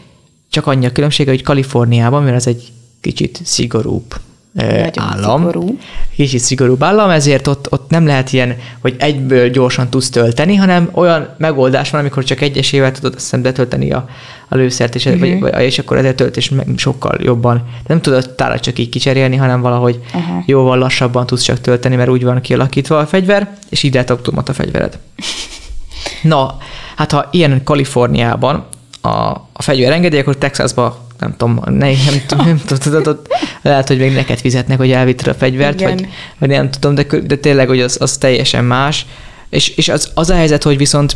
csak 0.50 0.68
annyi 0.68 0.86
a 0.86 0.92
különbség, 0.92 1.28
hogy 1.28 1.44
Kaliforniában, 1.44 2.24
mert 2.24 2.36
az 2.36 2.48
egy 2.48 2.72
kicsit 3.02 3.40
szigorúbb 3.44 4.14
nagyon 4.54 5.04
állam. 5.04 5.38
Szigorú. 5.38 5.78
Kicsit 6.16 6.40
szigorúbb 6.40 6.84
állam, 6.84 7.10
ezért 7.10 7.48
ott, 7.48 7.72
ott 7.72 7.90
nem 7.90 8.06
lehet 8.06 8.34
ilyen, 8.34 8.58
hogy 8.82 8.96
egyből 9.00 9.50
gyorsan 9.50 9.90
tudsz 9.90 10.10
tölteni, 10.10 10.56
hanem 10.56 10.90
olyan 10.92 11.30
megoldás 11.38 11.90
van, 11.90 12.00
amikor 12.00 12.24
csak 12.24 12.42
egyesével 12.42 12.92
tudod 12.92 13.14
azt 13.16 13.42
betölteni 13.42 13.92
a, 13.92 14.10
a 14.50 14.56
lőszert, 14.56 14.96
és, 14.96 15.06
uh-huh. 15.06 15.40
vagy, 15.40 15.62
és 15.62 15.80
akkor 15.80 15.98
ezért 15.98 16.16
tölt, 16.16 16.38
és 16.38 16.52
sokkal 16.76 17.18
jobban. 17.22 17.56
De 17.56 17.84
nem 17.88 18.02
tudod 18.02 18.30
tárat 18.30 18.62
csak 18.62 18.80
így 18.80 18.90
kicserélni, 18.90 19.36
hanem 19.36 19.62
valahogy 19.62 20.00
uh-huh. 20.14 20.44
jóval 20.46 20.78
lassabban 20.78 21.26
tudsz 21.26 21.44
csak 21.44 21.62
tölteni, 21.62 21.96
mert 21.96 22.10
úgy 22.10 22.24
van 22.24 22.42
kialakítva 22.42 22.98
a 22.98 23.06
fegyver, 23.06 23.58
és 23.70 23.84
így 23.84 23.94
lehet 23.94 24.10
automata 24.10 24.54
fegyvered. 24.54 25.00
Na, 26.22 26.58
hát 26.96 27.12
ha 27.12 27.28
ilyen 27.32 27.64
Kaliforniában 27.64 28.66
a, 29.02 29.08
a 29.54 29.62
fegyver 29.62 29.92
engedély, 29.92 30.20
akkor 30.20 30.38
Texasba 30.38 31.03
nem 31.20 31.34
tudom, 31.38 31.60
ne, 31.66 31.88
nem, 31.88 32.22
tudom, 32.28 32.46
nem 32.46 32.62
tudom, 32.68 33.18
lehet, 33.62 33.88
hogy 33.88 33.98
még 33.98 34.14
neked 34.14 34.40
fizetnek, 34.40 34.78
hogy 34.78 34.92
elvitted 34.92 35.28
a 35.28 35.34
fegyvert, 35.34 35.82
vagy, 35.82 36.08
vagy 36.38 36.50
nem 36.50 36.72
tudom, 36.72 36.96
de, 36.96 37.06
de 37.20 37.36
tényleg, 37.36 37.68
hogy 37.68 37.82
az, 37.82 37.98
az 38.00 38.18
teljesen 38.18 38.66
más. 38.66 39.06
És, 39.50 39.70
és 39.70 39.90
az, 39.90 40.12
az 40.14 40.30
a 40.30 40.36
helyzet, 40.36 40.64
hogy 40.64 40.78
viszont 40.78 41.16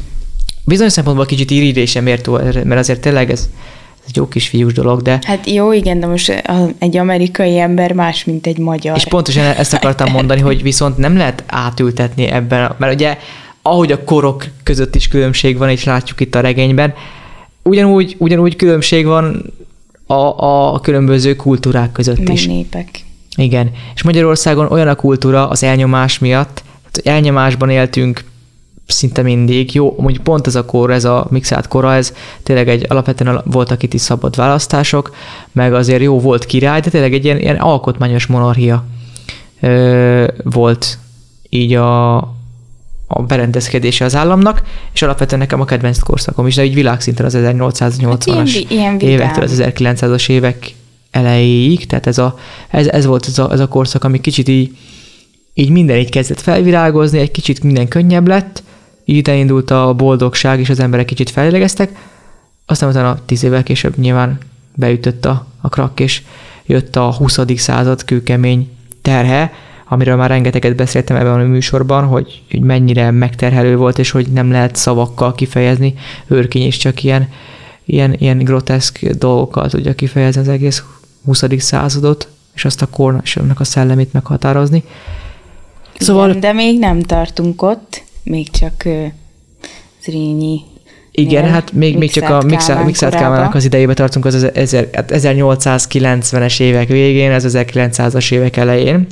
bizonyos 0.65 0.93
szempontból 0.93 1.25
kicsit 1.25 1.51
irigylésem 1.51 2.03
mértó, 2.03 2.33
mert 2.63 2.79
azért 2.79 3.01
tényleg 3.01 3.31
ez, 3.31 3.49
ez 3.93 4.05
egy 4.07 4.15
jó 4.15 4.27
kis 4.27 4.47
fiús 4.47 4.73
dolog, 4.73 5.01
de... 5.01 5.19
Hát 5.25 5.49
jó, 5.49 5.71
igen, 5.71 5.99
de 5.99 6.07
most 6.07 6.43
egy 6.79 6.97
amerikai 6.97 7.59
ember 7.59 7.93
más, 7.93 8.23
mint 8.23 8.47
egy 8.47 8.57
magyar. 8.57 8.95
És 8.95 9.05
pontosan 9.05 9.43
ezt 9.43 9.73
akartam 9.73 10.11
mondani, 10.11 10.41
hogy 10.41 10.61
viszont 10.61 10.97
nem 10.97 11.17
lehet 11.17 11.43
átültetni 11.47 12.25
ebben, 12.25 12.75
mert 12.77 12.93
ugye 12.93 13.17
ahogy 13.61 13.91
a 13.91 14.03
korok 14.03 14.45
között 14.63 14.95
is 14.95 15.07
különbség 15.07 15.57
van, 15.57 15.69
és 15.69 15.83
látjuk 15.83 16.19
itt 16.19 16.35
a 16.35 16.39
regényben, 16.39 16.93
ugyanúgy, 17.63 18.15
ugyanúgy 18.17 18.55
különbség 18.55 19.05
van 19.05 19.53
a, 20.07 20.73
a 20.73 20.79
különböző 20.79 21.35
kultúrák 21.35 21.91
között 21.91 22.17
Meg 22.17 22.33
is. 22.33 22.45
népek. 22.47 23.05
Igen. 23.35 23.71
És 23.95 24.03
Magyarországon 24.03 24.71
olyan 24.71 24.87
a 24.87 24.95
kultúra 24.95 25.49
az 25.49 25.63
elnyomás 25.63 26.19
miatt, 26.19 26.63
hogy 26.93 27.01
elnyomásban 27.05 27.69
éltünk 27.69 28.23
szinte 28.87 29.21
mindig. 29.21 29.73
Jó, 29.73 29.95
mondjuk 29.97 30.23
pont 30.23 30.47
ez 30.47 30.55
a 30.55 30.65
kor, 30.65 30.91
ez 30.91 31.05
a 31.05 31.27
mixált 31.29 31.67
kora, 31.67 31.93
ez 31.93 32.13
tényleg 32.43 32.69
egy 32.69 32.85
alapvetően 32.89 33.41
voltak 33.45 33.83
itt 33.83 33.93
is 33.93 34.01
szabad 34.01 34.35
választások, 34.35 35.15
meg 35.51 35.73
azért 35.73 36.01
jó 36.01 36.19
volt 36.19 36.45
király, 36.45 36.79
de 36.79 36.89
tényleg 36.89 37.13
egy 37.13 37.25
ilyen, 37.25 37.39
ilyen 37.39 37.55
alkotmányos 37.55 38.25
monarchia 38.25 38.85
ö, 39.61 40.27
volt 40.43 40.97
így 41.49 41.73
a, 41.73 42.17
a 43.07 43.21
berendezkedése 43.21 44.05
az 44.05 44.15
államnak, 44.15 44.61
és 44.93 45.01
alapvetően 45.01 45.41
nekem 45.41 45.61
a 45.61 45.65
kedvenc 45.65 45.99
korszakom 45.99 46.47
is, 46.47 46.55
de 46.55 46.63
így 46.63 46.73
világszinten 46.73 47.25
az 47.25 47.37
1880-as 47.37 48.79
hát 48.79 49.01
évektől 49.01 49.43
az 49.43 49.63
1900-as 49.65 50.29
évek 50.29 50.73
elejéig, 51.11 51.85
tehát 51.85 52.07
ez, 52.07 52.17
a, 52.17 52.37
ez, 52.69 52.87
ez 52.87 53.05
volt 53.05 53.25
ez 53.27 53.39
a, 53.39 53.51
ez 53.51 53.59
a 53.59 53.67
korszak, 53.67 54.03
ami 54.03 54.21
kicsit 54.21 54.47
így, 54.47 54.77
így 55.53 55.69
minden 55.69 55.97
így 55.97 56.09
kezdett 56.09 56.41
felvirágozni, 56.41 57.19
egy 57.19 57.31
kicsit 57.31 57.63
minden 57.63 57.87
könnyebb 57.87 58.27
lett, 58.27 58.63
így 59.05 59.27
indult 59.27 59.71
a 59.71 59.93
boldogság, 59.93 60.59
és 60.59 60.69
az 60.69 60.79
emberek 60.79 61.05
kicsit 61.05 61.29
fejlegeztek, 61.29 61.91
aztán 62.65 62.89
utána 62.89 63.19
tíz 63.25 63.43
évvel 63.43 63.63
később 63.63 63.97
nyilván 63.97 64.37
beütött 64.75 65.25
a, 65.25 65.47
a 65.61 65.69
krak, 65.69 65.99
és 65.99 66.21
jött 66.65 66.95
a 66.95 67.13
20. 67.13 67.39
század 67.55 68.05
kőkemény 68.05 68.69
terhe, 69.01 69.53
amiről 69.89 70.15
már 70.15 70.29
rengeteget 70.29 70.75
beszéltem 70.75 71.15
ebben 71.15 71.39
a 71.39 71.43
műsorban, 71.43 72.05
hogy, 72.05 72.41
hogy 72.51 72.59
mennyire 72.59 73.11
megterhelő 73.11 73.77
volt, 73.77 73.99
és 73.99 74.11
hogy 74.11 74.27
nem 74.27 74.51
lehet 74.51 74.75
szavakkal 74.75 75.33
kifejezni. 75.33 75.93
Őrkény 76.27 76.65
is 76.65 76.77
csak 76.77 77.03
ilyen, 77.03 77.29
ilyen, 77.85 78.15
ilyen 78.19 78.37
groteszk 78.37 79.05
dolgokkal 79.05 79.69
tudja 79.69 79.95
kifejezni 79.95 80.41
az 80.41 80.47
egész 80.47 80.83
20. 81.25 81.43
századot, 81.57 82.27
és 82.55 82.65
azt 82.65 82.81
a 82.81 82.87
kornak 82.89 83.23
és 83.23 83.35
annak 83.35 83.59
a 83.59 83.63
szellemét 83.63 84.13
meghatározni. 84.13 84.83
Szóval... 85.99 86.29
Igen, 86.29 86.39
de 86.39 86.53
még 86.53 86.79
nem 86.79 87.01
tartunk 87.01 87.61
ott, 87.61 88.03
még 88.23 88.49
csak 88.49 88.83
uh, 88.85 89.05
Zrínyi 90.03 90.61
igen, 91.19 91.49
hát 91.49 91.71
még, 91.71 91.97
még 91.97 92.11
csak 92.11 92.29
a 92.29 92.41
Mixát 92.83 93.15
Kálmának 93.15 93.55
az 93.55 93.65
idejébe 93.65 93.93
tartunk 93.93 94.25
az 94.25 94.47
1890-es 94.53 96.31
hát 96.31 96.59
évek 96.59 96.87
végén, 96.87 97.31
az 97.31 97.57
1900-as 97.57 98.31
évek 98.31 98.57
elején. 98.57 99.07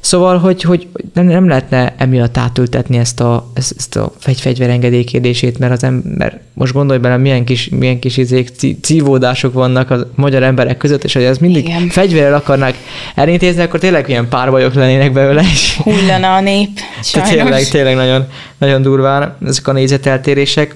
Szóval, 0.00 0.38
hogy, 0.38 0.62
hogy 0.62 0.88
nem, 1.14 1.26
nem 1.26 1.48
lehetne 1.48 1.94
emiatt 1.96 2.36
átültetni 2.36 2.98
ezt 2.98 3.20
a, 3.20 3.50
ezt, 3.54 3.96
a 3.96 4.12
fegy, 4.18 4.40
fegyverengedély 4.40 5.04
kérdését, 5.04 5.58
mert 5.58 5.72
az 5.72 5.84
ember, 5.84 6.40
most 6.54 6.72
gondolj 6.72 6.98
bele, 6.98 7.16
milyen 7.16 7.44
kis, 7.44 7.68
milyen 7.68 7.98
kis 7.98 8.16
izék, 8.16 8.48
cívódások 8.82 9.52
vannak 9.52 9.90
a 9.90 10.10
magyar 10.14 10.42
emberek 10.42 10.76
között, 10.76 11.04
és 11.04 11.12
hogy 11.12 11.22
ez 11.22 11.38
mindig 11.38 11.64
Igen. 11.64 11.88
fegyverrel 11.88 12.34
akarnak 12.34 12.74
elintézni, 13.14 13.62
akkor 13.62 13.80
tényleg 13.80 14.08
ilyen 14.08 14.28
párbajok 14.28 14.74
lennének 14.74 15.12
belőle 15.12 15.42
is. 15.42 15.76
Hullana 15.76 16.34
a 16.34 16.40
nép, 16.40 16.70
sajnos. 17.02 17.30
Tényleg, 17.30 17.64
tényleg 17.68 17.94
nagyon, 17.94 18.26
nagyon 18.58 18.82
durván 18.82 19.36
ezek 19.46 19.68
a 19.68 19.72
nézeteltérések. 19.72 20.74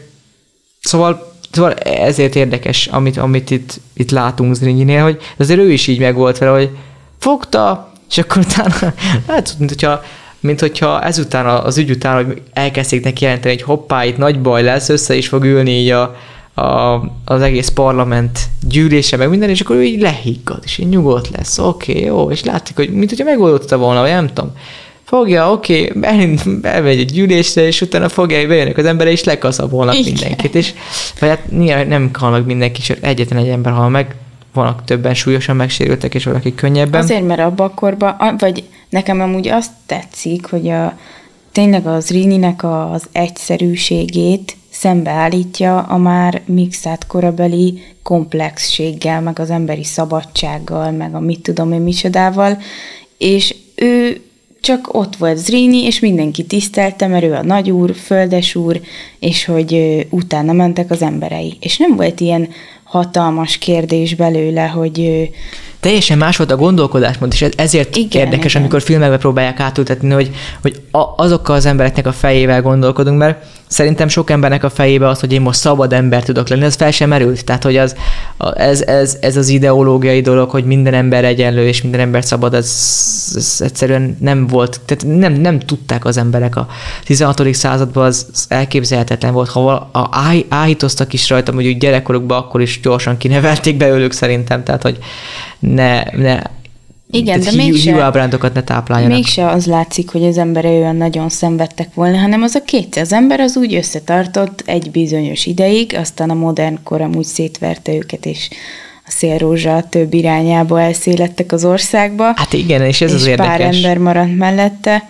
Szóval, 0.80 1.32
szóval 1.50 1.72
ezért 1.74 2.34
érdekes, 2.34 2.86
amit, 2.86 3.16
amit 3.16 3.50
itt, 3.50 3.80
itt 3.94 4.10
látunk 4.10 4.54
Zrinyinél, 4.54 5.02
hogy 5.02 5.18
azért 5.36 5.60
ő 5.60 5.72
is 5.72 5.86
így 5.86 5.98
meg 5.98 6.14
volt 6.14 6.38
vele, 6.38 6.52
hogy 6.52 6.70
fogta, 7.18 7.91
és 8.12 8.18
akkor 8.18 8.42
utána, 8.42 8.94
hát, 9.28 9.54
mint 9.58 9.70
hogyha, 9.70 10.02
mint 10.40 10.60
hogyha 10.60 11.02
ezután 11.02 11.46
az 11.46 11.78
ügy 11.78 11.90
után, 11.90 12.24
hogy 12.24 12.42
elkezdték 12.52 13.04
neki 13.04 13.24
jelenteni, 13.24 13.54
hogy 13.54 13.62
hoppá, 13.62 14.04
itt 14.04 14.16
nagy 14.16 14.40
baj 14.40 14.62
lesz, 14.62 14.88
össze 14.88 15.14
is 15.14 15.28
fog 15.28 15.44
ülni 15.44 15.70
így 15.70 15.90
a, 15.90 16.16
a, 16.54 17.00
az 17.24 17.42
egész 17.42 17.68
parlament 17.68 18.38
gyűlése, 18.68 19.16
meg 19.16 19.28
minden, 19.28 19.48
és 19.48 19.60
akkor 19.60 19.76
ő 19.76 19.84
így 19.84 20.00
lehiggad, 20.00 20.60
és 20.64 20.78
így 20.78 20.88
nyugodt 20.88 21.28
lesz, 21.36 21.58
oké, 21.58 21.92
okay, 21.92 22.04
jó, 22.04 22.30
és 22.30 22.44
látszik, 22.44 22.76
hogy 22.76 22.90
mint 22.90 23.08
hogyha 23.08 23.24
megoldotta 23.24 23.76
volna, 23.76 24.00
vagy 24.00 24.10
nem 24.10 24.26
tudom. 24.26 24.52
fogja, 25.04 25.52
oké, 25.52 25.92
okay, 25.96 26.58
elmegy 26.62 26.98
egy 26.98 27.12
gyűlésre, 27.12 27.66
és 27.66 27.80
utána 27.80 28.08
fogja, 28.08 28.46
bejönnek 28.46 28.78
az 28.78 28.84
embere, 28.84 29.10
és 29.10 29.24
lekaszabolnak 29.24 29.94
Igen. 29.98 30.12
mindenkit. 30.12 30.54
És, 30.54 30.72
vagy 31.20 31.28
hát 31.28 31.50
nyilván 31.50 31.86
nem 31.86 32.10
hal 32.12 32.30
meg 32.30 32.46
mindenki, 32.46 32.82
csak 32.82 32.98
egyetlen 33.00 33.38
egy 33.38 33.48
ember 33.48 33.72
hal 33.72 33.88
meg, 33.88 34.14
vannak 34.52 34.84
többen 34.84 35.14
súlyosan 35.14 35.56
megsérültek, 35.56 36.14
és 36.14 36.24
valaki 36.24 36.54
könnyebben. 36.54 37.00
Azért, 37.00 37.26
mert 37.26 37.40
abban 37.40 37.68
a 37.68 37.74
korban, 37.74 38.16
vagy 38.38 38.64
nekem 38.88 39.20
amúgy 39.20 39.48
azt 39.48 39.70
tetszik, 39.86 40.46
hogy 40.46 40.68
a, 40.68 40.98
tényleg 41.52 41.86
az 41.86 42.10
Rininek 42.10 42.64
az 42.64 43.06
egyszerűségét 43.12 44.56
szembeállítja 44.70 45.78
a 45.78 45.96
már 45.96 46.40
mixát 46.44 47.06
korabeli 47.06 47.82
komplexséggel, 48.02 49.20
meg 49.20 49.38
az 49.38 49.50
emberi 49.50 49.84
szabadsággal, 49.84 50.90
meg 50.90 51.14
a 51.14 51.20
mit 51.20 51.40
tudom 51.40 51.72
én 51.72 51.80
micsodával, 51.80 52.58
és 53.18 53.54
ő 53.74 54.20
csak 54.60 54.94
ott 54.94 55.16
volt 55.16 55.36
Zrini, 55.36 55.84
és 55.84 56.00
mindenki 56.00 56.44
tisztelte, 56.44 57.06
mert 57.06 57.24
ő 57.24 57.32
a 57.34 57.42
nagyúr, 57.42 57.94
földesúr, 57.94 58.80
és 59.18 59.44
hogy 59.44 60.06
utána 60.10 60.52
mentek 60.52 60.90
az 60.90 61.02
emberei. 61.02 61.56
És 61.60 61.76
nem 61.76 61.96
volt 61.96 62.20
ilyen 62.20 62.48
hatalmas 62.92 63.58
kérdés 63.58 64.14
belőle, 64.14 64.66
hogy 64.66 65.30
teljesen 65.82 66.18
más 66.18 66.36
volt 66.36 66.50
a 66.50 66.56
gondolkodásmód, 66.56 67.32
és 67.32 67.46
ezért 67.56 67.96
igen, 67.96 68.22
érdekes, 68.24 68.50
igen. 68.50 68.62
amikor 68.62 68.82
filmekbe 68.82 69.16
próbálják 69.16 69.60
átültetni, 69.60 70.12
hogy, 70.12 70.30
hogy 70.60 70.80
a, 70.90 71.04
azokkal 71.16 71.56
az 71.56 71.66
embereknek 71.66 72.06
a 72.06 72.12
fejével 72.12 72.62
gondolkodunk, 72.62 73.18
mert 73.18 73.44
szerintem 73.66 74.08
sok 74.08 74.30
embernek 74.30 74.64
a 74.64 74.70
fejébe 74.70 75.08
az, 75.08 75.20
hogy 75.20 75.32
én 75.32 75.40
most 75.40 75.58
szabad 75.58 75.92
ember 75.92 76.22
tudok 76.22 76.48
lenni, 76.48 76.64
ez 76.64 76.74
fel 76.74 76.90
sem 76.90 77.08
merült. 77.08 77.44
Tehát, 77.44 77.62
hogy 77.62 77.76
az, 77.76 77.96
ez, 78.54 78.80
ez, 78.82 79.16
ez 79.20 79.36
az 79.36 79.48
ideológiai 79.48 80.20
dolog, 80.20 80.50
hogy 80.50 80.64
minden 80.64 80.94
ember 80.94 81.24
egyenlő, 81.24 81.66
és 81.66 81.82
minden 81.82 82.00
ember 82.00 82.24
szabad, 82.24 82.54
ez, 82.54 82.70
ez 83.34 83.56
egyszerűen 83.58 84.16
nem 84.20 84.46
volt, 84.46 84.80
tehát 84.86 85.18
nem, 85.18 85.32
nem 85.32 85.58
tudták 85.58 86.04
az 86.04 86.16
emberek 86.16 86.56
a 86.56 86.66
16. 87.04 87.54
században, 87.54 88.04
az, 88.04 88.26
az 88.32 88.44
elképzelhetetlen 88.48 89.32
volt, 89.32 89.48
ha 89.48 89.90
áhítoztak 90.48 91.12
is 91.12 91.28
rajta, 91.28 91.52
mondjuk 91.52 91.78
gyerekkorukban, 91.78 92.38
akkor 92.38 92.60
is 92.60 92.80
gyorsan 92.82 93.16
kinevelték 93.16 93.76
belőlük 93.76 94.12
szerintem, 94.12 94.64
tehát, 94.64 94.82
hogy 94.82 94.98
ne, 95.62 96.02
ne 96.16 96.42
igen, 97.10 97.40
de 97.40 97.52
mégse, 97.52 98.02
ábrándokat 98.02 98.54
ne 98.54 98.62
tápláljanak. 98.62 99.16
Mégse 99.16 99.48
az 99.48 99.66
látszik, 99.66 100.10
hogy 100.10 100.24
az 100.24 100.38
embere 100.38 100.68
olyan 100.68 100.96
nagyon 100.96 101.28
szenvedtek 101.28 101.94
volna, 101.94 102.18
hanem 102.18 102.42
az 102.42 102.54
a 102.54 102.62
két 102.64 102.96
az 102.96 103.12
ember 103.12 103.40
az 103.40 103.56
úgy 103.56 103.74
összetartott 103.74 104.62
egy 104.66 104.90
bizonyos 104.90 105.46
ideig, 105.46 105.94
aztán 105.94 106.30
a 106.30 106.34
modern 106.34 106.78
kor 106.82 107.00
amúgy 107.00 107.24
szétverte 107.24 107.94
őket, 107.94 108.26
és 108.26 108.48
a 109.06 109.10
szélrózsa 109.10 109.86
több 109.88 110.14
irányába 110.14 110.80
elszélettek 110.80 111.52
az 111.52 111.64
országba. 111.64 112.24
Hát 112.36 112.52
igen, 112.52 112.82
és 112.82 113.00
ez 113.00 113.10
és 113.10 113.14
az 113.14 113.26
érdekes. 113.26 113.56
pár 113.56 113.60
ember 113.60 113.98
maradt 113.98 114.36
mellette. 114.36 115.08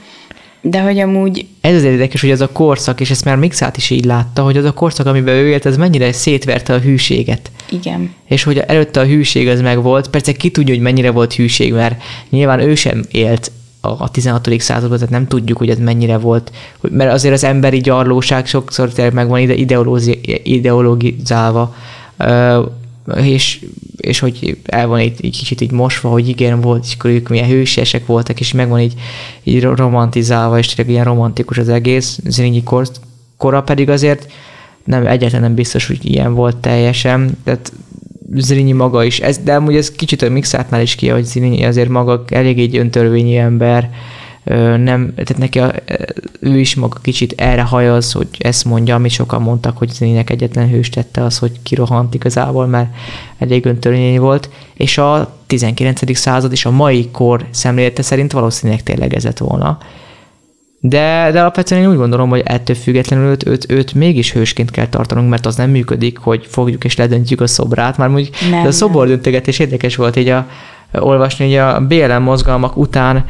De 0.65 0.81
hogy 0.81 0.99
amúgy... 0.99 1.47
Ez 1.61 1.75
az 1.75 1.83
érdekes, 1.83 2.21
hogy 2.21 2.31
az 2.31 2.41
a 2.41 2.53
korszak, 2.53 3.01
és 3.01 3.11
ezt 3.11 3.25
már 3.25 3.37
Mixát 3.37 3.77
is 3.77 3.91
így 3.91 4.05
látta, 4.05 4.43
hogy 4.43 4.57
az 4.57 4.65
a 4.65 4.73
korszak, 4.73 5.07
amiben 5.07 5.35
ő 5.35 5.49
élt, 5.49 5.67
ez 5.67 5.77
mennyire 5.77 6.13
szétverte 6.13 6.75
a 6.75 6.79
hűséget. 6.79 7.51
Igen. 7.71 8.15
És 8.25 8.43
hogy 8.43 8.59
előtte 8.59 9.01
a 9.01 9.05
hűség 9.07 9.49
az 9.49 9.61
meg 9.61 9.83
volt, 9.83 10.09
persze 10.09 10.33
ki 10.33 10.51
tudja, 10.51 10.75
hogy 10.75 10.83
mennyire 10.83 11.11
volt 11.11 11.35
hűség, 11.35 11.73
mert 11.73 12.03
nyilván 12.31 12.61
ő 12.61 12.75
sem 12.75 13.05
élt 13.11 13.51
a 13.81 14.11
16. 14.11 14.61
században, 14.61 14.99
tehát 14.99 15.13
nem 15.13 15.27
tudjuk, 15.27 15.59
hogy 15.59 15.71
ez 15.71 15.79
mennyire 15.79 16.19
volt, 16.19 16.53
mert 16.81 17.13
azért 17.13 17.35
az 17.35 17.45
emberi 17.45 17.79
gyarlóság 17.79 18.47
sokszor 18.47 18.93
tényleg 18.93 19.15
meg 19.15 19.29
van 19.29 19.41
ide 19.41 19.55
ideologizálva, 20.43 21.75
és, 23.23 23.65
és 23.97 24.19
hogy 24.19 24.57
el 24.65 24.87
van 24.87 24.99
egy, 24.99 25.19
egy 25.23 25.39
kicsit 25.39 25.61
így 25.61 25.71
mosva, 25.71 26.09
hogy 26.09 26.29
igen, 26.29 26.61
volt, 26.61 26.85
és 26.85 26.95
akkor 26.99 27.11
ők 27.11 27.29
milyen 27.29 27.49
hősiesek 27.49 28.07
voltak, 28.07 28.41
és 28.41 28.53
meg 28.53 28.69
van 28.69 28.81
így, 28.81 28.95
így 29.43 29.63
romantizálva, 29.63 30.59
és 30.59 30.67
tényleg 30.67 30.95
ilyen 30.95 31.05
romantikus 31.05 31.59
az 31.59 31.69
egész, 31.69 32.19
Zrínyi 32.25 32.63
kor, 32.63 32.89
kora 33.37 33.63
pedig 33.63 33.91
azért 33.91 34.33
nem, 34.85 35.07
egyáltalán 35.07 35.45
nem 35.45 35.55
biztos, 35.55 35.87
hogy 35.87 35.99
ilyen 36.03 36.35
volt 36.35 36.57
teljesen, 36.57 37.39
tehát 37.45 37.73
Zrínyi 38.35 38.73
maga 38.73 39.05
is, 39.05 39.21
ez, 39.21 39.39
de 39.39 39.55
amúgy 39.55 39.77
ez 39.77 39.91
kicsit 39.91 40.23
a 40.23 40.31
mixátnál 40.31 40.81
is 40.81 40.95
ki, 40.95 41.09
hogy 41.09 41.25
Zrínyi 41.25 41.65
azért 41.65 41.89
maga 41.89 42.25
elég 42.29 42.59
egy 42.59 42.77
öntörvényi 42.77 43.37
ember, 43.37 43.91
nem, 44.45 45.13
tehát 45.15 45.39
neki 45.39 45.59
a, 45.59 45.75
ő 46.41 46.59
is 46.59 46.75
maga 46.75 46.99
kicsit 47.03 47.35
erre 47.37 47.63
hajaz, 47.63 48.13
hogy 48.13 48.29
ezt 48.39 48.65
mondja, 48.65 48.95
amit 48.95 49.11
sokan 49.11 49.43
mondtak, 49.43 49.79
hogy 49.79 49.91
Zénének 49.91 50.31
egyetlen 50.31 50.69
hős 50.69 50.89
tette 50.89 51.25
az, 51.25 51.39
hogy 51.39 51.53
kirohant 51.63 52.15
igazából, 52.15 52.67
mert 52.67 52.95
elég 53.39 53.67
öntörvényi 53.67 54.19
volt, 54.19 54.51
és 54.75 54.99
a 54.99 55.37
19. 55.47 56.17
század 56.17 56.53
és 56.53 56.65
a 56.65 56.71
mai 56.71 57.09
kor 57.11 57.47
szemlélete 57.51 58.03
szerint 58.03 58.33
valószínűleg 58.33 58.83
tényleg 58.83 59.15
ez 59.15 59.27
volna. 59.39 59.79
De, 60.85 61.31
de 61.33 61.41
alapvetően 61.41 61.83
én 61.83 61.89
úgy 61.89 61.97
gondolom, 61.97 62.29
hogy 62.29 62.43
ettől 62.45 62.77
függetlenül 62.77 63.31
őt, 63.31 63.47
őt, 63.47 63.71
őt 63.71 63.95
mégis 63.95 64.33
hősként 64.33 64.71
kell 64.71 64.89
tartanunk, 64.89 65.31
mert 65.31 65.47
az 65.47 65.57
nem 65.57 65.71
működik, 65.71 66.19
hogy 66.19 66.47
fogjuk 66.49 66.85
és 66.85 66.97
ledöntjük 66.97 67.41
a 67.41 67.47
szobrát. 67.47 67.97
Már 67.97 68.09
mondjuk 68.09 68.35
nem, 68.51 68.63
de 68.63 68.69
a 68.69 68.73
szobordöntögetés 68.73 69.59
érdekes 69.59 69.97
volt 69.97 70.17
így 70.17 70.29
a, 70.29 70.47
olvasni, 70.93 71.45
hogy 71.45 71.57
a 71.57 71.81
BLM 71.81 72.23
mozgalmak 72.23 72.77
után 72.77 73.25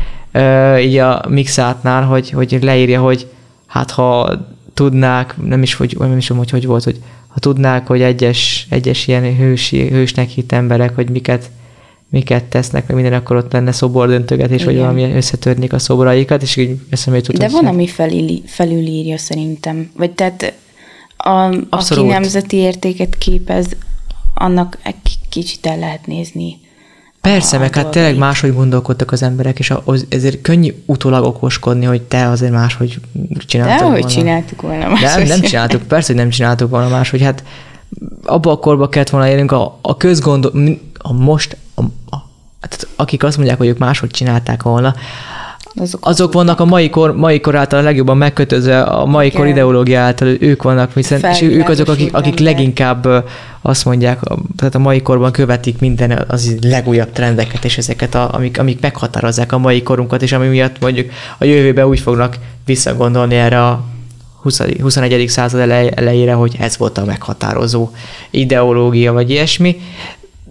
így 0.81 0.97
a 0.97 1.25
mixátnál, 1.29 2.03
hogy, 2.03 2.31
hogy 2.31 2.59
leírja, 2.61 3.01
hogy 3.01 3.27
hát 3.67 3.91
ha 3.91 4.39
tudnák, 4.75 5.35
nem 5.45 5.63
is, 5.63 5.75
hogy, 5.75 5.97
nem 5.99 6.17
is 6.17 6.27
tudom, 6.27 6.43
hogy 6.43 6.51
hogy 6.51 6.67
volt, 6.67 6.85
hogy 6.85 7.01
ha 7.29 7.39
tudnák, 7.39 7.87
hogy 7.87 8.03
egyes, 8.03 8.67
egyes 8.71 9.07
ilyen 9.07 9.37
hősi, 9.37 9.89
hősnek 9.89 10.29
hit 10.29 10.53
emberek, 10.53 10.95
hogy 10.95 11.11
miket, 11.11 11.51
miket 12.09 12.45
tesznek, 12.45 12.87
meg 12.87 12.97
minden, 12.97 13.21
akkor 13.21 13.37
ott 13.37 13.53
lenne 13.53 13.73
szobordöntögetés, 13.73 14.65
vagy 14.65 14.77
valami 14.77 15.13
összetörnék 15.13 15.73
a 15.73 15.79
szobraikat, 15.79 16.43
és 16.43 16.57
így 16.57 16.81
eszembe 16.91 17.19
jutott. 17.19 17.37
De 17.37 17.49
van, 17.49 17.67
ami 17.67 17.87
felül, 17.87 18.43
felülírja 18.47 19.19
szerintem. 19.19 19.91
Vagy 19.97 20.11
tehát 20.11 20.55
a, 21.17 21.55
aki 21.69 22.03
nemzeti 22.03 22.57
értéket 22.57 23.19
képez, 23.19 23.67
annak 24.35 24.79
egy 24.83 25.19
kicsit 25.29 25.67
el 25.67 25.79
lehet 25.79 26.07
nézni 26.07 26.61
Persze, 27.23 27.59
meg 27.59 27.75
hát 27.75 27.89
tényleg 27.89 28.17
máshogy 28.17 28.55
gondolkodtak 28.55 29.13
az 29.13 29.23
emberek, 29.23 29.59
és 29.59 29.73
az, 29.85 30.07
ezért 30.09 30.41
könnyű 30.41 30.75
utólag 30.87 31.25
okoskodni, 31.25 31.85
hogy 31.85 32.03
te 32.03 32.29
azért 32.29 32.53
máshogy 32.53 33.01
csináltad 33.47 33.89
De 33.89 33.93
hogy 33.93 34.07
csináltuk 34.07 34.63
volna 34.63 34.89
máshogy. 34.89 35.27
Nem, 35.27 35.39
nem 35.39 35.41
csináltuk, 35.41 35.83
persze, 35.83 36.13
hogy 36.13 36.23
nem 36.23 36.31
csináltuk 36.31 36.71
volna 36.71 36.89
máshogy. 36.89 37.23
Hát 37.23 37.45
abba 38.25 38.51
a 38.51 38.57
korba 38.57 38.89
kellett 38.89 39.11
volna 39.11 39.29
élnünk, 39.29 39.53
a, 39.53 39.79
a 39.83 39.97
közgondol, 39.97 40.53
a 40.99 41.13
most, 41.13 41.57
a, 41.75 41.83
a, 41.83 42.17
hát 42.61 42.87
akik 42.97 43.23
azt 43.23 43.37
mondják, 43.37 43.59
hogy 43.59 43.67
ők 43.67 43.79
máshogy 43.79 44.11
csinálták 44.11 44.63
volna, 44.63 44.95
azok, 45.75 46.07
azok 46.07 46.33
vannak 46.33 46.61
a 46.61 46.65
mai 46.65 46.91
kor, 46.91 47.17
mai 47.17 47.41
kor 47.41 47.57
által 47.57 47.79
a 47.79 47.83
legjobban 47.83 48.17
megkötözve, 48.17 48.83
a 48.83 49.05
mai 49.07 49.27
Igen. 49.27 49.39
kor 49.39 49.49
ideológia 49.49 50.01
által 50.01 50.29
ők 50.29 50.63
vannak, 50.63 50.95
hiszen, 50.95 51.31
és 51.31 51.43
ők 51.43 51.69
azok, 51.69 51.89
akik, 51.89 52.15
akik 52.15 52.39
leginkább 52.39 53.27
azt 53.63 53.85
mondják, 53.85 54.21
tehát 54.57 54.75
a 54.75 54.79
mai 54.79 55.03
korban 55.03 55.33
követik 55.33 55.79
minden 55.79 56.25
az 56.29 56.57
legújabb 56.61 57.13
trendeket, 57.13 57.65
és 57.65 57.79
ezeket, 57.79 58.15
a, 58.15 58.35
amik, 58.35 58.59
amik 58.59 58.81
meghatározzák 58.81 59.53
a 59.53 59.59
mai 59.59 59.83
korunkat, 59.83 60.23
és 60.23 60.33
ami 60.33 60.47
miatt 60.47 60.81
mondjuk 60.81 61.11
a 61.39 61.45
jövőben 61.45 61.87
úgy 61.87 62.01
fognak 62.01 62.39
visszagondolni 62.65 63.35
erre 63.35 63.67
a 63.67 63.85
20, 64.43 64.61
21. 64.81 65.29
század 65.29 65.61
elejére, 65.95 66.33
hogy 66.33 66.57
ez 66.59 66.77
volt 66.77 66.99
a 66.99 67.05
meghatározó 67.05 67.91
ideológia, 68.31 69.13
vagy 69.13 69.31
ilyesmi. 69.31 69.77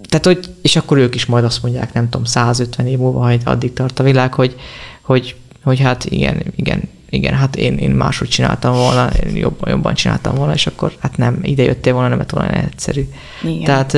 Tehát, 0.10 0.26
hogy, 0.26 0.40
és 0.62 0.76
akkor 0.76 0.98
ők 0.98 1.16
is 1.16 1.26
majd 1.26 1.44
azt 1.44 1.64
mondják, 1.64 1.94
nem 1.94 2.10
tudom, 2.10 2.26
150 2.26 2.88
év 2.88 2.98
múlva, 2.98 3.28
hogy 3.28 3.42
addig 3.44 3.74
tart 3.74 4.00
a 4.00 4.04
világ, 4.04 4.34
hogy, 4.34 4.56
hogy, 5.02 5.36
hogy 5.64 5.80
hát 5.80 6.06
igen, 6.06 6.44
igen, 6.56 6.82
igen, 7.10 7.34
hát 7.34 7.56
én, 7.56 7.78
én 7.78 7.90
máshogy 7.90 8.28
csináltam 8.28 8.74
volna, 8.74 9.10
én 9.26 9.36
jobban, 9.36 9.70
jobban 9.70 9.94
csináltam 9.94 10.36
volna, 10.36 10.54
és 10.54 10.68
akkor 10.68 10.96
hát 11.00 11.18
nem, 11.18 11.40
ide 11.42 11.64
jöttél 11.64 11.94
volna, 11.94 12.08
nem 12.08 12.18
lett 12.18 12.30
volna 12.30 12.50
egyszerű. 12.50 13.08
Igen. 13.44 13.64
Tehát, 13.64 13.98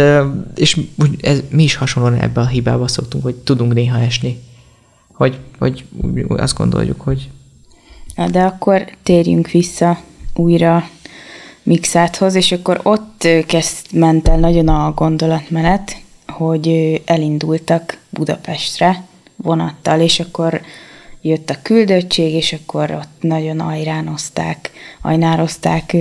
és 0.56 0.80
ez, 1.22 1.42
mi 1.50 1.64
is 1.64 1.76
hasonlóan 1.76 2.20
ebbe 2.20 2.42
a 2.42 2.48
hibába 2.48 2.88
szoktunk, 2.88 3.24
hogy 3.24 3.36
tudunk 3.36 3.74
néha 3.74 4.00
esni. 4.00 4.40
Hogy, 5.14 5.38
hogy 5.60 5.86
azt 6.28 6.58
gondoljuk, 6.58 7.02
hogy... 7.02 7.30
Na, 8.16 8.30
de 8.30 8.42
akkor 8.42 8.86
térjünk 9.04 9.50
vissza 9.50 10.00
újra 10.34 10.90
Mixáthoz, 11.64 12.36
és 12.36 12.52
akkor 12.52 12.80
ott 12.84 13.28
kezd 13.46 13.94
ment 13.94 14.28
el 14.28 14.38
nagyon 14.38 14.68
a 14.68 14.92
gondolatmenet, 14.92 15.98
hogy 16.28 17.02
elindultak 17.06 17.98
Budapestre 18.10 19.04
vonattal, 19.36 20.00
és 20.00 20.20
akkor 20.20 20.62
jött 21.24 21.50
a 21.50 21.62
küldöttség, 21.62 22.34
és 22.34 22.54
akkor 22.54 22.92
ott 22.92 23.22
nagyon 23.22 23.60
ajránozták, 23.60 24.72
ajnározták 25.02 25.96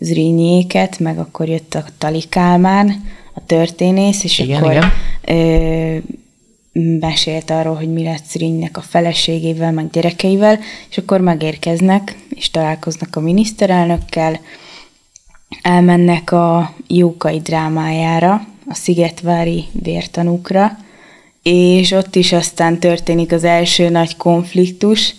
Zrínyiéket, 0.00 0.98
meg 0.98 1.18
akkor 1.18 1.48
jött 1.48 1.74
a 1.74 1.84
Tali 1.98 2.22
Kálmán, 2.28 3.04
a 3.34 3.40
történész, 3.46 4.24
és 4.24 4.38
igen, 4.38 4.62
akkor 4.62 4.72
igen. 4.72 4.92
Ö, 5.24 5.96
mesélt 7.00 7.50
arról, 7.50 7.74
hogy 7.74 7.92
mi 7.92 8.02
lett 8.02 8.24
Zrínyinek 8.24 8.76
a 8.76 8.80
feleségével, 8.80 9.72
meg 9.72 9.90
gyerekeivel, 9.90 10.58
és 10.90 10.98
akkor 10.98 11.20
megérkeznek, 11.20 12.16
és 12.28 12.50
találkoznak 12.50 13.16
a 13.16 13.20
miniszterelnökkel, 13.20 14.40
elmennek 15.62 16.32
a 16.32 16.74
Jókai 16.86 17.40
drámájára, 17.40 18.46
a 18.66 18.74
Szigetvári 18.74 19.64
vértanúkra, 19.72 20.78
és 21.42 21.90
ott 21.90 22.14
is 22.16 22.32
aztán 22.32 22.78
történik 22.78 23.32
az 23.32 23.44
első 23.44 23.88
nagy 23.88 24.16
konfliktus, 24.16 25.14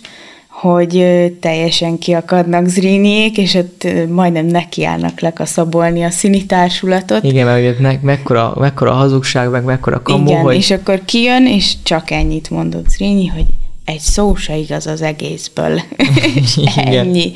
hogy 0.48 1.04
teljesen 1.40 1.98
kiakadnak 1.98 2.66
Zrínyiék, 2.66 3.38
és 3.38 3.54
ott 3.54 3.86
majdnem 4.08 4.46
nekiállnak 4.46 5.20
lekaszabolni 5.20 6.02
a 6.02 6.10
színi 6.10 6.46
társulatot. 6.46 7.24
Igen, 7.24 7.46
mert 7.46 7.78
me- 7.78 8.02
mekkora, 8.02 8.54
mekkora 8.58 8.92
hazugság, 8.92 9.50
meg 9.50 9.64
mekkora 9.64 10.02
kamu, 10.02 10.26
Igen, 10.26 10.40
hogy... 10.40 10.56
és 10.56 10.70
akkor 10.70 11.04
kijön, 11.04 11.46
és 11.46 11.74
csak 11.82 12.10
ennyit 12.10 12.50
mondott 12.50 12.88
Zrínyi, 12.88 13.26
hogy 13.26 13.46
egy 13.84 14.00
szó 14.00 14.34
se 14.34 14.56
igaz 14.56 14.86
az 14.86 15.02
egészből. 15.02 15.80
Ennyi. 16.76 17.32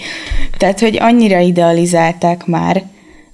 Tehát, 0.57 0.81
hogy 0.81 0.97
annyira 1.01 1.39
idealizálták 1.39 2.47
már, 2.47 2.83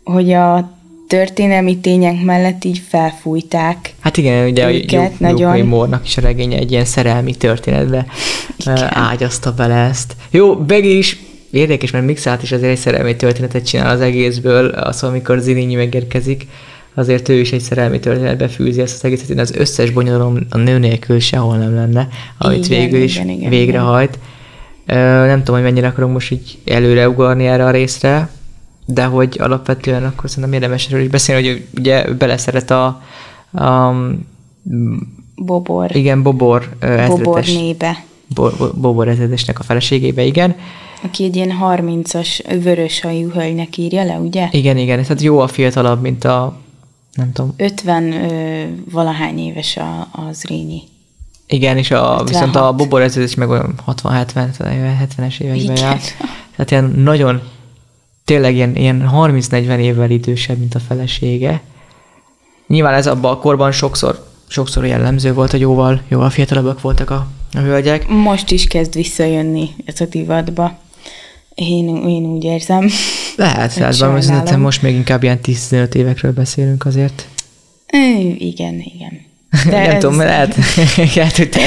hogy 0.04 0.32
a 0.32 0.80
történelmi 1.12 1.78
tények 1.78 2.22
mellett 2.24 2.64
így 2.64 2.82
felfújták. 2.88 3.94
Hát 4.00 4.16
igen, 4.16 4.48
ugye 4.48 4.72
őket, 4.72 5.12
a 5.12 5.14
nagyon... 5.18 5.58
Mórnak 5.58 6.06
is 6.06 6.16
a 6.16 6.20
regénye 6.20 6.56
egy 6.56 6.70
ilyen 6.70 6.84
szerelmi 6.84 7.34
történetbe 7.34 8.06
igen. 8.58 8.94
ágyazta 8.94 9.52
bele 9.52 9.74
ezt. 9.74 10.16
Jó, 10.30 10.56
Begi 10.56 10.96
is 10.96 11.20
érdekes, 11.50 11.90
mert 11.90 12.04
Mixát 12.04 12.42
is 12.42 12.52
azért 12.52 12.72
egy 12.72 12.78
szerelmi 12.78 13.16
történetet 13.16 13.66
csinál 13.66 13.90
az 13.90 14.00
egészből, 14.00 14.66
az, 14.66 15.02
amikor 15.02 15.38
Zirinyi 15.38 15.74
megérkezik, 15.74 16.46
azért 16.94 17.28
ő 17.28 17.34
is 17.34 17.52
egy 17.52 17.60
szerelmi 17.60 17.98
történetbe 17.98 18.48
fűzi 18.48 18.80
ezt 18.80 18.94
az 18.94 19.04
egészet, 19.04 19.38
az 19.38 19.54
összes 19.54 19.90
bonyolom 19.90 20.38
a 20.50 20.56
nő 20.56 20.78
nélkül 20.78 21.20
sehol 21.20 21.56
nem 21.56 21.74
lenne, 21.74 22.08
amit 22.38 22.66
igen, 22.66 22.80
végül 22.80 23.02
is 23.02 23.14
igen, 23.14 23.28
igen, 23.28 23.50
végrehajt. 23.50 24.18
Igen. 24.86 25.26
Nem 25.26 25.38
tudom, 25.38 25.54
hogy 25.54 25.64
mennyire 25.64 25.86
akarunk 25.86 26.12
most 26.12 26.30
így 26.30 26.58
előre 26.64 27.08
ugarni 27.08 27.46
erre 27.46 27.64
a 27.64 27.70
részre, 27.70 28.28
de 28.86 29.04
hogy 29.04 29.36
alapvetően 29.40 30.04
akkor 30.04 30.30
szerintem 30.30 30.52
érdemes 30.52 30.86
erről 30.86 31.00
is 31.00 31.08
beszélni, 31.08 31.48
hogy 31.48 31.66
ugye 31.78 32.12
beleszeret 32.12 32.70
a, 32.70 32.84
a 33.52 33.94
Bobor. 35.36 35.96
Igen, 35.96 36.22
Bobor 36.22 36.76
Bobor 37.06 37.44
nébe. 37.44 38.04
Bo- 38.34 38.80
Bobor 38.80 39.08
ezredesnek 39.08 39.58
a 39.58 39.62
feleségébe, 39.62 40.22
igen. 40.24 40.56
Aki 41.02 41.24
egy 41.24 41.36
ilyen 41.36 41.52
30-as 41.62 42.58
vörös 42.62 43.00
hajú 43.00 43.30
hölgynek 43.30 43.76
írja 43.76 44.04
le, 44.04 44.14
ugye? 44.14 44.48
Igen, 44.50 44.76
igen, 44.76 45.02
tehát 45.02 45.22
jó 45.22 45.38
a 45.38 45.48
fiatalabb, 45.48 46.00
mint 46.00 46.24
a 46.24 46.56
nem 47.14 47.32
tudom. 47.32 47.54
50 47.56 48.12
ö, 48.12 48.64
valahány 48.90 49.38
éves 49.38 49.76
a, 49.76 50.08
az 50.12 50.42
Rényi. 50.44 50.82
Igen, 51.46 51.76
és 51.76 51.90
a, 51.90 52.24
viszont 52.26 52.56
a 52.56 52.72
Bobor 52.72 53.02
ezredes 53.02 53.34
meg 53.34 53.48
olyan 53.50 53.74
60-70, 53.86 54.24
70-es 55.18 55.40
években 55.40 55.76
járt. 55.76 56.16
Tehát 56.56 56.70
ilyen 56.70 56.84
nagyon 56.84 57.40
tényleg 58.24 58.54
ilyen, 58.54 58.76
ilyen 58.76 59.10
30-40 59.14 59.78
évvel 59.78 60.10
idősebb, 60.10 60.58
mint 60.58 60.74
a 60.74 60.80
felesége. 60.80 61.60
Nyilván 62.66 62.94
ez 62.94 63.06
abban 63.06 63.32
a 63.32 63.38
korban 63.38 63.72
sokszor, 63.72 64.26
sokszor 64.46 64.86
jellemző 64.86 65.32
volt, 65.32 65.50
hogy 65.50 65.60
jóval, 65.60 66.02
jóval 66.08 66.30
fiatalabbak 66.30 66.80
voltak 66.80 67.10
a, 67.10 67.26
a 67.52 67.58
hölgyek. 67.58 68.08
Most 68.08 68.50
is 68.50 68.66
kezd 68.66 68.94
visszajönni 68.94 69.68
ez 69.84 70.00
a 70.00 70.04
divatba. 70.04 70.78
Én, 71.54 71.96
én 71.96 72.24
úgy 72.24 72.44
érzem. 72.44 72.88
Lehet, 73.36 73.70
százban, 73.70 74.12
mert 74.26 74.56
most 74.56 74.82
még 74.82 74.94
inkább 74.94 75.22
ilyen 75.22 75.40
15 75.40 75.94
évekről 75.94 76.32
beszélünk 76.32 76.86
azért. 76.86 77.26
Igen, 78.38 78.74
igen. 78.94 79.20
De 79.70 79.80
nem 79.80 79.90
ez... 79.90 80.02
tudom, 80.02 80.18
lehet, 80.18 80.56
lehet, 81.14 81.36
hogy 81.36 81.48
te 81.48 81.60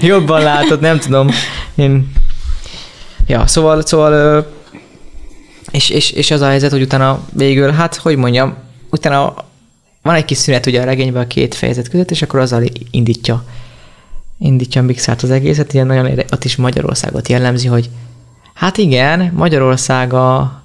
jobban 0.00 0.42
látod, 0.42 0.80
nem 0.80 0.98
tudom. 0.98 1.30
Én... 1.74 2.12
Ja, 3.26 3.46
szóval, 3.46 3.82
szóval 3.82 4.46
és, 5.70 5.90
és, 5.90 6.10
és 6.10 6.30
az 6.30 6.40
a 6.40 6.48
helyzet, 6.48 6.70
hogy 6.70 6.82
utána 6.82 7.24
végül, 7.32 7.70
hát 7.70 7.96
hogy 7.96 8.16
mondjam, 8.16 8.54
utána 8.90 9.34
van 10.02 10.14
egy 10.14 10.24
kis 10.24 10.38
szünet 10.38 10.66
ugye 10.66 10.80
a 10.80 10.84
regényben 10.84 11.22
a 11.22 11.26
két 11.26 11.54
fejezet 11.54 11.88
között, 11.88 12.10
és 12.10 12.22
akkor 12.22 12.40
azzal 12.40 12.64
indítja 12.90 13.44
indítja 14.38 14.82
Mixát 14.82 15.22
az 15.22 15.30
egészet, 15.30 15.72
ilyen 15.72 15.86
nagyon 15.86 16.18
ott 16.32 16.44
is 16.44 16.56
Magyarországot 16.56 17.28
jellemzi, 17.28 17.66
hogy 17.66 17.90
hát 18.54 18.76
igen, 18.76 19.32
Magyarország 19.34 20.12
a, 20.12 20.62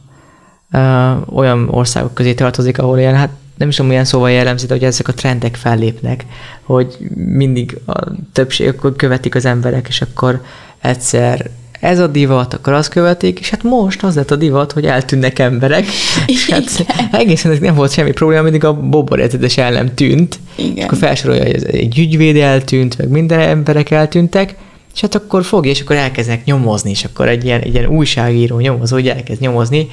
ö, 0.71 1.11
olyan 1.33 1.69
országok 1.69 2.13
közé 2.13 2.33
tartozik, 2.33 2.77
ahol 2.77 2.99
ilyen, 2.99 3.15
hát 3.15 3.29
nem 3.57 3.67
is 3.69 3.75
tudom, 3.75 3.89
milyen 3.89 4.05
szóval 4.05 4.31
jellemzi, 4.31 4.65
de 4.65 4.73
hogy 4.73 4.83
ezek 4.83 5.07
a 5.07 5.13
trendek 5.13 5.55
fellépnek, 5.55 6.25
hogy 6.63 6.97
mindig 7.15 7.79
a 7.85 8.01
többség 8.33 8.75
követik 8.95 9.35
az 9.35 9.45
emberek, 9.45 9.87
és 9.87 10.01
akkor 10.01 10.43
egyszer 10.79 11.49
ez 11.81 11.99
a 11.99 12.07
divat, 12.07 12.53
akkor 12.53 12.73
azt 12.73 12.89
követik, 12.89 13.39
és 13.39 13.49
hát 13.49 13.63
most 13.63 14.03
az 14.03 14.15
lett 14.15 14.31
a 14.31 14.35
divat, 14.35 14.71
hogy 14.71 14.85
eltűnnek 14.85 15.39
emberek, 15.39 15.85
és 16.27 16.49
hát 16.49 16.85
egészen 17.11 17.57
nem 17.61 17.75
volt 17.75 17.91
semmi 17.91 18.11
probléma, 18.11 18.41
mindig 18.41 18.63
a 18.63 18.73
boborezedes 18.73 19.57
el 19.57 19.71
nem 19.71 19.93
tűnt, 19.93 20.39
Igen. 20.55 20.75
és 20.75 20.83
akkor 20.83 20.97
felsorolja, 20.97 21.43
hogy 21.43 21.65
egy 21.65 21.99
ügyvéd 21.99 22.35
eltűnt, 22.35 22.97
meg 22.97 23.09
minden 23.09 23.39
emberek 23.39 23.91
eltűntek, 23.91 24.55
és 24.93 25.01
hát 25.01 25.15
akkor 25.15 25.43
fog, 25.43 25.65
és 25.65 25.81
akkor 25.81 25.95
elkezdenek 25.95 26.45
nyomozni, 26.45 26.89
és 26.89 27.03
akkor 27.03 27.27
egy 27.27 27.45
ilyen, 27.45 27.61
egy 27.61 27.73
ilyen 27.73 27.85
újságíró 27.85 28.59
nyomozó, 28.59 28.95
hogy 28.95 29.07
elkezd 29.07 29.41
nyomozni. 29.41 29.87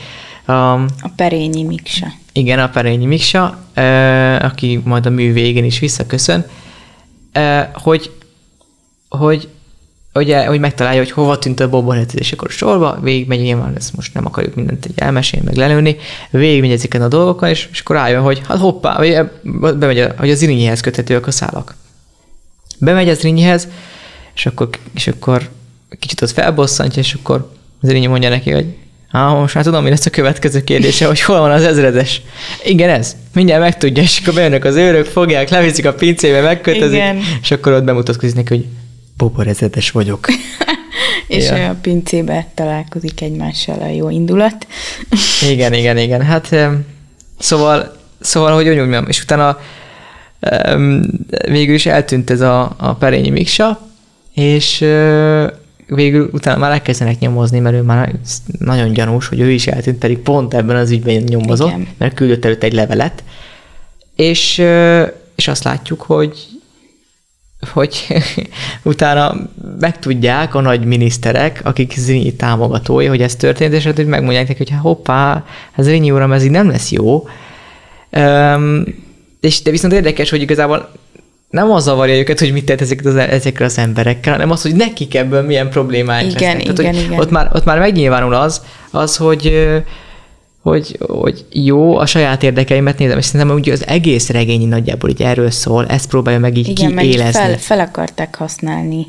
Um, 0.48 0.86
a 1.00 1.08
Perényi 1.16 1.62
Miksa. 1.62 2.06
Igen, 2.32 2.58
a 2.58 2.68
Perényi 2.68 3.06
Miksa, 3.06 3.58
uh, 3.76 4.44
aki 4.44 4.80
majd 4.84 5.06
a 5.06 5.10
mű 5.10 5.32
végén 5.32 5.64
is 5.64 5.78
visszaköszön, 5.78 6.46
uh, 7.34 7.60
hogy, 7.72 8.10
hogy 9.08 9.48
ugye, 10.18 10.46
hogy 10.46 10.60
megtalálja, 10.60 10.98
hogy 10.98 11.10
hova 11.10 11.38
tűnt 11.38 11.60
a 11.60 11.68
bobonet, 11.68 12.14
és 12.14 12.32
akkor 12.32 12.50
sorba 12.50 12.98
végigmegy, 13.02 13.40
nyilván 13.40 13.76
ezt 13.76 13.96
most 13.96 14.14
nem 14.14 14.26
akarjuk 14.26 14.54
mindent 14.54 14.84
egy 14.84 14.92
elmesélni, 14.96 15.46
meg 15.46 15.56
lelőni, 15.56 15.96
végigmegy 16.30 16.70
ezeken 16.70 17.02
a 17.02 17.08
dolgokon, 17.08 17.48
és, 17.48 17.68
és 17.72 17.80
akkor 17.80 17.96
rájön, 17.96 18.22
hogy 18.22 18.40
hát 18.48 18.58
hoppá, 18.58 18.96
vagy 18.96 19.18
bemegy, 19.78 20.06
hogy 20.18 20.30
az 20.30 20.42
irinyihez 20.42 20.80
köthetőek 20.80 21.26
a 21.26 21.30
szálak. 21.30 21.74
Bemegy 22.78 23.08
az 23.08 23.18
irinyihez, 23.18 23.68
és 24.34 24.46
akkor, 24.46 24.68
és 24.94 25.06
akkor 25.06 25.48
kicsit 25.98 26.22
ott 26.22 26.30
felbosszantja, 26.30 27.02
és 27.02 27.14
akkor 27.14 27.50
az 27.80 27.88
irinyi 27.88 28.06
mondja 28.06 28.28
neki, 28.28 28.50
hogy 28.50 28.66
Á, 29.10 29.28
most 29.28 29.54
már 29.54 29.64
tudom, 29.64 29.82
mi 29.82 29.90
lesz 29.90 30.06
a 30.06 30.10
következő 30.10 30.64
kérdése, 30.64 31.06
hogy 31.06 31.20
hol 31.20 31.40
van 31.40 31.50
az 31.50 31.64
ezredes. 31.64 32.22
Igen, 32.64 32.90
ez. 32.90 33.16
Mindjárt 33.34 33.62
megtudja, 33.62 34.02
és 34.02 34.20
akkor 34.20 34.34
bejönnek 34.34 34.64
az 34.64 34.76
őrök, 34.76 35.04
fogják, 35.04 35.48
leviszik 35.48 35.86
a 35.86 35.92
pincébe, 35.92 36.40
megkötözik, 36.40 36.96
Igen. 36.96 37.20
és 37.42 37.50
akkor 37.50 37.72
ott 37.72 37.84
bemutatkozik 37.84 38.36
neki, 38.36 38.54
hogy 38.54 38.66
boborezetes 39.18 39.90
vagyok. 39.90 40.26
és 41.28 41.48
ja. 41.48 41.68
a 41.68 41.76
pincébe 41.80 42.46
találkozik 42.54 43.20
egymással 43.20 43.80
a 43.80 43.86
jó 43.86 44.10
indulat. 44.10 44.66
igen, 45.52 45.72
igen, 45.72 45.98
igen. 45.98 46.22
Hát 46.22 46.56
szóval, 47.38 47.96
szóval 48.20 48.54
hogy 48.54 48.68
úgy 48.68 48.76
mondjam, 48.76 49.04
és 49.08 49.22
utána 49.22 49.58
végül 51.48 51.74
is 51.74 51.86
eltűnt 51.86 52.30
ez 52.30 52.40
a, 52.40 52.74
a 52.76 52.94
Perényi 52.94 53.30
Miksa, 53.30 53.80
és 54.34 54.78
végül 55.86 56.28
utána 56.32 56.58
már 56.58 56.70
elkezdenek 56.70 57.18
nyomozni, 57.18 57.58
mert 57.58 57.76
ő 57.76 57.82
már 57.82 58.14
nagyon 58.58 58.92
gyanús, 58.92 59.28
hogy 59.28 59.40
ő 59.40 59.50
is 59.50 59.66
eltűnt, 59.66 59.98
pedig 59.98 60.18
pont 60.18 60.54
ebben 60.54 60.76
az 60.76 60.90
ügyben 60.90 61.22
nyomozott, 61.22 61.68
Igen. 61.68 61.88
mert 61.98 62.14
küldött 62.14 62.44
előtt 62.44 62.62
egy 62.62 62.72
levelet, 62.72 63.24
és, 64.16 64.62
és 65.36 65.48
azt 65.48 65.64
látjuk, 65.64 66.02
hogy 66.02 66.46
hogy 67.72 68.06
utána 68.82 69.36
megtudják 69.80 70.54
a 70.54 70.60
nagy 70.60 70.84
miniszterek, 70.84 71.60
akik 71.64 71.92
Zrínyi 71.96 72.34
támogatói, 72.34 73.06
hogy 73.06 73.22
ez 73.22 73.36
történt, 73.36 73.72
és 73.72 73.84
hát 73.84 73.96
hogy 73.96 74.06
megmondják 74.06 74.48
neki, 74.48 74.58
hogy 74.58 74.70
hát 74.70 74.80
hoppá, 74.80 75.44
ez 75.76 75.84
Zrínyi 75.84 76.10
uram, 76.10 76.32
ez 76.32 76.44
így 76.44 76.50
nem 76.50 76.68
lesz 76.68 76.90
jó. 76.90 77.28
Um, 78.12 78.84
és 79.40 79.62
de 79.62 79.70
viszont 79.70 79.92
érdekes, 79.92 80.30
hogy 80.30 80.40
igazából 80.40 80.90
nem 81.50 81.70
az 81.70 81.82
zavarja 81.82 82.16
őket, 82.16 82.38
hogy 82.38 82.52
mit 82.52 82.64
tett 82.64 82.80
ezek 82.80 83.04
az, 83.04 83.16
ezekkel 83.16 83.66
az 83.66 83.78
emberekkel, 83.78 84.32
hanem 84.32 84.50
az, 84.50 84.62
hogy 84.62 84.74
nekik 84.74 85.14
ebből 85.14 85.42
milyen 85.42 85.70
problémáik 85.70 86.30
igen, 86.30 86.56
lesznek. 86.56 86.62
Igen, 86.62 86.74
Tehát, 86.74 87.06
igen. 87.06 87.18
Ott 87.18 87.30
már, 87.30 87.50
ott 87.52 87.64
már 87.64 87.78
megnyilvánul 87.78 88.34
az, 88.34 88.62
az, 88.90 89.16
hogy 89.16 89.68
hogy, 90.62 90.98
hogy 91.08 91.44
jó, 91.50 91.96
a 91.96 92.06
saját 92.06 92.42
érdekeimet 92.42 92.98
nézem, 92.98 93.18
és 93.18 93.24
szerintem 93.24 93.56
ugye 93.56 93.72
az 93.72 93.86
egész 93.86 94.28
regény 94.28 94.68
nagyjából 94.68 95.10
így 95.10 95.22
erről 95.22 95.50
szól, 95.50 95.86
ezt 95.86 96.08
próbálja 96.08 96.38
meg 96.38 96.56
így 96.56 96.68
Igen, 96.68 96.96
kiélezni. 96.96 97.40
Fel, 97.40 97.58
fel 97.58 97.80
akarták 97.80 98.36
használni 98.36 99.06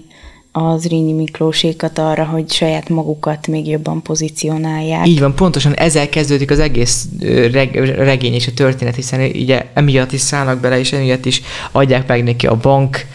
az 0.52 0.86
Rényi 0.88 1.14
Miklósékat 1.14 1.97
arra, 1.97 2.26
hogy 2.26 2.52
saját 2.52 2.89
magukat 2.89 3.47
még 3.47 3.68
jobban 3.68 4.02
pozícionálják. 4.02 5.08
Így 5.08 5.20
van, 5.20 5.36
pontosan 5.36 5.74
ezzel 5.74 6.10
kezdődik 6.10 6.52
az 6.52 6.60
egész 6.60 7.06
reg, 7.52 7.76
regény 7.97 8.34
és 8.34 8.47
a 8.47 8.54
történet, 8.56 8.95
hiszen 8.95 9.20
ugye 9.20 9.66
emiatt 9.74 10.12
is 10.12 10.22
szállnak 10.22 10.60
bele, 10.60 10.80
és 10.80 10.93
emiatt 10.93 11.26
is 11.26 11.41
adják 11.72 12.08
meg 12.08 12.24
neki 12.24 12.47
a 12.47 12.56
bank 12.56 13.06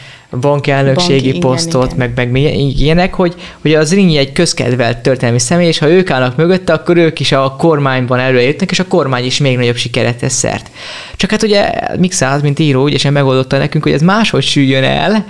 bankelnökségi 0.41 1.31
Bank, 1.31 1.43
posztot, 1.43 1.93
igen, 1.93 2.13
meg, 2.17 2.31
meg 2.31 2.43
ilyenek, 2.77 3.15
hogy, 3.15 3.35
hogy 3.61 3.75
az 3.75 3.95
Rinyi 3.95 4.17
egy 4.17 4.33
közkedvelt 4.33 4.99
történelmi 4.99 5.39
személy, 5.39 5.67
és 5.67 5.79
ha 5.79 5.89
ők 5.89 6.11
állnak 6.11 6.37
mögötte, 6.37 6.73
akkor 6.73 6.97
ők 6.97 7.21
is 7.21 7.33
a 7.33 7.55
kormányban 7.59 8.19
előértnek, 8.19 8.71
és 8.71 8.79
a 8.79 8.87
kormány 8.87 9.25
is 9.25 9.39
még 9.39 9.57
nagyobb 9.57 9.77
sikeret 9.77 10.17
tesz 10.17 10.35
szert. 10.35 10.71
Csak 11.17 11.31
hát 11.31 11.43
ugye 11.43 11.73
Mixáz, 11.99 12.43
mint 12.43 12.59
író, 12.59 12.83
ugye 12.83 13.11
megoldotta 13.11 13.59
nekünk, 13.59 13.85
hogy 13.85 13.93
ez 13.93 14.03
máshogy 14.03 14.45
süljön 14.45 14.85
el, 14.85 15.27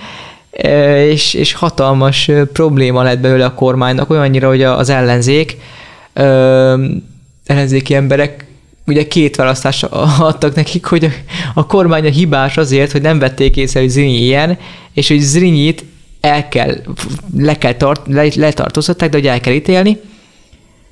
e, 0.51 1.05
és, 1.05 1.33
és 1.33 1.53
hatalmas 1.53 2.31
probléma 2.53 3.03
lett 3.03 3.19
belőle 3.19 3.45
a 3.45 3.53
kormánynak, 3.53 4.09
olyannyira, 4.09 4.47
hogy 4.47 4.63
az 4.63 4.89
ellenzék, 4.89 5.57
ellenzéki 7.45 7.95
emberek 7.95 8.44
ugye 8.85 9.07
két 9.07 9.35
választást 9.35 9.83
adtak 10.19 10.55
nekik, 10.55 10.85
hogy 10.85 11.09
a, 11.53 11.65
kormány 11.65 12.05
a 12.05 12.09
hibás 12.09 12.57
azért, 12.57 12.91
hogy 12.91 13.01
nem 13.01 13.19
vették 13.19 13.57
észre, 13.57 13.79
hogy 13.79 13.89
Zrinyi 13.89 14.17
ilyen, 14.17 14.57
és 14.93 15.07
hogy 15.07 15.19
Zrinyit 15.19 15.83
el 16.21 16.47
kell, 16.47 16.75
le 17.37 17.57
kell 17.57 17.73
tart, 17.73 18.01
le, 18.07 18.27
letartóztatták, 18.35 19.09
de 19.09 19.17
hogy 19.17 19.27
el 19.27 19.39
kell 19.39 19.53
ítélni, 19.53 19.97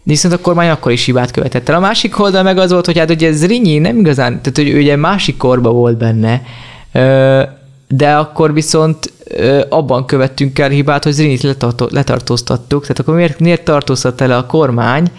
Viszont 0.05 0.33
a 0.33 0.41
kormány 0.41 0.69
akkor 0.69 0.91
is 0.91 1.05
hibát 1.05 1.31
követett 1.31 1.69
el. 1.69 1.75
A 1.75 1.79
másik 1.79 2.19
oldal 2.19 2.43
meg 2.43 2.57
az 2.57 2.71
volt, 2.71 2.85
hogy 2.85 2.97
hát 2.97 3.09
ugye 3.09 3.31
Zrinyi 3.31 3.77
nem 3.77 3.99
igazán, 3.99 4.41
tehát 4.41 4.57
hogy 4.57 4.81
ugye 4.81 4.95
másik 4.95 5.37
korba 5.37 5.71
volt 5.71 5.97
benne, 5.97 6.41
de 7.87 8.15
akkor 8.15 8.53
viszont 8.53 9.13
abban 9.69 10.05
követtünk 10.05 10.59
el 10.59 10.69
hibát, 10.69 11.03
hogy 11.03 11.13
Zrinyit 11.13 11.57
letartóztattuk, 11.89 12.81
tehát 12.81 12.99
akkor 12.99 13.15
miért, 13.15 13.39
miért 13.39 13.63
tartóztatta 13.63 14.27
le 14.27 14.35
a 14.35 14.45
kormány? 14.45 15.11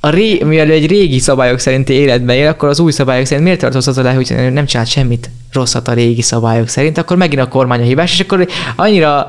A 0.00 0.08
ré, 0.08 0.42
mivel 0.44 0.70
egy 0.70 0.86
régi 0.86 1.18
szabályok 1.18 1.58
szerinti 1.58 1.92
életben 1.92 2.36
él, 2.36 2.48
akkor 2.48 2.68
az 2.68 2.80
új 2.80 2.92
szabályok 2.92 3.26
szerint 3.26 3.44
miért 3.44 3.60
tartóztatta 3.60 4.02
le, 4.02 4.12
hogy 4.12 4.52
nem 4.52 4.66
csinált 4.66 4.88
semmit 4.88 5.30
rosszat 5.52 5.88
a 5.88 5.92
régi 5.92 6.22
szabályok 6.22 6.68
szerint, 6.68 6.98
akkor 6.98 7.16
megint 7.16 7.42
a 7.42 7.48
kormány 7.48 7.80
a 7.80 7.84
hibás, 7.84 8.12
és 8.12 8.20
akkor 8.20 8.48
annyira 8.76 9.28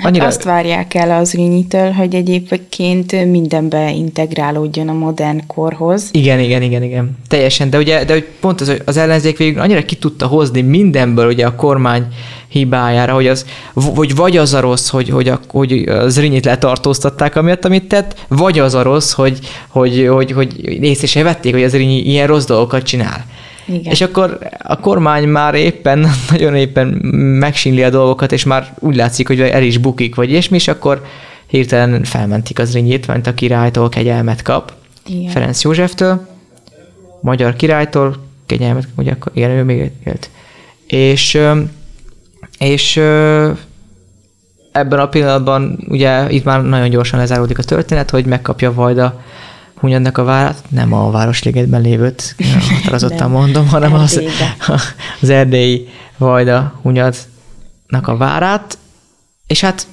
Hát 0.00 0.08
Annyira... 0.08 0.26
azt 0.26 0.42
várják 0.42 0.94
el 0.94 1.10
az 1.10 1.32
Rinyitől, 1.32 1.90
hogy 1.90 2.14
egyébként 2.14 3.30
mindenbe 3.30 3.92
integrálódjon 3.92 4.88
a 4.88 4.92
modern 4.92 5.46
korhoz. 5.46 6.08
Igen, 6.12 6.38
igen, 6.40 6.62
igen, 6.62 6.82
igen. 6.82 7.18
Teljesen, 7.28 7.70
de 7.70 7.78
ugye 7.78 8.04
de 8.04 8.12
hogy 8.12 8.26
pont 8.40 8.60
az, 8.60 8.68
hogy 8.68 8.82
az 8.84 8.96
ellenzék 8.96 9.36
végül 9.36 9.60
annyira 9.60 9.84
ki 9.84 9.96
tudta 9.96 10.26
hozni 10.26 10.60
mindenből 10.60 11.28
ugye 11.28 11.46
a 11.46 11.54
kormány 11.54 12.06
hibájára, 12.48 13.14
hogy 13.14 13.26
az, 13.26 13.46
hogy 13.74 14.14
vagy 14.14 14.36
az 14.36 14.54
a 14.54 14.60
rossz, 14.60 14.88
hogy, 14.88 15.08
hogy, 15.08 15.28
a, 15.28 15.40
hogy 15.48 15.72
az 15.88 16.20
Rinyit 16.20 16.44
letartóztatták 16.44 17.36
amiatt, 17.36 17.64
amit 17.64 17.88
tett, 17.88 18.26
vagy 18.28 18.58
az 18.58 18.74
a 18.74 18.82
rossz, 18.82 19.12
hogy, 19.12 19.38
hogy, 19.68 20.06
hogy, 20.06 20.32
hogy 20.32 20.82
észre 20.82 21.06
se 21.06 21.22
vették, 21.22 21.52
hogy 21.52 21.62
az 21.62 21.76
Rinyi 21.76 21.98
ilyen 21.98 22.26
rossz 22.26 22.44
dolgokat 22.44 22.82
csinál. 22.82 23.24
Igen. 23.72 23.92
És 23.92 24.00
akkor 24.00 24.38
a 24.58 24.80
kormány 24.80 25.28
már 25.28 25.54
éppen, 25.54 26.06
nagyon 26.30 26.54
éppen 26.54 26.86
megsínli 27.38 27.82
a 27.82 27.90
dolgokat, 27.90 28.32
és 28.32 28.44
már 28.44 28.74
úgy 28.78 28.96
látszik, 28.96 29.26
hogy 29.26 29.40
el 29.40 29.62
is 29.62 29.78
bukik, 29.78 30.14
vagy 30.14 30.30
ilyesmi, 30.30 30.56
és 30.56 30.68
akkor 30.68 31.02
hirtelen 31.46 32.04
felmentik 32.04 32.58
az 32.58 32.72
rinyét, 32.72 33.06
mert 33.06 33.26
a 33.26 33.34
királytól 33.34 33.88
kegyelmet 33.88 34.42
kap, 34.42 34.72
Igen. 35.06 35.30
Ferenc 35.30 35.62
Józseftől, 35.62 36.28
magyar 37.20 37.56
királytól 37.56 38.16
kegyelmet, 38.46 38.88
ugye 38.96 39.12
akkor 39.12 39.32
igen, 39.34 39.50
ő 39.50 39.64
még 39.64 39.90
élt. 40.04 40.30
És, 40.86 41.40
és 42.58 42.96
ebben 44.72 44.98
a 44.98 45.08
pillanatban 45.08 45.78
ugye 45.88 46.30
itt 46.30 46.44
már 46.44 46.62
nagyon 46.62 46.90
gyorsan 46.90 47.18
lezáródik 47.18 47.58
a 47.58 47.62
történet, 47.62 48.10
hogy 48.10 48.26
megkapja 48.26 48.74
Vajda 48.74 49.20
Hunyadnak 49.80 50.18
a 50.18 50.24
várát, 50.24 50.62
nem 50.68 50.92
a 50.92 51.10
Városligetben 51.10 51.80
lévőt, 51.80 52.36
határozottan 52.68 53.30
mondom, 53.30 53.68
hanem 53.68 53.94
az, 53.94 54.20
az 55.20 55.28
erdélyi 55.28 55.88
Vajda 56.18 56.78
Hunyadnak 56.82 58.08
a 58.08 58.16
várát, 58.16 58.78
és 59.46 59.60
hát 59.60 59.86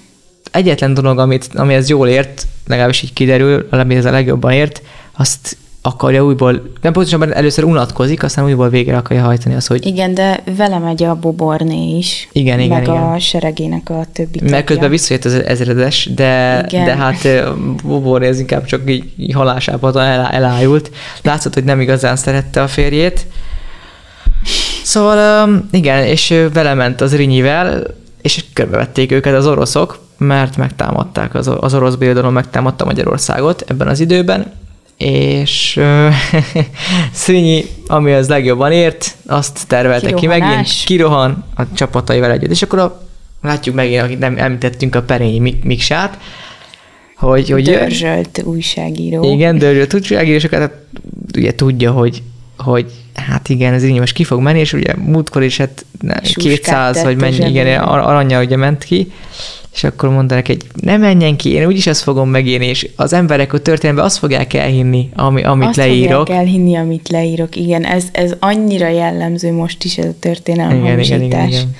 egyetlen 0.52 0.94
dolog, 0.94 1.20
amit, 1.20 1.50
ami 1.54 1.74
ez 1.74 1.90
jól 1.90 2.08
ért, 2.08 2.48
legalábbis 2.66 3.02
így 3.02 3.14
kiderül, 3.14 3.68
ami 3.70 3.96
ez 3.96 4.06
a 4.06 4.12
legjobban 4.12 4.52
ért, 4.52 4.82
azt 5.12 5.58
akarja 5.88 6.26
újból, 6.26 6.52
nem 6.82 6.94
pontosabban 6.94 7.34
először 7.34 7.64
unatkozik, 7.64 8.24
aztán 8.24 8.46
újból 8.46 8.70
végre 8.70 8.98
akarja 8.98 9.24
hajtani 9.24 9.56
az, 9.56 9.68
hogy... 9.68 9.86
Igen, 9.86 10.14
de 10.14 10.44
vele 10.58 10.78
megy 10.78 11.04
a 11.04 11.16
buborné 11.16 11.98
is. 11.98 12.30
Igen, 12.32 12.60
igen, 12.60 12.78
meg 12.78 12.88
igen. 12.88 13.04
a 13.04 13.20
seregének 13.20 13.90
a 13.90 14.06
többi 14.14 14.40
Mert 14.50 14.66
közben 14.66 14.90
visszajött 14.90 15.26
az 15.26 15.34
ezredes, 15.34 16.10
de, 16.16 16.64
igen. 16.68 16.86
de 16.86 16.96
hát 16.96 17.28
buborné 17.84 18.28
ez 18.28 18.40
inkább 18.40 18.66
csak 18.66 18.82
így, 18.90 19.12
így 19.18 19.34
halásában 19.34 19.98
el, 19.98 20.26
elájult. 20.26 20.92
Látszott, 21.22 21.54
hogy 21.54 21.64
nem 21.64 21.80
igazán 21.80 22.16
szerette 22.16 22.62
a 22.62 22.68
férjét. 22.68 23.26
Szóval 24.84 25.50
igen, 25.72 26.04
és 26.04 26.34
vele 26.54 26.74
ment 26.74 27.02
az 27.02 27.16
Rinyivel, 27.16 27.84
és 28.22 28.44
körbevették 28.54 29.12
őket 29.12 29.34
az 29.34 29.48
oroszok, 29.48 30.00
mert 30.18 30.58
megtámadták, 30.58 31.36
az, 31.36 31.52
az 31.60 31.74
orosz 31.74 31.96
birodalom 31.96 32.34
megtámadta 32.34 32.86
Magyarországot 32.86 33.64
ebben 33.68 33.88
az 33.88 34.00
időben, 34.00 34.52
és 34.98 35.80
Szrinyi, 37.12 37.66
ami 37.88 38.12
az 38.12 38.28
legjobban 38.28 38.72
ért, 38.72 39.16
azt 39.26 39.68
tervelte 39.68 40.14
ki 40.14 40.28
megint, 40.28 40.68
kirohan 40.86 41.44
a 41.56 41.74
csapataival 41.74 42.32
együtt. 42.32 42.50
És 42.52 42.62
akkor 42.62 42.80
a, 42.80 43.08
látjuk 43.42 43.76
megint, 43.76 44.02
akit 44.02 44.20
nem 44.20 44.38
említettünk, 44.38 44.96
a 44.96 45.02
Perényi 45.02 45.58
Miksát, 45.64 46.18
hogy, 47.16 47.50
hogy 47.50 47.64
dörzsölt 47.64 48.42
újságíró. 48.44 49.32
Igen, 49.32 49.58
dörzsölt 49.58 49.94
újságíró, 49.94 50.36
és 50.36 50.44
akkor 50.44 50.60
hát, 50.60 50.74
ugye 51.36 51.56
tudja, 51.56 51.92
hogy, 51.92 52.24
hogy 52.58 52.92
hát 53.14 53.50
igen, 53.50 53.74
ez 53.74 53.84
így 53.84 54.00
most 54.00 54.14
ki 54.14 54.24
fog 54.24 54.42
menni, 54.42 54.60
és 54.60 54.74
ugye 54.74 54.94
múltkor 54.96 55.44
is 55.44 55.58
hát 55.58 55.86
200 56.34 57.04
vagy 57.04 57.18
mennyi, 57.18 57.50
igen, 57.50 57.82
aranya 57.82 58.42
ugye 58.42 58.56
ment 58.56 58.84
ki, 58.84 59.12
és 59.78 59.84
akkor 59.84 60.10
mondanak 60.10 60.48
egy, 60.48 60.64
ne 60.82 60.98
menjen 60.98 61.36
ki, 61.36 61.50
én 61.50 61.66
úgyis 61.66 61.88
ezt 61.88 62.02
fogom 62.02 62.30
megírni, 62.30 62.66
és 62.66 62.90
az 62.96 63.14
emberek 63.14 63.54
a 63.54 63.60
történetben 63.60 64.06
azt 64.06 64.18
fogják 64.18 64.54
elhinni, 64.54 65.10
ami, 65.16 65.44
amit 65.44 65.68
azt 65.68 65.78
leírok. 65.78 66.12
Azt 66.12 66.28
fogják 66.28 66.40
elhinni, 66.40 66.76
amit 66.76 67.10
leírok, 67.10 67.56
igen, 67.56 67.84
ez, 67.84 68.04
ez 68.12 68.34
annyira 68.40 68.88
jellemző 68.88 69.52
most 69.52 69.84
is 69.84 69.98
ez 69.98 70.06
a 70.06 70.14
történelem 70.20 70.78
igen, 70.78 71.00
igen, 71.00 71.22
igen, 71.22 71.48
igen. 71.48 71.76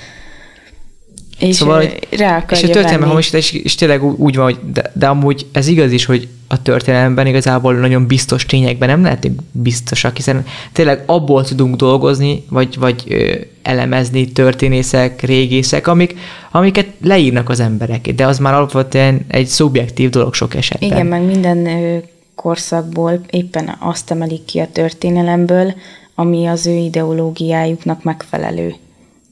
És 1.38 1.56
szóval, 1.56 1.84
rá 2.10 2.44
És 2.50 2.62
a 2.62 2.68
történelme 2.68 3.06
hamisítás 3.06 3.52
és 3.52 3.74
tényleg 3.74 4.20
úgy 4.20 4.36
van, 4.36 4.44
hogy 4.44 4.58
de, 4.72 4.92
de 4.94 5.06
amúgy 5.06 5.46
ez 5.52 5.66
igaz 5.66 5.92
is, 5.92 6.04
hogy 6.04 6.28
a 6.48 6.62
történelemben 6.62 7.26
igazából 7.26 7.74
nagyon 7.74 8.06
biztos 8.06 8.46
tényekben 8.46 8.88
nem 8.88 9.02
lehetünk 9.02 9.40
biztosak, 9.52 10.16
hiszen 10.16 10.44
tényleg 10.72 11.02
abból 11.06 11.44
tudunk 11.44 11.76
dolgozni, 11.76 12.44
vagy, 12.48 12.78
vagy 12.78 13.04
ö, 13.08 13.34
elemezni 13.62 14.32
történészek, 14.32 15.22
régészek, 15.22 15.86
amik, 15.86 16.16
amiket 16.50 16.86
leírnak 17.02 17.48
az 17.48 17.60
emberek, 17.60 18.08
de 18.08 18.26
az 18.26 18.38
már 18.38 18.54
alapvetően 18.54 19.24
egy 19.28 19.46
szubjektív 19.46 20.10
dolog 20.10 20.34
sok 20.34 20.54
esetben. 20.54 20.90
Igen, 20.90 21.06
meg 21.06 21.22
minden 21.22 21.66
ö, 21.66 21.96
korszakból 22.34 23.20
éppen 23.30 23.76
azt 23.78 24.10
emelik 24.10 24.44
ki 24.44 24.58
a 24.58 24.68
történelemből, 24.72 25.74
ami 26.14 26.46
az 26.46 26.66
ő 26.66 26.76
ideológiájuknak 26.76 28.02
megfelelő. 28.02 28.74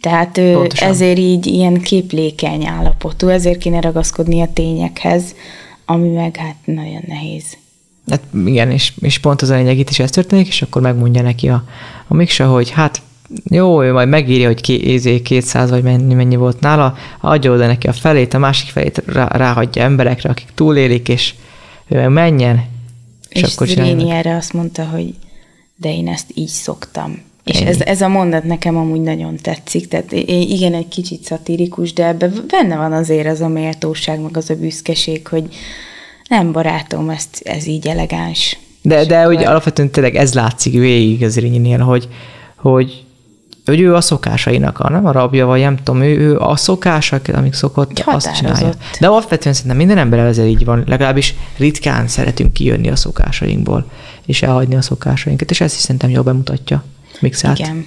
Tehát 0.00 0.40
Pontosan. 0.40 0.88
ezért 0.88 1.18
így 1.18 1.46
ilyen 1.46 1.80
képlékeny 1.80 2.66
állapotú, 2.66 3.28
ezért 3.28 3.58
kéne 3.58 3.80
ragaszkodni 3.80 4.40
a 4.40 4.48
tényekhez, 4.52 5.34
ami 5.84 6.08
meg 6.08 6.36
hát 6.36 6.56
nagyon 6.64 7.02
nehéz. 7.06 7.44
Hát 8.10 8.22
igen, 8.46 8.70
és, 8.70 8.92
és 9.00 9.18
pont 9.18 9.42
az 9.42 9.50
a 9.50 9.54
lényeg, 9.54 9.78
itt 9.78 9.90
is 9.90 9.98
ez 9.98 10.10
történik, 10.10 10.46
és 10.46 10.62
akkor 10.62 10.82
megmondja 10.82 11.22
neki 11.22 11.48
a, 11.48 11.64
a 12.08 12.14
Miksa, 12.14 12.46
hogy 12.46 12.70
hát 12.70 13.02
jó, 13.50 13.82
ő 13.82 13.92
majd 13.92 14.08
megírja, 14.08 14.46
hogy 14.46 14.60
ké, 14.60 15.20
200 15.22 15.70
vagy 15.70 15.82
mennyi, 15.82 16.14
mennyi 16.14 16.36
volt 16.36 16.60
nála, 16.60 16.94
adja 17.20 17.52
oda 17.52 17.66
neki 17.66 17.86
a 17.86 17.92
felét, 17.92 18.34
a 18.34 18.38
másik 18.38 18.68
felét 18.68 19.02
rá, 19.06 19.26
ráhagyja 19.26 19.82
emberekre, 19.82 20.30
akik 20.30 20.48
túlélik, 20.54 21.08
és 21.08 21.34
ő 21.88 22.08
menjen. 22.08 22.64
És, 23.28 23.42
és 23.42 23.54
akkor 23.54 23.66
Zrínyi 23.66 24.10
erre 24.10 24.36
azt 24.36 24.52
mondta, 24.52 24.84
hogy 24.84 25.14
de 25.76 25.94
én 25.94 26.08
ezt 26.08 26.30
így 26.34 26.48
szoktam. 26.48 27.22
És 27.46 27.60
ez, 27.60 27.80
ez 27.80 28.00
a 28.00 28.08
mondat 28.08 28.44
nekem 28.44 28.76
amúgy 28.76 29.00
nagyon 29.00 29.36
tetszik, 29.36 29.88
tehát 29.88 30.12
igen, 30.26 30.74
egy 30.74 30.88
kicsit 30.88 31.22
szatirikus, 31.22 31.92
de 31.92 32.06
ebben 32.06 32.44
benne 32.48 32.76
van 32.76 32.92
azért 32.92 33.26
az 33.26 33.40
a 33.40 33.48
méltóság, 33.48 34.20
meg 34.20 34.36
az 34.36 34.50
a 34.50 34.54
büszkeség, 34.54 35.26
hogy 35.26 35.44
nem 36.28 36.52
barátom, 36.52 37.10
ezt, 37.10 37.40
ez 37.44 37.66
így 37.66 37.86
elegáns. 37.86 38.58
De, 38.82 39.04
de 39.04 39.24
hogy 39.24 39.44
alapvetően 39.44 39.90
tényleg 39.90 40.14
ez 40.14 40.34
látszik 40.34 40.72
végig 40.72 41.22
az 41.22 41.38
Rinyinél, 41.38 41.78
hogy, 41.78 42.08
hogy, 42.56 43.04
hogy 43.64 43.80
ő 43.80 43.94
a 43.94 44.00
szokásainak, 44.00 44.78
a, 44.78 44.90
nem 44.90 45.06
a 45.06 45.12
rabja, 45.12 45.46
vagy 45.46 45.60
nem 45.60 45.76
tudom, 45.76 46.02
ő, 46.02 46.18
ő 46.18 46.38
a 46.38 46.56
szokások, 46.56 47.28
amik 47.28 47.54
szokott, 47.54 48.02
azt 48.04 48.34
csinálja. 48.34 48.72
De 49.00 49.06
alapvetően 49.06 49.54
szerintem 49.54 49.78
minden 49.78 49.98
ember 49.98 50.18
ezzel 50.18 50.46
így 50.46 50.64
van, 50.64 50.84
legalábbis 50.86 51.34
ritkán 51.56 52.08
szeretünk 52.08 52.52
kijönni 52.52 52.88
a 52.88 52.96
szokásainkból, 52.96 53.90
és 54.24 54.42
elhagyni 54.42 54.76
a 54.76 54.82
szokásainkat, 54.82 55.50
és 55.50 55.60
ez 55.60 55.72
is 55.72 55.80
szerintem 55.80 56.10
jól 56.10 56.22
bemutatja 56.22 56.84
mixát. 57.20 57.58
Igen. 57.58 57.86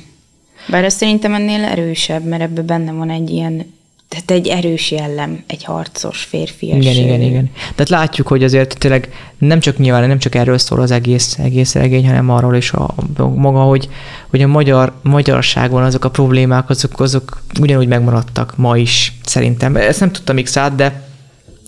Bár 0.67 0.83
ez 0.83 0.93
szerintem 0.93 1.33
ennél 1.33 1.63
erősebb, 1.63 2.23
mert 2.23 2.41
ebben 2.41 2.65
benne 2.65 2.91
van 2.91 3.09
egy 3.09 3.29
ilyen 3.29 3.65
tehát 4.09 4.31
egy 4.31 4.47
erős 4.47 4.91
jellem, 4.91 5.43
egy 5.47 5.63
harcos 5.63 6.23
férfias. 6.23 6.85
Igen, 6.85 6.95
igen, 6.95 7.21
igen. 7.21 7.51
Tehát 7.75 7.89
látjuk, 7.89 8.27
hogy 8.27 8.43
azért 8.43 8.77
tényleg 8.77 9.09
nem 9.37 9.59
csak 9.59 9.77
nyilván, 9.77 10.07
nem 10.07 10.19
csak 10.19 10.35
erről 10.35 10.57
szól 10.57 10.81
az 10.81 10.91
egész, 10.91 11.37
egész 11.37 11.73
regény, 11.73 12.07
hanem 12.07 12.29
arról 12.29 12.55
is 12.55 12.71
a, 12.71 12.95
maga, 13.35 13.61
hogy, 13.61 13.89
hogy 14.29 14.41
a 14.41 14.47
magyar, 14.47 14.93
magyarságon 15.03 15.83
azok 15.83 16.05
a 16.05 16.09
problémák, 16.09 16.69
azok, 16.69 16.99
azok 16.99 17.41
ugyanúgy 17.59 17.87
megmaradtak 17.87 18.57
ma 18.57 18.77
is, 18.77 19.13
szerintem. 19.25 19.75
Ezt 19.75 19.99
nem 19.99 20.11
tudtam 20.11 20.45
szállt, 20.45 20.75
de, 20.75 21.07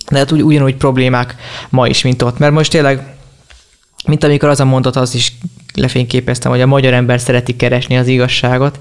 de 0.10 0.18
hát 0.18 0.32
úgy, 0.32 0.42
ugyanúgy 0.42 0.76
problémák 0.76 1.36
ma 1.70 1.88
is, 1.88 2.02
mint 2.02 2.22
ott. 2.22 2.38
Mert 2.38 2.54
most 2.54 2.72
tényleg, 2.72 3.16
mint 4.08 4.24
amikor 4.24 4.50
az 4.50 4.60
a 4.60 4.66
mondat, 4.66 4.96
az 4.96 5.16
is 5.16 5.34
lefényképeztem, 5.74 6.52
hogy 6.52 6.62
a 6.62 6.66
magyar 6.66 6.94
ember 6.94 7.20
szereti 7.20 7.56
keresni 7.56 7.98
az 7.98 8.08
igazságot, 8.08 8.80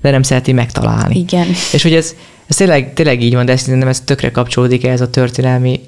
de 0.00 0.10
nem 0.10 0.22
szereti 0.22 0.52
megtalálni. 0.52 1.18
Igen. 1.18 1.46
És 1.72 1.82
hogy 1.82 1.94
ez, 1.94 2.14
ez 2.46 2.56
tényleg, 2.56 2.92
tényleg 2.92 3.22
így 3.22 3.34
van, 3.34 3.46
de 3.46 3.56
szerintem 3.56 3.88
ez 3.88 4.00
tökre 4.00 4.30
kapcsolódik 4.30 4.84
ez 4.84 5.00
a 5.00 5.10
történelmi 5.10 5.80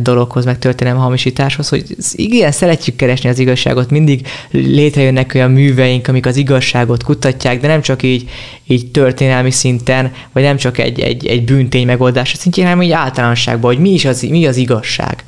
dologhoz, 0.00 0.44
meg 0.44 0.58
történelmi 0.58 1.00
hamisításhoz, 1.00 1.68
hogy 1.68 1.96
igen, 2.12 2.52
szeretjük 2.52 2.96
keresni 2.96 3.28
az 3.28 3.38
igazságot, 3.38 3.90
mindig 3.90 4.26
létrejönnek 4.50 5.32
olyan 5.34 5.50
műveink, 5.50 6.08
amik 6.08 6.26
az 6.26 6.36
igazságot 6.36 7.02
kutatják, 7.02 7.60
de 7.60 7.66
nem 7.66 7.80
csak 7.80 8.02
így, 8.02 8.28
így 8.66 8.90
történelmi 8.90 9.50
szinten, 9.50 10.12
vagy 10.32 10.42
nem 10.42 10.56
csak 10.56 10.78
egy, 10.78 11.00
egy, 11.00 11.26
egy 11.26 11.44
bűntény 11.44 11.86
megoldása 11.86 12.36
szintjén, 12.36 12.66
hanem 12.66 12.82
így 12.82 12.90
általánosságban, 12.90 13.74
hogy 13.74 13.82
mi 13.82 13.90
is 13.90 14.04
az, 14.04 14.22
mi 14.22 14.46
az 14.46 14.56
igazság 14.56 15.24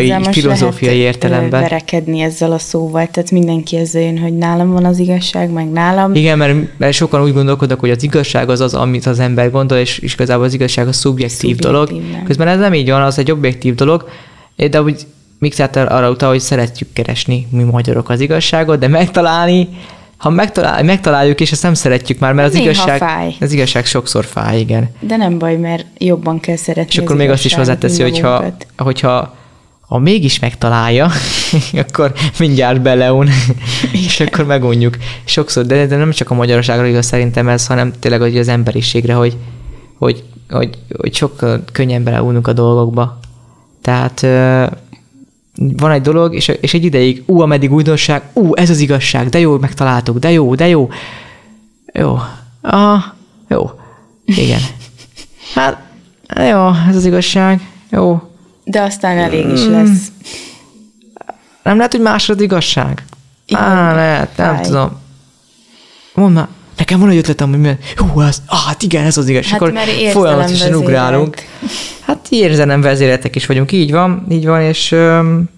így 0.00 0.28
filozófiai 0.30 0.98
lehet 0.98 1.14
értelemben. 1.14 1.60
verekedni 1.60 2.20
ezzel 2.20 2.52
a 2.52 2.58
szóval, 2.58 3.06
tehát 3.06 3.30
mindenki 3.30 3.76
ezzel 3.76 4.02
jön, 4.02 4.18
hogy 4.18 4.36
nálam 4.36 4.72
van 4.72 4.84
az 4.84 4.98
igazság, 4.98 5.50
meg 5.50 5.70
nálam. 5.70 6.14
Igen, 6.14 6.38
mert, 6.38 6.78
mert 6.78 6.92
sokan 6.92 7.22
úgy 7.22 7.32
gondolkodnak, 7.32 7.80
hogy 7.80 7.90
az 7.90 8.02
igazság 8.02 8.50
az 8.50 8.60
az, 8.60 8.74
amit 8.74 9.06
az 9.06 9.20
ember 9.20 9.50
gondol, 9.50 9.78
és, 9.78 9.98
és 9.98 10.12
igazából 10.12 10.44
az 10.44 10.54
igazság 10.54 10.88
a 10.88 10.92
szubjektív, 10.92 11.38
szubjektív 11.38 11.70
dolog. 11.70 11.90
Nem. 11.90 12.22
Közben 12.24 12.48
ez 12.48 12.58
nem 12.58 12.74
így 12.74 12.90
van, 12.90 13.02
az 13.02 13.18
egy 13.18 13.30
objektív 13.30 13.74
dolog, 13.74 14.08
de 14.70 14.82
úgy 14.82 15.06
Mixát 15.38 15.76
arra 15.76 16.10
utal, 16.10 16.28
hogy 16.28 16.40
szeretjük 16.40 16.92
keresni 16.92 17.46
mi 17.50 17.62
magyarok 17.62 18.08
az 18.08 18.20
igazságot, 18.20 18.78
de 18.78 18.88
megtalálni, 18.88 19.68
ha 20.16 20.30
megtalál, 20.30 20.82
megtaláljuk, 20.82 21.40
és 21.40 21.52
ezt 21.52 21.62
nem 21.62 21.74
szeretjük 21.74 22.18
már, 22.18 22.32
mert 22.32 22.48
az 22.48 22.54
Néha 22.54 22.64
igazság, 22.64 22.98
fáj. 22.98 23.34
az 23.40 23.52
igazság 23.52 23.86
sokszor 23.86 24.24
fáj, 24.24 24.58
igen. 24.58 24.90
De 25.00 25.16
nem 25.16 25.38
baj, 25.38 25.56
mert 25.56 25.86
jobban 25.98 26.40
kell 26.40 26.56
szeretni 26.56 26.90
És 26.92 26.98
akkor 26.98 27.16
még 27.16 27.30
azt 27.30 27.44
is 27.44 27.54
hozzáteszi, 27.54 28.02
hogyha, 28.02 28.44
hogyha 28.76 29.34
ha 29.90 29.98
mégis 29.98 30.38
megtalálja, 30.38 31.10
akkor 31.86 32.12
mindjárt 32.38 32.82
beleun, 32.82 33.28
és 33.92 34.20
akkor 34.20 34.44
megunjuk. 34.44 34.96
Sokszor, 35.24 35.66
de, 35.66 35.86
de 35.86 35.96
nem 35.96 36.10
csak 36.10 36.30
a 36.30 36.34
magyarságra 36.34 36.86
igaz 36.86 37.06
szerintem 37.06 37.48
ez, 37.48 37.66
hanem 37.66 37.92
tényleg 37.98 38.20
hogy 38.20 38.38
az 38.38 38.48
emberiségre, 38.48 39.14
hogy, 39.14 39.36
hogy, 39.98 40.24
hogy, 40.50 40.78
hogy 40.96 41.14
sokkal 41.14 41.64
könnyen 41.72 42.04
beleununk 42.04 42.46
a 42.46 42.52
dolgokba. 42.52 43.20
Tehát 43.82 44.20
van 45.56 45.90
egy 45.90 46.02
dolog, 46.02 46.34
és, 46.34 46.48
és 46.48 46.74
egy 46.74 46.84
ideig, 46.84 47.22
ú, 47.26 47.40
ameddig 47.40 47.72
újdonság, 47.72 48.22
ú, 48.32 48.54
ez 48.54 48.70
az 48.70 48.78
igazság, 48.78 49.28
de 49.28 49.38
jó, 49.38 49.58
megtaláltuk, 49.58 50.18
de 50.18 50.30
jó, 50.30 50.54
de 50.54 50.68
jó. 50.68 50.88
Jó. 51.92 52.18
Ah, 52.60 53.02
jó. 53.48 53.70
Igen. 54.24 54.60
Hát, 55.54 55.82
jó, 56.36 56.70
ez 56.88 56.96
az 56.96 57.04
igazság. 57.04 57.60
Jó, 57.90 58.29
de 58.64 58.80
aztán 58.80 59.18
elég 59.18 59.48
is 59.48 59.60
mm. 59.60 59.70
lesz. 59.70 60.12
Nem 61.62 61.76
lehet, 61.76 61.92
hogy 61.92 62.00
másod 62.00 62.40
igazság? 62.40 63.04
Igen, 63.46 63.62
Á, 63.62 63.94
lehet, 63.94 64.36
nem 64.36 64.54
fáj. 64.54 64.64
tudom. 64.64 65.00
Mondd 66.14 66.34
már, 66.34 66.48
nekem 66.76 67.00
van 67.00 67.10
egy 67.10 67.16
ötletem, 67.16 67.50
hogy 67.50 67.58
mi, 67.60 67.76
hú, 67.96 68.20
ez, 68.20 68.42
ah, 68.46 68.58
hát 68.58 68.82
igen, 68.82 69.04
ez 69.04 69.16
az 69.16 69.28
igazság. 69.28 69.60
Hát, 69.60 69.68
Akkor 69.68 69.78
folyamatosan 70.12 70.74
ugrálunk. 70.74 71.36
Hát 72.00 72.26
érzelem 72.30 72.80
vezéretek 72.80 73.36
is 73.36 73.46
vagyunk, 73.46 73.72
így 73.72 73.90
van, 73.90 74.26
így 74.30 74.46
van, 74.46 74.60
és 74.60 74.92
öm, 74.92 75.48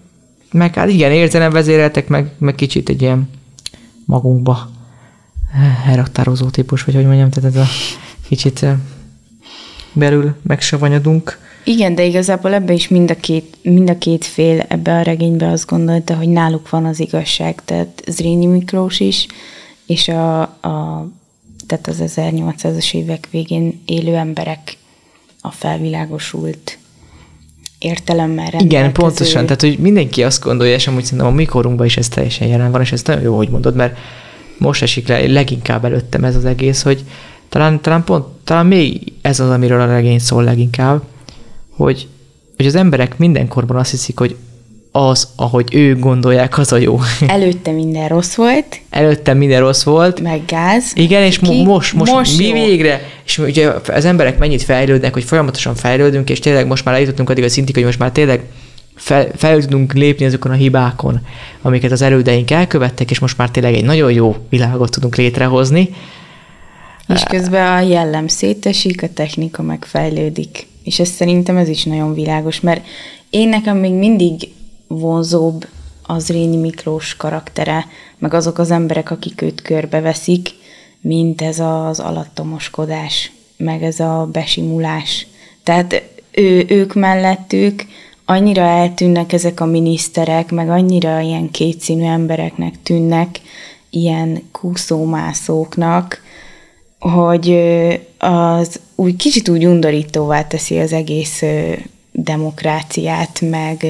meg 0.51 0.75
hát 0.75 0.89
igen, 0.89 1.11
érzelem 1.11 1.51
vezéreltek, 1.51 2.07
meg, 2.07 2.31
meg 2.37 2.55
kicsit 2.55 2.89
egy 2.89 3.01
ilyen 3.01 3.29
magunkba 4.05 4.69
elraktározó 5.87 6.49
típus, 6.49 6.83
vagy 6.83 6.95
hogy 6.95 7.05
mondjam, 7.05 7.29
tehát 7.29 7.55
ez 7.55 7.61
a 7.61 7.67
kicsit 8.27 8.65
belül 9.93 10.35
megsavanyodunk. 10.41 11.37
Igen, 11.63 11.95
de 11.95 12.03
igazából 12.03 12.53
ebbe 12.53 12.73
is 12.73 12.87
mind 12.87 13.11
a, 13.11 13.15
két, 13.15 13.57
mind 13.61 13.89
a 13.89 13.97
két 13.97 14.25
fél 14.25 14.65
ebbe 14.67 14.93
a 14.93 15.01
regénybe 15.01 15.47
azt 15.47 15.67
gondolta, 15.67 16.15
hogy 16.15 16.29
náluk 16.29 16.69
van 16.69 16.85
az 16.85 16.99
igazság, 16.99 17.61
tehát 17.65 18.03
Zrínyi 18.07 18.45
Miklós 18.45 18.99
is, 18.99 19.27
és 19.85 20.07
a, 20.07 20.41
a 20.41 21.07
tehát 21.67 21.87
az 21.87 22.03
1800-as 22.15 22.93
évek 22.93 23.27
végén 23.31 23.81
élő 23.85 24.15
emberek 24.15 24.77
a 25.41 25.51
felvilágosult 25.51 26.77
értelemmel 27.79 28.49
rendelkező. 28.49 28.65
Igen, 28.65 28.93
pontosan. 28.93 29.43
Tehát, 29.43 29.61
hogy 29.61 29.77
mindenki 29.79 30.23
azt 30.23 30.43
gondolja, 30.43 30.73
és 30.73 30.87
amúgy 30.87 31.03
szerintem 31.03 31.27
a 31.27 31.31
mikorunkban 31.31 31.85
is 31.85 31.97
ez 31.97 32.07
teljesen 32.07 32.47
jelen 32.47 32.71
van, 32.71 32.81
és 32.81 32.91
ez 32.91 33.03
nagyon 33.03 33.23
jó, 33.23 33.35
hogy 33.35 33.49
mondod, 33.49 33.75
mert 33.75 33.97
most 34.57 34.81
esik 34.81 35.07
le 35.07 35.27
leginkább 35.27 35.85
előttem 35.85 36.23
ez 36.23 36.35
az 36.35 36.45
egész, 36.45 36.81
hogy 36.81 37.03
talán, 37.49 37.81
talán 37.81 38.03
pont, 38.03 38.25
talán 38.43 38.65
még 38.65 39.13
ez 39.21 39.39
az, 39.39 39.49
amiről 39.49 39.81
a 39.81 39.85
regény 39.85 40.19
szól 40.19 40.43
leginkább, 40.43 41.03
hogy, 41.75 42.07
hogy 42.57 42.65
az 42.65 42.75
emberek 42.75 43.17
mindenkorban 43.17 43.77
azt 43.77 43.91
hiszik, 43.91 44.19
hogy 44.19 44.35
az, 44.95 45.27
ahogy 45.35 45.75
ők 45.75 45.99
gondolják, 45.99 46.57
az 46.57 46.71
a 46.71 46.77
jó. 46.77 46.99
Előtte 47.27 47.71
minden 47.71 48.07
rossz 48.07 48.35
volt. 48.35 48.79
Előtte 48.89 49.33
minden 49.33 49.59
rossz 49.59 49.83
volt. 49.83 50.21
Meg 50.21 50.45
gáz. 50.45 50.91
Igen, 50.95 51.23
és 51.23 51.39
mo- 51.39 51.65
most, 51.65 51.93
most, 51.93 52.11
most 52.11 52.37
mi 52.37 52.47
jó. 52.47 52.53
végre, 52.53 53.01
és 53.25 53.37
ugye 53.37 53.71
az 53.87 54.05
emberek 54.05 54.37
mennyit 54.37 54.63
fejlődnek, 54.63 55.13
hogy 55.13 55.23
folyamatosan 55.23 55.75
fejlődünk, 55.75 56.29
és 56.29 56.39
tényleg 56.39 56.67
most 56.67 56.85
már 56.85 56.95
eljutottunk 56.95 57.29
addig 57.29 57.43
a 57.43 57.49
szintig, 57.49 57.75
hogy 57.75 57.83
most 57.83 57.99
már 57.99 58.11
tényleg 58.11 58.43
fel, 58.95 59.27
fel 59.35 59.59
tudunk 59.59 59.93
lépni 59.93 60.25
azokon 60.25 60.51
a 60.51 60.55
hibákon, 60.55 61.21
amiket 61.61 61.91
az 61.91 62.01
elődeink 62.01 62.51
elkövettek, 62.51 63.11
és 63.11 63.19
most 63.19 63.37
már 63.37 63.49
tényleg 63.49 63.73
egy 63.73 63.85
nagyon 63.85 64.11
jó 64.11 64.35
világot 64.49 64.91
tudunk 64.91 65.15
létrehozni. 65.15 65.89
És 67.07 67.23
közben 67.23 67.77
a 67.77 67.79
jellem 67.79 68.27
szétesik, 68.27 69.03
a 69.03 69.07
technika 69.13 69.61
megfejlődik. 69.61 70.67
És 70.83 70.99
ez 70.99 71.09
szerintem 71.09 71.57
ez 71.57 71.67
is 71.67 71.83
nagyon 71.83 72.13
világos, 72.13 72.59
mert 72.59 72.85
én 73.29 73.49
nekem 73.49 73.77
még 73.77 73.93
mindig 73.93 74.49
vonzóbb 74.87 75.67
az 76.03 76.29
Rényi 76.29 76.57
Miklós 76.57 77.15
karaktere, 77.15 77.85
meg 78.17 78.33
azok 78.33 78.57
az 78.57 78.71
emberek, 78.71 79.11
akik 79.11 79.41
őt 79.41 79.61
körbeveszik, 79.61 80.49
mint 81.01 81.41
ez 81.41 81.59
az 81.59 81.99
alattomoskodás, 81.99 83.31
meg 83.57 83.83
ez 83.83 83.99
a 83.99 84.29
besimulás. 84.31 85.27
Tehát 85.63 86.03
ő, 86.31 86.65
ők 86.67 86.93
mellettük 86.93 87.85
annyira 88.25 88.61
eltűnnek 88.61 89.33
ezek 89.33 89.59
a 89.59 89.65
miniszterek, 89.65 90.51
meg 90.51 90.69
annyira 90.69 91.19
ilyen 91.19 91.51
kétszínű 91.51 92.03
embereknek 92.03 92.73
tűnnek, 92.83 93.41
ilyen 93.89 94.41
kúszómászóknak, 94.51 96.22
hogy 97.03 97.57
az 98.17 98.79
úgy 98.95 99.15
kicsit 99.15 99.49
úgy 99.49 99.65
undorítóvá 99.65 100.47
teszi 100.47 100.79
az 100.79 100.93
egész 100.93 101.43
demokráciát, 102.11 103.41
meg, 103.41 103.85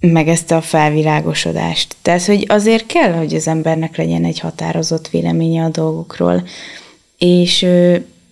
meg 0.00 0.28
ezt 0.28 0.50
a 0.50 0.60
felvilágosodást. 0.60 1.96
Tehát, 2.02 2.24
hogy 2.24 2.44
azért 2.48 2.86
kell, 2.86 3.12
hogy 3.12 3.34
az 3.34 3.48
embernek 3.48 3.96
legyen 3.96 4.24
egy 4.24 4.38
határozott 4.38 5.08
véleménye 5.08 5.64
a 5.64 5.68
dolgokról, 5.68 6.42
és 7.18 7.66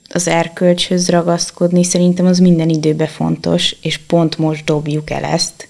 az 0.08 0.28
erkölcshöz 0.28 1.08
ragaszkodni 1.08 1.84
szerintem 1.84 2.26
az 2.26 2.38
minden 2.38 2.68
időben 2.68 3.06
fontos, 3.06 3.76
és 3.82 3.98
pont 3.98 4.38
most 4.38 4.64
dobjuk 4.64 5.10
el 5.10 5.24
ezt, 5.24 5.68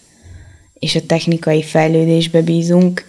és 0.78 0.94
a 0.94 1.06
technikai 1.06 1.62
fejlődésbe 1.62 2.42
bízunk, 2.42 3.04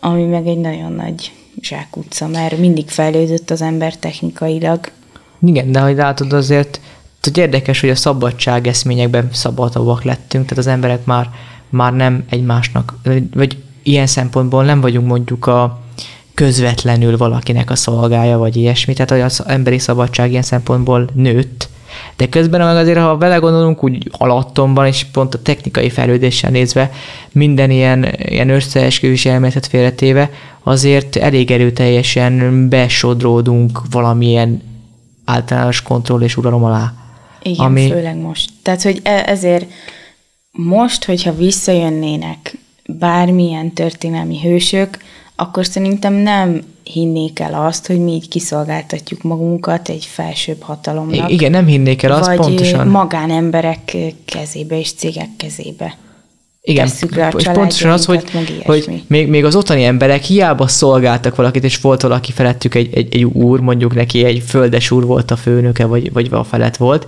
ami 0.00 0.24
meg 0.24 0.46
egy 0.46 0.58
nagyon 0.58 0.92
nagy 0.92 1.32
zsákutca, 1.62 2.26
mert 2.26 2.58
mindig 2.58 2.88
fejlődött 2.88 3.50
az 3.50 3.62
ember 3.62 3.96
technikailag. 3.96 4.80
Igen, 5.40 5.72
de 5.72 5.80
hogy 5.80 5.96
látod 5.96 6.32
azért, 6.32 6.80
hogy 7.22 7.38
érdekes, 7.38 7.80
hogy 7.80 7.90
a 7.90 7.94
szabadság 7.94 8.66
eszményekben 8.66 9.28
szabadabbak 9.32 10.02
lettünk, 10.02 10.44
tehát 10.44 10.58
az 10.58 10.66
emberek 10.66 11.04
már, 11.04 11.30
már 11.68 11.92
nem 11.92 12.24
egymásnak, 12.28 12.94
vagy 13.34 13.56
ilyen 13.82 14.06
szempontból 14.06 14.64
nem 14.64 14.80
vagyunk 14.80 15.06
mondjuk 15.06 15.46
a 15.46 15.80
közvetlenül 16.34 17.16
valakinek 17.16 17.70
a 17.70 17.76
szolgája, 17.76 18.38
vagy 18.38 18.56
ilyesmi, 18.56 18.94
tehát 18.94 19.24
az 19.24 19.42
emberi 19.46 19.78
szabadság 19.78 20.30
ilyen 20.30 20.42
szempontból 20.42 21.08
nőtt, 21.14 21.68
de 22.16 22.28
közben 22.28 22.66
meg 22.66 22.76
azért, 22.76 22.98
ha 22.98 23.16
vele 23.16 23.36
gondolunk, 23.36 23.84
úgy 23.84 24.10
alattomban, 24.10 24.86
és 24.86 25.04
pont 25.04 25.34
a 25.34 25.42
technikai 25.42 25.90
fejlődéssel 25.90 26.50
nézve, 26.50 26.90
minden 27.32 27.70
ilyen, 27.70 28.14
ilyen 28.18 28.48
összeesküvés 28.48 29.26
elméletet 29.26 29.66
félretéve, 29.66 30.30
azért 30.62 31.16
elég 31.16 31.50
erőteljesen 31.50 32.68
besodródunk 32.68 33.80
valamilyen 33.90 34.62
általános 35.24 35.82
kontroll 35.82 36.20
és 36.20 36.36
uralom 36.36 36.64
alá. 36.64 36.92
Igen, 37.42 37.64
ami... 37.64 37.90
főleg 37.90 38.16
most. 38.16 38.50
Tehát, 38.62 38.82
hogy 38.82 39.00
e- 39.02 39.24
ezért 39.26 39.66
most, 40.50 41.04
hogyha 41.04 41.34
visszajönnének 41.34 42.58
bármilyen 42.86 43.72
történelmi 43.72 44.40
hősök, 44.40 44.98
akkor 45.36 45.66
szerintem 45.66 46.14
nem 46.14 46.62
hinnék 46.84 47.38
el 47.38 47.54
azt, 47.66 47.86
hogy 47.86 47.98
mi 47.98 48.12
így 48.12 48.28
kiszolgáltatjuk 48.28 49.22
magunkat 49.22 49.88
egy 49.88 50.04
felsőbb 50.04 50.62
hatalomnak. 50.62 51.30
Igen, 51.30 51.50
nem 51.50 51.66
hinnék 51.66 52.02
el 52.02 52.12
azt 52.12 52.26
vagy 52.26 52.36
pontosan. 52.36 52.88
magánemberek 52.88 53.96
kezébe 54.24 54.78
és 54.78 54.92
cégek 54.92 55.28
kezébe. 55.36 55.96
Igen, 56.64 56.88
és 57.36 57.48
pontosan 57.52 57.90
az, 57.90 58.04
hogy, 58.04 58.24
hogy 58.64 59.02
még, 59.06 59.28
még 59.28 59.44
az 59.44 59.56
ottani 59.56 59.84
emberek 59.84 60.22
hiába 60.22 60.66
szolgáltak 60.66 61.36
valakit, 61.36 61.64
és 61.64 61.80
volt 61.80 62.02
valaki 62.02 62.32
felettük 62.32 62.74
egy, 62.74 62.94
egy, 62.94 63.14
egy 63.14 63.24
úr, 63.24 63.60
mondjuk 63.60 63.94
neki 63.94 64.24
egy 64.24 64.42
földes 64.46 64.90
úr 64.90 65.04
volt 65.04 65.30
a 65.30 65.36
főnöke, 65.36 65.84
vagy, 65.86 66.12
vagy 66.12 66.28
a 66.30 66.44
felett 66.44 66.76
volt, 66.76 67.06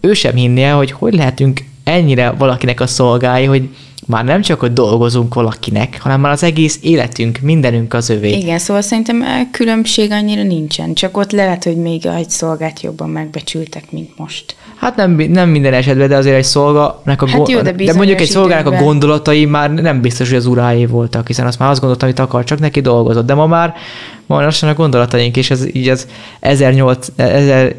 ő 0.00 0.12
sem 0.12 0.34
hinné 0.34 0.68
hogy 0.68 0.92
hogy 0.92 1.14
lehetünk 1.14 1.64
ennyire 1.84 2.30
valakinek 2.30 2.80
a 2.80 2.86
szolgái, 2.86 3.44
hogy, 3.44 3.68
már 4.06 4.24
nem 4.24 4.42
csak, 4.42 4.60
hogy 4.60 4.72
dolgozunk 4.72 5.34
valakinek, 5.34 6.00
hanem 6.00 6.20
már 6.20 6.32
az 6.32 6.42
egész 6.42 6.78
életünk, 6.82 7.38
mindenünk 7.40 7.94
az 7.94 8.08
övé. 8.08 8.32
Igen, 8.32 8.58
szóval 8.58 8.82
szerintem 8.82 9.24
különbség 9.50 10.10
annyira 10.10 10.42
nincsen, 10.42 10.94
csak 10.94 11.16
ott 11.16 11.32
lehet, 11.32 11.64
hogy 11.64 11.76
még 11.76 12.06
egy 12.06 12.30
szolgát 12.30 12.80
jobban 12.80 13.10
megbecsültek, 13.10 13.90
mint 13.90 14.18
most. 14.18 14.56
Hát 14.80 14.96
nem, 14.96 15.10
nem 15.10 15.48
minden 15.48 15.72
esetben, 15.72 16.08
de 16.08 16.16
azért 16.16 16.36
egy 16.36 16.44
szolgának 16.44 17.22
a 17.22 17.28
hát 17.28 17.48
jó, 17.48 17.60
de, 17.60 17.72
de 17.72 17.94
mondjuk 17.94 18.20
egy 18.20 18.28
szolgának 18.28 18.72
a 18.72 18.76
gondolatai 18.76 19.44
már 19.44 19.72
nem 19.72 20.00
biztos, 20.00 20.28
hogy 20.28 20.38
az 20.38 20.46
uráé 20.46 20.86
voltak, 20.86 21.26
hiszen 21.26 21.46
azt 21.46 21.58
már 21.58 21.70
azt 21.70 21.80
gondoltam, 21.80 22.08
hogy 22.08 22.20
akar, 22.20 22.44
csak 22.44 22.58
neki 22.58 22.80
dolgozott. 22.80 23.26
De 23.26 23.34
ma 23.34 23.46
már 23.46 23.74
ma 24.26 24.40
lassan 24.42 24.68
a 24.68 24.74
gondolataink, 24.74 25.36
és 25.36 25.50
ez 25.50 25.66
így 25.74 25.88
az 25.88 26.06
1800, 26.40 27.72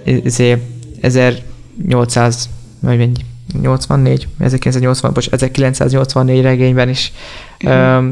1800 1.01 2.49
vagy 2.79 2.97
mennyi, 2.97 3.25
84, 3.61 4.27
1980, 4.39 5.13
bocs, 5.13 5.27
1984 5.31 6.41
regényben 6.41 6.89
is 6.89 7.11
ö, 7.65 8.07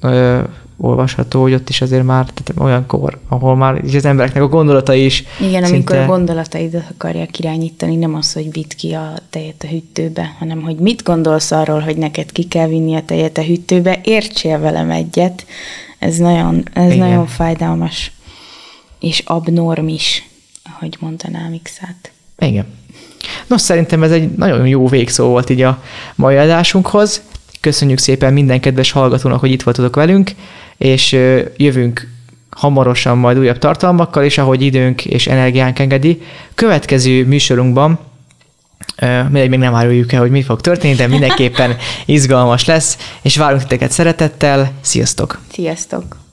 ö, 0.00 0.38
olvasható, 0.76 1.42
hogy 1.42 1.54
ott 1.54 1.68
is 1.68 1.80
azért 1.80 2.04
már 2.04 2.24
tehát 2.24 2.62
olyan 2.62 2.86
kor, 2.86 3.18
ahol 3.28 3.56
már 3.56 3.82
az 3.94 4.04
embereknek 4.04 4.42
a 4.42 4.48
gondolatai 4.48 5.04
is 5.04 5.24
Igen, 5.40 5.64
szinte... 5.64 5.68
amikor 5.68 5.96
a 5.96 6.06
gondolataidat 6.06 6.84
akarják 6.90 7.38
irányítani, 7.38 7.96
nem 7.96 8.14
az, 8.14 8.32
hogy 8.32 8.52
vidd 8.52 8.76
ki 8.76 8.92
a 8.92 9.12
tejet 9.30 9.62
a 9.62 9.66
hűtőbe, 9.66 10.34
hanem 10.38 10.62
hogy 10.62 10.76
mit 10.76 11.02
gondolsz 11.02 11.50
arról, 11.50 11.80
hogy 11.80 11.96
neked 11.96 12.32
ki 12.32 12.44
kell 12.44 12.66
vinni 12.66 12.94
a 12.94 13.04
tejet 13.04 13.38
a 13.38 13.42
hűtőbe, 13.42 14.00
értsél 14.04 14.58
velem 14.58 14.90
egyet. 14.90 15.46
Ez 15.98 16.16
nagyon, 16.16 16.62
ez 16.72 16.92
Igen. 16.92 17.08
nagyon 17.08 17.26
fájdalmas 17.26 18.12
és 19.00 19.22
abnormis, 19.24 20.28
ahogy 20.74 20.96
mondanám 21.00 21.60
X-át. 21.62 22.12
Igen. 22.38 22.66
Nos, 23.46 23.60
szerintem 23.60 24.02
ez 24.02 24.10
egy 24.10 24.30
nagyon 24.30 24.66
jó 24.66 24.88
végszó 24.88 25.26
volt 25.26 25.50
így 25.50 25.62
a 25.62 25.82
mai 26.14 26.36
adásunkhoz. 26.36 27.22
Köszönjük 27.60 27.98
szépen 27.98 28.32
minden 28.32 28.60
kedves 28.60 28.90
hallgatónak, 28.90 29.40
hogy 29.40 29.50
itt 29.50 29.62
voltatok 29.62 29.96
velünk, 29.96 30.30
és 30.76 31.12
jövünk 31.56 32.08
hamarosan 32.50 33.18
majd 33.18 33.38
újabb 33.38 33.58
tartalmakkal, 33.58 34.24
és 34.24 34.38
ahogy 34.38 34.62
időnk 34.62 35.04
és 35.04 35.26
energiánk 35.26 35.78
engedi. 35.78 36.22
Következő 36.54 37.26
műsorunkban 37.26 37.98
mindegy, 39.02 39.48
még 39.48 39.58
nem 39.58 39.74
áruljuk 39.74 40.12
el, 40.12 40.20
hogy 40.20 40.30
mi 40.30 40.42
fog 40.42 40.60
történni, 40.60 40.94
de 40.94 41.06
mindenképpen 41.06 41.76
izgalmas 42.04 42.64
lesz, 42.64 42.98
és 43.22 43.36
várunk 43.36 43.62
titeket 43.62 43.90
szeretettel. 43.90 44.72
Sziasztok! 44.80 45.40
Sziasztok! 45.52 46.23